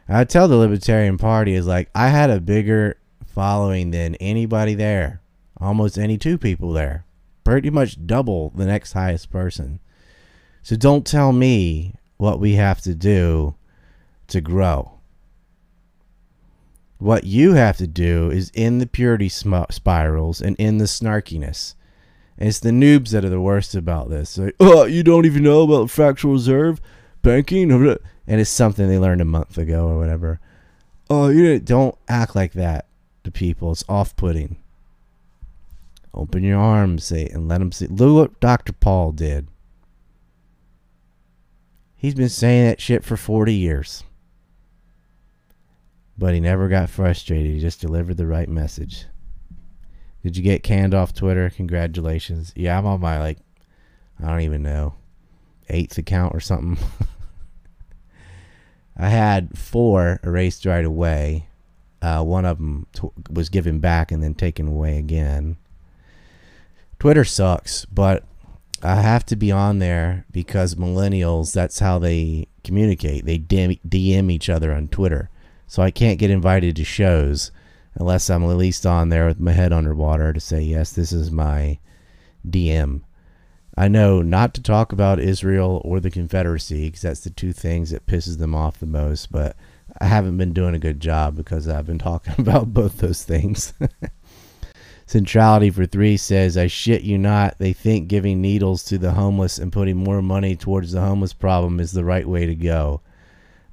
I 0.08 0.24
tell 0.24 0.48
the 0.48 0.56
Libertarian 0.56 1.18
Party 1.18 1.54
is 1.54 1.66
like 1.66 1.90
I 1.94 2.08
had 2.08 2.30
a 2.30 2.40
bigger 2.40 2.96
following 3.26 3.90
than 3.90 4.14
anybody 4.16 4.74
there. 4.74 5.20
Almost 5.60 5.98
any 5.98 6.16
two 6.16 6.38
people 6.38 6.72
there. 6.72 7.04
Pretty 7.44 7.68
much 7.70 8.06
double 8.06 8.50
the 8.50 8.64
next 8.64 8.94
highest 8.94 9.30
person. 9.30 9.80
So 10.66 10.74
don't 10.74 11.06
tell 11.06 11.32
me 11.32 11.94
what 12.16 12.40
we 12.40 12.54
have 12.54 12.80
to 12.80 12.94
do 12.96 13.54
to 14.26 14.40
grow. 14.40 14.98
What 16.98 17.22
you 17.22 17.52
have 17.52 17.76
to 17.76 17.86
do 17.86 18.32
is 18.32 18.50
in 18.52 18.78
the 18.78 18.88
purity 18.88 19.28
sm- 19.28 19.70
spirals 19.70 20.42
and 20.42 20.56
in 20.56 20.78
the 20.78 20.86
snarkiness. 20.86 21.76
And 22.36 22.48
it's 22.48 22.58
the 22.58 22.70
noobs 22.70 23.10
that 23.10 23.24
are 23.24 23.28
the 23.28 23.40
worst 23.40 23.76
about 23.76 24.10
this. 24.10 24.38
Like, 24.38 24.56
oh, 24.58 24.86
you 24.86 25.04
don't 25.04 25.24
even 25.24 25.44
know 25.44 25.62
about 25.62 25.88
fractional 25.88 26.34
reserve 26.34 26.80
banking, 27.22 27.70
and 27.70 28.40
it's 28.40 28.50
something 28.50 28.88
they 28.88 28.98
learned 28.98 29.20
a 29.20 29.24
month 29.24 29.56
ago 29.58 29.86
or 29.86 29.96
whatever. 29.96 30.40
Oh, 31.08 31.28
you 31.28 31.60
don't 31.60 31.96
act 32.08 32.34
like 32.34 32.54
that 32.54 32.86
to 33.22 33.30
people. 33.30 33.70
It's 33.70 33.84
off-putting. 33.88 34.56
Open 36.12 36.42
your 36.42 36.58
arms, 36.58 37.04
say, 37.04 37.26
and 37.26 37.46
let 37.46 37.58
them 37.58 37.70
see. 37.70 37.86
Look 37.86 38.32
what 38.32 38.40
Dr. 38.40 38.72
Paul 38.72 39.12
did. 39.12 39.46
He's 41.96 42.14
been 42.14 42.28
saying 42.28 42.66
that 42.66 42.80
shit 42.80 43.04
for 43.04 43.16
40 43.16 43.54
years. 43.54 44.04
But 46.18 46.34
he 46.34 46.40
never 46.40 46.68
got 46.68 46.90
frustrated. 46.90 47.52
He 47.52 47.60
just 47.60 47.80
delivered 47.80 48.16
the 48.16 48.26
right 48.26 48.48
message. 48.48 49.06
Did 50.22 50.36
you 50.36 50.42
get 50.42 50.62
canned 50.62 50.94
off 50.94 51.14
Twitter? 51.14 51.50
Congratulations. 51.50 52.52
Yeah, 52.56 52.78
I'm 52.78 52.86
on 52.86 53.00
my, 53.00 53.18
like, 53.18 53.38
I 54.22 54.28
don't 54.28 54.40
even 54.40 54.62
know, 54.62 54.94
eighth 55.68 55.98
account 55.98 56.34
or 56.34 56.40
something. 56.40 56.78
I 58.96 59.08
had 59.08 59.56
four 59.56 60.20
erased 60.24 60.64
right 60.64 60.84
away. 60.84 61.48
Uh, 62.00 62.22
one 62.22 62.44
of 62.44 62.58
them 62.58 62.86
t- 62.92 63.08
was 63.30 63.48
given 63.48 63.78
back 63.78 64.10
and 64.10 64.22
then 64.22 64.34
taken 64.34 64.68
away 64.68 64.98
again. 64.98 65.56
Twitter 66.98 67.24
sucks, 67.24 67.84
but 67.86 68.24
I 68.86 68.96
have 68.96 69.26
to 69.26 69.36
be 69.36 69.50
on 69.50 69.80
there 69.80 70.24
because 70.30 70.76
millennials, 70.76 71.52
that's 71.52 71.80
how 71.80 71.98
they 71.98 72.46
communicate. 72.62 73.24
They 73.24 73.38
DM, 73.38 73.80
DM 73.86 74.30
each 74.30 74.48
other 74.48 74.72
on 74.72 74.88
Twitter. 74.88 75.28
So 75.66 75.82
I 75.82 75.90
can't 75.90 76.20
get 76.20 76.30
invited 76.30 76.76
to 76.76 76.84
shows 76.84 77.50
unless 77.96 78.30
I'm 78.30 78.44
at 78.44 78.56
least 78.56 78.86
on 78.86 79.08
there 79.08 79.26
with 79.26 79.40
my 79.40 79.52
head 79.52 79.72
underwater 79.72 80.32
to 80.32 80.40
say, 80.40 80.62
yes, 80.62 80.92
this 80.92 81.12
is 81.12 81.30
my 81.32 81.78
DM. 82.48 83.00
I 83.76 83.88
know 83.88 84.22
not 84.22 84.54
to 84.54 84.62
talk 84.62 84.92
about 84.92 85.18
Israel 85.18 85.82
or 85.84 85.98
the 85.98 86.10
Confederacy 86.10 86.86
because 86.86 87.02
that's 87.02 87.20
the 87.20 87.30
two 87.30 87.52
things 87.52 87.90
that 87.90 88.06
pisses 88.06 88.38
them 88.38 88.54
off 88.54 88.78
the 88.78 88.86
most, 88.86 89.32
but 89.32 89.56
I 90.00 90.06
haven't 90.06 90.36
been 90.36 90.52
doing 90.52 90.74
a 90.74 90.78
good 90.78 91.00
job 91.00 91.36
because 91.36 91.68
I've 91.68 91.86
been 91.86 91.98
talking 91.98 92.34
about 92.38 92.72
both 92.72 92.98
those 92.98 93.24
things. 93.24 93.72
Centrality 95.06 95.70
for 95.70 95.86
Three 95.86 96.16
says, 96.16 96.56
I 96.56 96.66
shit 96.66 97.02
you 97.02 97.16
not. 97.16 97.58
They 97.58 97.72
think 97.72 98.08
giving 98.08 98.40
needles 98.40 98.82
to 98.84 98.98
the 98.98 99.12
homeless 99.12 99.56
and 99.56 99.72
putting 99.72 99.96
more 99.96 100.20
money 100.20 100.56
towards 100.56 100.92
the 100.92 101.00
homeless 101.00 101.32
problem 101.32 101.78
is 101.78 101.92
the 101.92 102.04
right 102.04 102.28
way 102.28 102.44
to 102.44 102.54
go. 102.56 103.00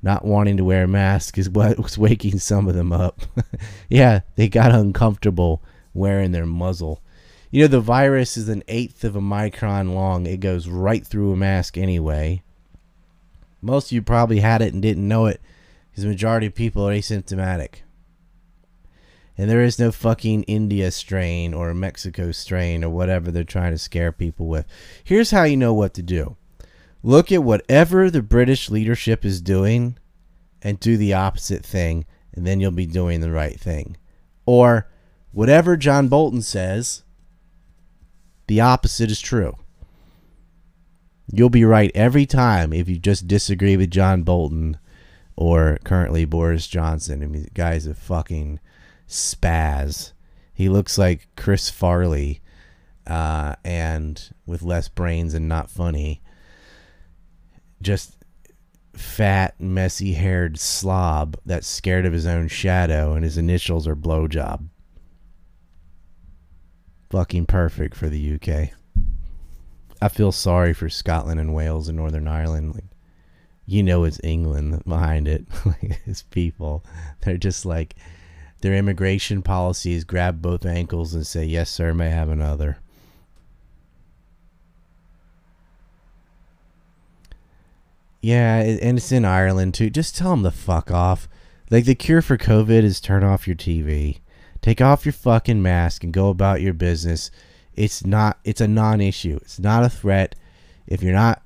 not 0.04 0.26
wanting 0.26 0.58
to 0.58 0.64
wear 0.64 0.84
a 0.84 0.88
mask 0.88 1.38
is 1.38 1.50
what 1.50 1.80
was 1.80 1.98
waking 1.98 2.38
some 2.38 2.68
of 2.68 2.76
them 2.76 2.92
up. 2.92 3.22
yeah, 3.90 4.20
they 4.36 4.48
got 4.48 4.72
uncomfortable 4.72 5.64
wearing 5.94 6.34
their 6.34 6.46
muzzle. 6.46 7.02
You 7.50 7.62
know, 7.62 7.68
the 7.68 7.80
virus 7.80 8.36
is 8.38 8.50
an 8.50 8.64
eighth 8.68 9.04
of 9.04 9.16
a 9.16 9.22
micron 9.22 9.94
long. 9.94 10.26
It 10.26 10.40
goes 10.40 10.68
right 10.68 11.06
through 11.06 11.34
a 11.34 11.38
mask 11.38 11.78
anyway. 11.78 12.44
Most 13.62 13.88
of 13.88 13.92
you 13.94 14.02
probably 14.02 14.42
had 14.42 14.62
it 14.62 14.74
and 14.74 14.82
didn't 14.82 15.08
know 15.08 15.26
it 15.26 15.40
because 15.90 16.04
the 16.04 16.10
majority 16.10 16.48
of 16.48 16.56
people 16.56 16.88
are 16.88 16.94
asymptomatic. 16.94 17.82
And 19.38 19.50
there 19.50 19.62
is 19.62 19.80
no 19.80 19.92
fucking 19.92 20.44
India 20.44 20.92
strain 20.92 21.54
or 21.54 21.74
Mexico 21.74 22.32
strain 22.32 22.84
or 22.84 22.90
whatever 22.90 23.32
they're 23.32 23.44
trying 23.44 23.72
to 23.72 23.80
scare 23.80 24.12
people 24.12 24.48
with. 24.48 24.68
Here's 25.04 25.32
how 25.32 25.44
you 25.44 25.58
know 25.58 25.74
what 25.74 25.94
to 25.96 26.04
do 26.04 26.38
look 27.02 27.32
at 27.32 27.44
whatever 27.44 28.10
the 28.10 28.22
British 28.22 28.70
leadership 28.70 29.26
is 29.26 29.42
doing 29.42 29.98
and 30.62 30.80
do 30.80 30.96
the 30.96 31.14
opposite 31.14 31.66
thing, 31.66 32.06
and 32.34 32.48
then 32.48 32.60
you'll 32.60 32.72
be 32.72 32.86
doing 32.86 33.20
the 33.20 33.32
right 33.32 33.60
thing. 33.60 33.98
Or 34.46 34.90
whatever 35.32 35.76
John 35.76 36.08
Bolton 36.08 36.42
says, 36.42 37.04
the 38.48 38.62
opposite 38.62 39.12
is 39.12 39.20
true. 39.20 39.58
You'll 41.32 41.50
be 41.50 41.66
right 41.66 41.92
every 41.96 42.26
time 42.26 42.72
if 42.74 42.88
you 42.88 42.98
just 42.98 43.28
disagree 43.28 43.76
with 43.76 43.92
John 43.92 44.24
Bolton 44.24 44.78
or 45.36 45.80
currently 45.84 46.26
Boris 46.26 46.68
Johnson. 46.68 47.24
I 47.24 47.28
mean, 47.28 47.44
the 47.44 47.50
guy's 47.50 47.88
a 47.88 47.94
fucking 47.94 48.60
spaz. 49.14 50.14
He 50.54 50.70
looks 50.70 50.98
like 50.98 51.28
Chris 51.36 51.70
Farley, 51.70 52.42
uh, 53.08 53.56
and 53.64 54.34
with 54.46 54.62
less 54.62 54.90
brains 54.90 55.34
and 55.34 55.48
not 55.48 55.70
funny. 55.70 56.22
Just 57.82 58.18
fat, 58.96 59.60
messy 59.60 60.14
haired 60.14 60.60
slob 60.60 61.38
that's 61.46 61.68
scared 61.68 62.06
of 62.06 62.14
his 62.14 62.26
own 62.26 62.48
shadow, 62.48 63.14
and 63.14 63.24
his 63.24 63.38
initials 63.38 63.88
are 63.88 63.96
blowjob. 63.96 64.68
Fucking 67.10 67.46
perfect 67.46 67.96
for 67.96 68.10
the 68.10 68.36
UK. 68.36 68.70
I 70.02 70.08
feel 70.10 70.32
sorry 70.32 70.74
for 70.74 70.90
Scotland 70.90 71.40
and 71.40 71.54
Wales 71.54 71.88
and 71.88 71.98
Northern 71.98 72.28
Ireland. 72.28 72.76
Like, 72.76 72.86
you 73.66 73.84
know, 73.84 74.04
it's 74.04 74.20
England 74.24 74.84
behind 74.86 75.28
it. 75.28 75.46
like, 75.66 76.02
it's 76.06 76.24
people. 76.24 76.84
They're 77.22 77.38
just 77.38 77.66
like, 77.66 77.96
their 78.64 78.74
immigration 78.76 79.42
policies 79.42 80.06
grab 80.06 80.42
both 80.42 80.66
ankles 80.66 81.14
and 81.14 81.28
say, 81.28 81.44
Yes, 81.44 81.70
sir, 81.70 81.94
may 81.94 82.08
I 82.08 82.12
have 82.12 82.30
another. 82.30 82.78
Yeah, 88.22 88.60
and 88.60 88.98
it's 88.98 89.12
in 89.12 89.26
Ireland 89.26 89.74
too. 89.74 89.90
Just 89.90 90.16
tell 90.16 90.32
them 90.32 90.44
to 90.44 90.52
fuck 90.52 90.90
off. 90.90 91.28
Like 91.70 91.84
the 91.84 91.94
cure 91.94 92.22
for 92.22 92.38
COVID 92.38 92.84
is 92.84 93.02
turn 93.02 93.22
off 93.22 93.48
your 93.48 93.58
TV, 93.58 94.20
take 94.62 94.80
off 94.80 95.06
your 95.06 95.12
fucking 95.12 95.62
mask, 95.62 96.06
and 96.06 96.14
go 96.14 96.30
about 96.30 96.62
your 96.62 96.74
business. 96.74 97.32
It's 97.76 98.06
not. 98.06 98.40
It's 98.46 98.62
a 98.62 98.68
non-issue. 98.68 99.40
It's 99.42 99.60
not 99.60 99.84
a 99.84 99.90
threat. 99.90 100.36
If 100.88 101.04
you're 101.04 101.12
not 101.12 101.42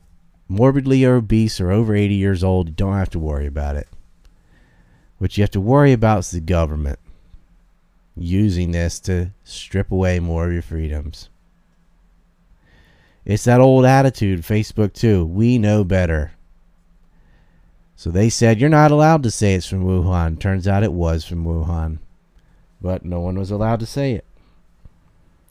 morbidly 0.48 1.04
obese 1.04 1.60
or 1.60 1.72
over 1.72 1.96
80 1.96 2.14
years 2.14 2.44
old, 2.44 2.68
you 2.68 2.76
don't 2.76 2.94
have 2.94 3.10
to 3.10 3.20
worry 3.20 3.48
about 3.48 3.76
it. 3.76 3.88
What 5.18 5.36
you 5.36 5.42
have 5.42 5.52
to 5.52 5.60
worry 5.60 5.94
about 5.94 6.20
is 6.20 6.32
the 6.32 6.42
government 6.42 7.00
using 8.18 8.72
this 8.72 9.00
to 9.02 9.32
strip 9.44 9.92
away 9.92 10.20
more 10.20 10.48
of 10.48 10.54
your 10.54 10.62
freedoms. 10.62 11.30
It's 13.26 13.44
that 13.44 13.60
old 13.60 13.86
attitude, 13.86 14.42
Facebook 14.42 14.94
too. 14.94 15.26
We 15.26 15.58
know 15.58 15.84
better. 15.84 16.32
So 17.96 18.10
they 18.10 18.30
said 18.30 18.60
you're 18.60 18.70
not 18.70 18.92
allowed 18.92 19.24
to 19.24 19.32
say 19.32 19.56
it's 19.56 19.68
from 19.68 19.84
Wuhan. 19.84 20.40
Turns 20.40 20.68
out 20.68 20.84
it 20.84 20.94
was 20.94 21.26
from 21.26 21.44
Wuhan. 21.44 22.00
But 22.82 23.04
no 23.04 23.20
one 23.20 23.38
was 23.38 23.52
allowed 23.52 23.80
to 23.82 23.86
say 23.86 24.14
it. 24.14 24.26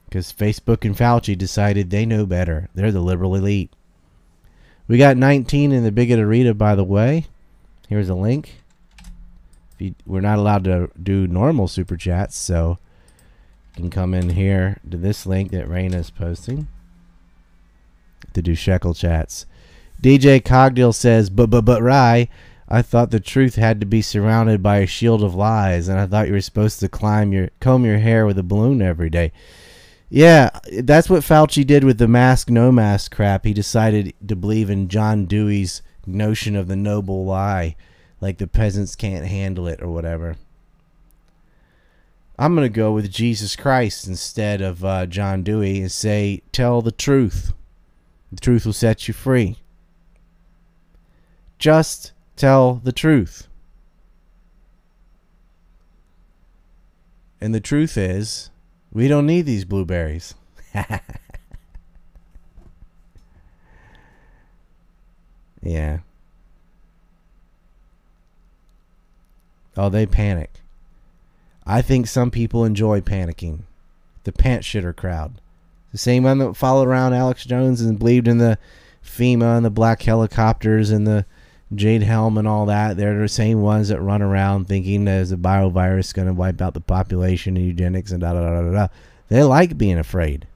Because 0.05 0.33
Facebook 0.33 0.85
and 0.85 0.97
Fauci 0.97 1.37
decided 1.37 1.91
they 1.91 2.07
know 2.07 2.25
better. 2.25 2.71
They're 2.75 2.93
the 2.93 3.01
liberal 3.01 3.35
elite. 3.35 3.73
We 4.89 4.97
got 4.97 5.17
19 5.17 5.73
in 5.73 5.83
the 5.83 5.91
Bigot 5.91 6.21
Arena, 6.21 6.55
by 6.55 6.77
the 6.77 6.85
way. 6.85 7.27
Here's 7.89 8.09
a 8.09 8.14
link. 8.14 8.62
You, 9.79 9.95
we're 10.07 10.20
not 10.20 10.39
allowed 10.39 10.64
to 10.64 10.91
do 11.01 11.27
normal 11.27 11.68
super 11.68 11.97
chats, 11.97 12.37
so 12.37 12.79
you 13.74 13.83
can 13.83 13.91
come 13.91 14.14
in 14.14 14.31
here 14.31 14.79
to 14.91 14.97
this 14.97 15.27
link 15.27 15.51
that 15.51 15.68
Raina 15.68 15.97
is 15.97 16.11
posting 16.11 16.68
to 18.33 18.43
do 18.43 18.55
shekel 18.55 18.95
chats. 18.95 19.47
DJ 20.03 20.41
Cogdill 20.41 20.95
says, 20.95 21.31
"But 21.31 21.51
but 21.51 21.64
but 21.64 21.83
Rye, 21.83 22.29
I 22.68 22.83
thought 22.83 23.11
the 23.11 23.20
truth 23.20 23.57
had 23.57 23.81
to 23.81 23.87
be 23.87 24.03
surrounded 24.03 24.62
by 24.62 24.79
a 24.79 24.87
shield 24.87 25.22
of 25.22 25.35
lies, 25.35 25.89
and 25.89 25.99
I 25.99 26.07
thought 26.07 26.27
you 26.27 26.35
were 26.35 26.41
supposed 26.41 26.81
to 26.81 26.89
climb 26.89 27.33
your 27.33 27.51
comb 27.61 27.85
your 27.85 27.99
hair 27.99 28.27
with 28.27 28.39
a 28.39 28.43
balloon 28.43 28.83
every 28.83 29.11
day." 29.11 29.33
Yeah, 30.09 30.51
that's 30.83 31.11
what 31.11 31.22
Fauci 31.22 31.66
did 31.66 31.83
with 31.83 31.99
the 31.99 32.07
mask 32.07 32.49
no 32.49 32.70
mask 32.70 33.14
crap. 33.14 33.45
He 33.45 33.53
decided 33.53 34.14
to 34.27 34.37
believe 34.37 34.70
in 34.70 34.89
John 34.89 35.27
Dewey's 35.27 35.83
notion 36.07 36.55
of 36.55 36.68
the 36.68 36.77
noble 36.77 37.24
lie, 37.24 37.74
like 38.21 38.39
the 38.39 38.47
peasants 38.47 38.95
can't 38.97 39.27
handle 39.27 39.67
it 39.67 39.83
or 39.83 39.89
whatever. 39.89 40.37
I'm 42.39 42.55
going 42.55 42.67
to 42.67 42.71
go 42.71 42.93
with 42.93 43.11
Jesus 43.11 43.57
Christ 43.57 44.07
instead 44.07 44.61
of 44.61 44.85
uh, 44.85 45.07
John 45.07 45.43
Dewey 45.43 45.81
and 45.81 45.91
say, 45.91 46.43
tell 46.53 46.83
the 46.83 46.93
truth. 46.93 47.53
The 48.31 48.41
truth 48.41 48.67
will 48.67 48.75
set 48.75 49.09
you 49.09 49.14
free. 49.14 49.57
Just 51.59 52.12
tell 52.37 52.75
the 52.85 52.93
truth. 52.93 53.49
And 57.41 57.55
the 57.55 57.61
truth 57.61 57.97
is, 57.97 58.51
we 58.93 59.09
don't 59.09 59.27
need 59.27 59.47
these 59.47 59.64
blueberries. 59.64 60.35
yeah. 65.62 66.01
Oh, 69.77 69.89
they 69.89 70.07
panic. 70.07 70.62
I 71.66 71.83
think 71.83 72.07
some 72.07 72.31
people 72.31 72.64
enjoy 72.64 73.01
panicking. 73.01 73.61
The 74.24 74.33
pant 74.33 74.62
shitter 74.62 74.95
crowd. 74.95 75.41
The 75.93 75.99
same 75.99 76.22
one 76.24 76.39
that 76.39 76.57
followed 76.57 76.89
around 76.89 77.14
Alex 77.14 77.45
Jones 77.45 77.81
and 77.81 77.99
believed 77.99 78.29
in 78.29 78.39
the 78.39 78.59
FEMA 79.05 79.57
and 79.57 79.64
the 79.64 79.70
black 79.70 80.03
helicopters 80.03 80.91
and 80.91 81.07
the 81.07 81.24
Jade 81.74 82.03
Helm 82.03 82.39
and 82.39 82.47
all 82.47 82.66
that. 82.66 82.97
They're 82.97 83.18
the 83.18 83.29
same 83.29 83.61
ones 83.61 83.89
that 83.89 84.01
run 84.01 84.22
around 84.22 84.66
thinking 84.66 85.05
there's 85.05 85.33
a 85.33 85.37
biovirus 85.37 86.14
going 86.14 86.29
to 86.29 86.35
wipe 86.35 86.61
out 86.61 86.74
the 86.74 86.81
population 86.81 87.57
and 87.57 87.66
eugenics 87.66 88.12
and 88.12 88.20
da 88.20 88.33
da 88.33 88.41
da 88.41 88.62
da 88.62 88.70
da. 88.70 88.89
They 89.29 89.43
like 89.43 89.77
being 89.77 89.99
afraid. 89.99 90.47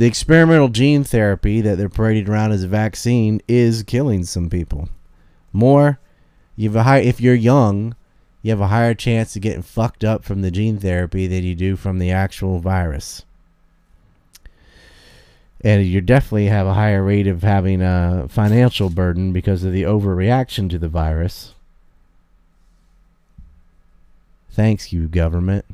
The 0.00 0.06
experimental 0.06 0.68
gene 0.68 1.04
therapy 1.04 1.60
that 1.60 1.76
they're 1.76 1.90
parading 1.90 2.30
around 2.30 2.52
as 2.52 2.62
a 2.62 2.68
vaccine 2.68 3.42
is 3.46 3.82
killing 3.82 4.24
some 4.24 4.48
people. 4.48 4.88
More, 5.52 6.00
you 6.56 6.70
have 6.70 6.76
a 6.76 6.84
high 6.84 7.00
if 7.00 7.20
you're 7.20 7.34
young, 7.34 7.94
you 8.40 8.50
have 8.50 8.62
a 8.62 8.68
higher 8.68 8.94
chance 8.94 9.36
of 9.36 9.42
getting 9.42 9.60
fucked 9.60 10.02
up 10.02 10.24
from 10.24 10.40
the 10.40 10.50
gene 10.50 10.78
therapy 10.78 11.26
than 11.26 11.44
you 11.44 11.54
do 11.54 11.76
from 11.76 11.98
the 11.98 12.10
actual 12.10 12.60
virus 12.60 13.26
and 15.62 15.84
you 15.84 16.00
definitely 16.00 16.46
have 16.46 16.66
a 16.66 16.72
higher 16.72 17.04
rate 17.04 17.26
of 17.26 17.42
having 17.42 17.82
a 17.82 18.26
financial 18.30 18.88
burden 18.88 19.32
because 19.32 19.62
of 19.62 19.72
the 19.72 19.82
overreaction 19.82 20.70
to 20.70 20.78
the 20.78 20.88
virus. 20.88 21.54
Thanks, 24.50 24.90
you 24.92 25.06
government. 25.06 25.66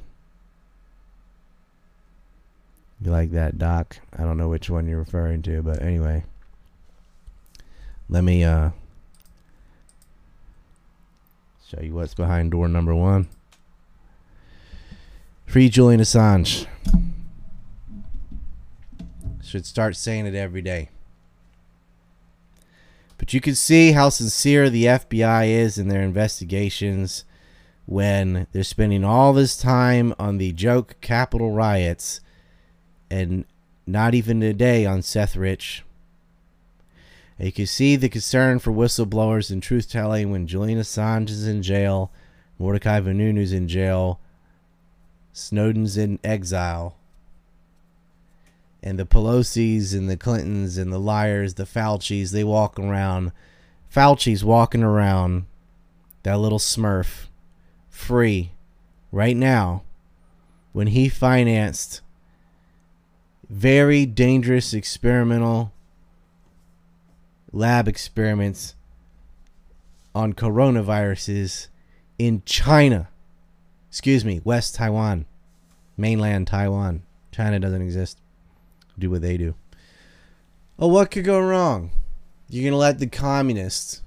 You 3.01 3.11
like 3.11 3.31
that, 3.33 3.59
Doc? 3.59 3.99
I 4.17 4.23
don't 4.23 4.39
know 4.39 4.49
which 4.49 4.71
one 4.71 4.87
you're 4.87 4.99
referring 4.99 5.43
to, 5.43 5.63
but 5.63 5.83
anyway. 5.83 6.25
Let 8.09 8.25
me 8.25 8.45
uh 8.45 8.71
show 11.69 11.81
you 11.81 11.95
what's 11.95 12.15
behind 12.15 12.53
door 12.53 12.69
number 12.69 12.95
one. 12.95 13.29
Free 15.45 15.69
Julian 15.69 16.01
Assange. 16.01 16.67
Should 19.43 19.67
start 19.67 19.97
saying 19.97 20.27
it 20.27 20.35
every 20.35 20.63
day. 20.63 20.91
But 23.19 23.33
you 23.33 23.41
can 23.41 23.55
see 23.55 23.93
how 23.93 24.09
sincere 24.09 24.69
the 24.69 24.85
FBI 24.85 25.49
is 25.49 25.79
in 25.79 25.89
their 25.89 26.03
investigations 26.03 27.25
when 27.87 28.47
they're 28.53 28.65
spending 28.65 29.05
all 29.05 29.33
this 29.33 29.57
time 29.57 30.15
on 30.19 30.39
the 30.39 30.53
joke 30.53 30.97
Capitol 31.01 31.53
riots 31.53 32.21
and 33.11 33.45
not 33.87 34.15
even 34.15 34.41
today 34.41 34.85
on 34.87 35.03
Seth 35.03 35.37
Rich. 35.37 35.85
And 37.39 37.47
you 37.47 37.53
can 37.53 37.67
see 37.67 37.97
the 37.97 38.09
concern 38.09 38.59
for 38.59 38.73
whistleblowers 38.73 39.51
and 39.51 39.63
truth 39.63 39.91
telling 39.91 40.31
when 40.31 40.47
Julian 40.47 40.79
Assange 40.79 41.31
is 41.31 41.47
in 41.47 41.63
jail, 41.63 42.11
Mordecai 42.59 43.01
Vanunu's 43.01 43.53
in 43.53 43.69
jail, 43.69 44.21
Snowden's 45.33 45.97
in 45.97 46.19
exile 46.25 46.97
and 48.87 49.01
the 49.01 49.05
Pelosi's 49.05 49.93
and 49.93 50.09
the 50.09 50.17
Clintons 50.17 50.79
and 50.79 50.93
the 50.93 51.01
liars, 51.01 51.55
the 51.55 51.67
Fauci's, 51.67 52.31
they 52.31 52.45
walk 52.45 52.79
around. 52.79 53.33
Fauci's 53.89 54.45
walking 54.45 54.85
around, 54.85 55.47
that 56.23 56.39
little 56.39 56.61
smurf, 56.61 57.27
free, 57.89 58.53
right 59.11 59.37
now, 59.37 59.83
when 60.73 60.87
he 60.87 61.09
financed 61.09 62.01
very 63.49 64.07
dangerous 64.07 64.75
experimental 64.75 65.73
lab 67.53 67.89
experiments 67.89 68.75
on 70.15 70.33
coronaviruses 70.33 71.69
in 72.19 72.43
China. 72.45 73.09
Excuse 73.89 74.25
me, 74.25 74.41
West 74.45 74.75
Taiwan, 74.75 75.27
mainland 75.97 76.47
Taiwan. 76.47 77.03
China 77.33 77.59
doesn't 77.61 77.83
exist. 77.83 78.19
Do 78.99 79.11
what 79.11 79.23
they 79.23 79.37
do. 79.37 79.55
Oh, 80.79 80.89
what 80.89 81.11
could 81.11 81.25
go 81.25 81.41
wrong? 81.41 81.91
You're 82.49 82.63
going 82.63 82.73
to 82.73 82.79
let 82.79 82.99
the 82.99 83.07
communists 83.07 84.03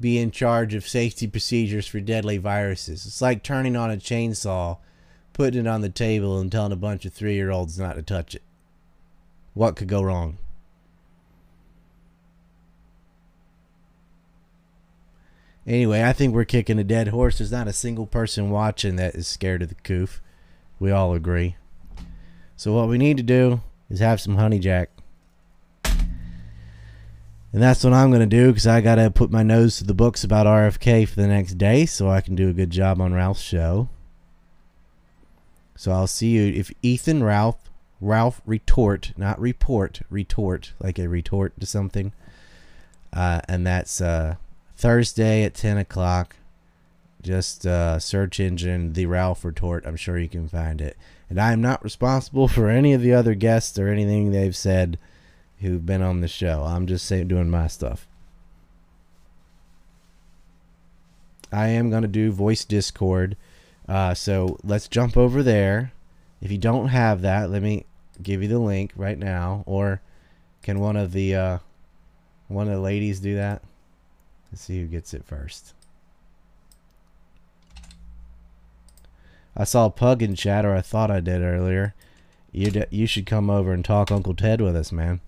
be 0.00 0.18
in 0.18 0.30
charge 0.30 0.74
of 0.74 0.86
safety 0.86 1.28
procedures 1.28 1.86
for 1.86 2.00
deadly 2.00 2.38
viruses. 2.38 3.06
It's 3.06 3.22
like 3.22 3.42
turning 3.42 3.76
on 3.76 3.90
a 3.90 3.96
chainsaw, 3.96 4.78
putting 5.32 5.62
it 5.62 5.66
on 5.68 5.80
the 5.80 5.88
table, 5.88 6.38
and 6.38 6.50
telling 6.50 6.72
a 6.72 6.76
bunch 6.76 7.04
of 7.04 7.12
three 7.12 7.34
year 7.34 7.50
olds 7.50 7.78
not 7.78 7.94
to 7.94 8.02
touch 8.02 8.34
it. 8.34 8.42
What 9.54 9.76
could 9.76 9.88
go 9.88 10.02
wrong? 10.02 10.38
Anyway, 15.66 16.02
I 16.02 16.12
think 16.12 16.34
we're 16.34 16.44
kicking 16.44 16.78
a 16.78 16.84
dead 16.84 17.08
horse. 17.08 17.38
There's 17.38 17.52
not 17.52 17.68
a 17.68 17.72
single 17.72 18.06
person 18.06 18.50
watching 18.50 18.96
that 18.96 19.14
is 19.14 19.28
scared 19.28 19.62
of 19.62 19.68
the 19.68 19.76
coof. 19.76 20.20
We 20.80 20.90
all 20.90 21.14
agree. 21.14 21.56
So 22.56 22.72
what 22.72 22.88
we 22.88 22.98
need 22.98 23.16
to 23.18 23.22
do 23.22 23.60
is 23.88 24.00
have 24.00 24.20
some 24.20 24.36
honey 24.36 24.58
jack. 24.58 24.90
And 27.52 27.62
that's 27.62 27.84
what 27.84 27.92
I'm 27.92 28.10
going 28.10 28.20
to 28.20 28.26
do 28.26 28.48
because 28.48 28.66
I 28.66 28.80
got 28.80 28.94
to 28.94 29.10
put 29.10 29.30
my 29.30 29.42
nose 29.42 29.76
to 29.76 29.84
the 29.84 29.94
books 29.94 30.24
about 30.24 30.46
RFK 30.46 31.06
for 31.06 31.20
the 31.20 31.26
next 31.26 31.58
day 31.58 31.84
so 31.84 32.08
I 32.08 32.22
can 32.22 32.34
do 32.34 32.48
a 32.48 32.54
good 32.54 32.70
job 32.70 33.00
on 33.00 33.12
Ralph's 33.12 33.42
show. 33.42 33.88
So 35.82 35.90
I'll 35.90 36.06
see 36.06 36.28
you 36.28 36.44
if 36.44 36.70
Ethan 36.80 37.24
Ralph 37.24 37.68
Ralph 38.00 38.40
retort, 38.46 39.12
not 39.16 39.40
report, 39.40 40.02
retort 40.10 40.74
like 40.78 40.96
a 40.96 41.08
retort 41.08 41.58
to 41.58 41.66
something. 41.66 42.12
Uh, 43.12 43.40
and 43.48 43.66
that's 43.66 44.00
uh, 44.00 44.36
Thursday 44.76 45.42
at 45.42 45.54
10 45.54 45.78
o'clock. 45.78 46.36
Just 47.20 47.66
uh, 47.66 47.98
search 47.98 48.38
engine 48.38 48.92
the 48.92 49.06
Ralph 49.06 49.44
retort. 49.44 49.84
I'm 49.84 49.96
sure 49.96 50.16
you 50.16 50.28
can 50.28 50.46
find 50.46 50.80
it. 50.80 50.96
And 51.28 51.40
I 51.40 51.50
am 51.50 51.60
not 51.60 51.82
responsible 51.82 52.46
for 52.46 52.68
any 52.68 52.92
of 52.92 53.02
the 53.02 53.12
other 53.12 53.34
guests 53.34 53.76
or 53.76 53.88
anything 53.88 54.30
they've 54.30 54.54
said 54.54 55.00
who've 55.58 55.84
been 55.84 56.00
on 56.00 56.20
the 56.20 56.28
show. 56.28 56.62
I'm 56.62 56.86
just 56.86 57.06
saying 57.06 57.26
doing 57.26 57.50
my 57.50 57.66
stuff. 57.66 58.06
I 61.50 61.66
am 61.70 61.90
going 61.90 62.02
to 62.02 62.08
do 62.08 62.30
voice 62.30 62.64
Discord. 62.64 63.36
Uh, 63.92 64.14
so 64.14 64.56
let's 64.64 64.88
jump 64.88 65.18
over 65.18 65.42
there. 65.42 65.92
If 66.40 66.50
you 66.50 66.56
don't 66.56 66.88
have 66.88 67.20
that, 67.20 67.50
let 67.50 67.60
me 67.60 67.84
give 68.22 68.40
you 68.40 68.48
the 68.48 68.58
link 68.58 68.90
right 68.96 69.18
now. 69.18 69.64
Or 69.66 70.00
can 70.62 70.80
one 70.80 70.96
of 70.96 71.12
the 71.12 71.34
uh, 71.34 71.58
one 72.48 72.68
of 72.68 72.72
the 72.72 72.80
ladies 72.80 73.20
do 73.20 73.34
that? 73.34 73.60
Let's 74.50 74.62
see 74.62 74.80
who 74.80 74.86
gets 74.86 75.12
it 75.12 75.26
first. 75.26 75.74
I 79.54 79.64
saw 79.64 79.90
Pug 79.90 80.22
in 80.22 80.36
chat, 80.36 80.64
or 80.64 80.74
I 80.74 80.80
thought 80.80 81.10
I 81.10 81.20
did 81.20 81.42
earlier. 81.42 81.94
You 82.50 82.86
you 82.88 83.06
should 83.06 83.26
come 83.26 83.50
over 83.50 83.74
and 83.74 83.84
talk 83.84 84.10
Uncle 84.10 84.34
Ted 84.34 84.62
with 84.62 84.74
us, 84.74 84.90
man. 84.90 85.20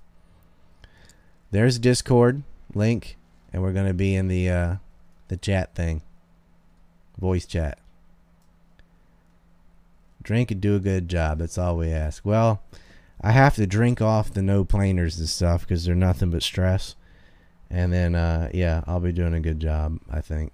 There's 1.51 1.79
Discord 1.79 2.45
link, 2.73 3.19
and 3.53 3.61
we're 3.61 3.75
gonna 3.75 3.93
be 3.93 4.15
in 4.15 4.29
the 4.29 4.49
uh, 4.49 4.77
the 5.29 5.37
chat 5.37 5.75
thing, 5.75 6.01
voice 7.19 7.45
chat. 7.45 7.79
Drink 10.25 10.51
and 10.51 10.61
do 10.61 10.75
a 10.75 10.81
good 10.81 11.09
job. 11.09 11.39
That's 11.39 11.59
all 11.59 11.77
we 11.77 11.91
ask. 11.91 12.25
Well, 12.25 12.63
I 13.21 13.31
have 13.31 13.55
to 13.57 13.67
drink 13.67 14.03
off 14.03 14.33
the 14.33 14.43
no 14.43 14.65
planers 14.65 15.19
and 15.19 15.29
stuff 15.29 15.61
because 15.61 15.85
they're 15.85 15.95
nothing 15.95 16.31
but 16.31 16.43
stress. 16.43 16.97
And 17.71 17.93
then, 17.93 18.15
uh, 18.15 18.51
yeah, 18.53 18.83
I'll 18.87 19.01
be 19.01 19.13
doing 19.13 19.35
a 19.35 19.41
good 19.41 19.61
job, 19.61 19.99
I 20.11 20.21
think. 20.21 20.53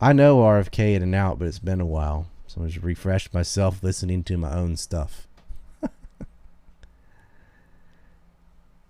I 0.00 0.12
know 0.12 0.38
RFK 0.38 0.94
in 0.94 1.02
and 1.02 1.14
out, 1.14 1.38
but 1.38 1.48
it's 1.48 1.58
been 1.58 1.80
a 1.80 1.86
while. 1.86 2.26
So 2.46 2.62
I 2.62 2.66
just 2.66 2.84
refreshed 2.84 3.32
myself 3.32 3.82
listening 3.82 4.24
to 4.24 4.36
my 4.36 4.52
own 4.54 4.76
stuff. 4.76 5.26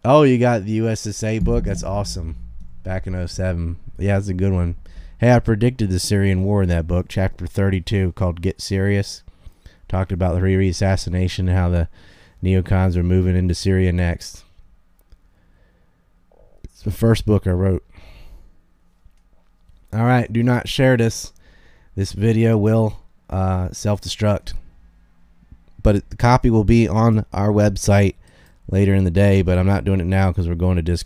oh, 0.04 0.22
you 0.22 0.38
got 0.38 0.64
the 0.64 0.78
USSA 0.78 1.44
book? 1.44 1.64
That's 1.64 1.84
awesome. 1.84 2.36
Back 2.82 3.06
in 3.06 3.28
07. 3.28 3.76
Yeah, 3.98 4.18
it's 4.18 4.28
a 4.28 4.34
good 4.34 4.52
one. 4.52 4.76
Hey, 5.18 5.32
I 5.32 5.38
predicted 5.38 5.88
the 5.88 5.98
Syrian 5.98 6.44
war 6.44 6.62
in 6.62 6.68
that 6.68 6.86
book, 6.86 7.06
chapter 7.08 7.46
32, 7.46 8.12
called 8.12 8.42
Get 8.42 8.60
Serious. 8.60 9.22
Talked 9.88 10.12
about 10.12 10.34
the 10.34 10.42
Hariri 10.42 10.68
assassination 10.68 11.48
and 11.48 11.56
how 11.56 11.70
the 11.70 11.88
neocons 12.44 12.96
are 12.96 13.02
moving 13.02 13.34
into 13.34 13.54
Syria 13.54 13.92
next. 13.92 14.44
It's 16.64 16.82
the 16.82 16.90
first 16.90 17.24
book 17.24 17.46
I 17.46 17.52
wrote. 17.52 17.82
All 19.90 20.04
right, 20.04 20.30
do 20.30 20.42
not 20.42 20.68
share 20.68 20.98
this. 20.98 21.32
This 21.94 22.12
video 22.12 22.58
will 22.58 22.98
uh, 23.30 23.70
self-destruct, 23.72 24.52
but 25.82 25.96
it, 25.96 26.10
the 26.10 26.16
copy 26.16 26.50
will 26.50 26.64
be 26.64 26.86
on 26.86 27.24
our 27.32 27.48
website 27.48 28.16
later 28.68 28.94
in 28.94 29.04
the 29.04 29.10
day. 29.10 29.40
But 29.40 29.56
I'm 29.56 29.66
not 29.66 29.84
doing 29.84 30.00
it 30.00 30.06
now 30.06 30.30
because 30.30 30.46
we're 30.46 30.56
going 30.56 30.76
to 30.76 30.82
Discord. 30.82 31.04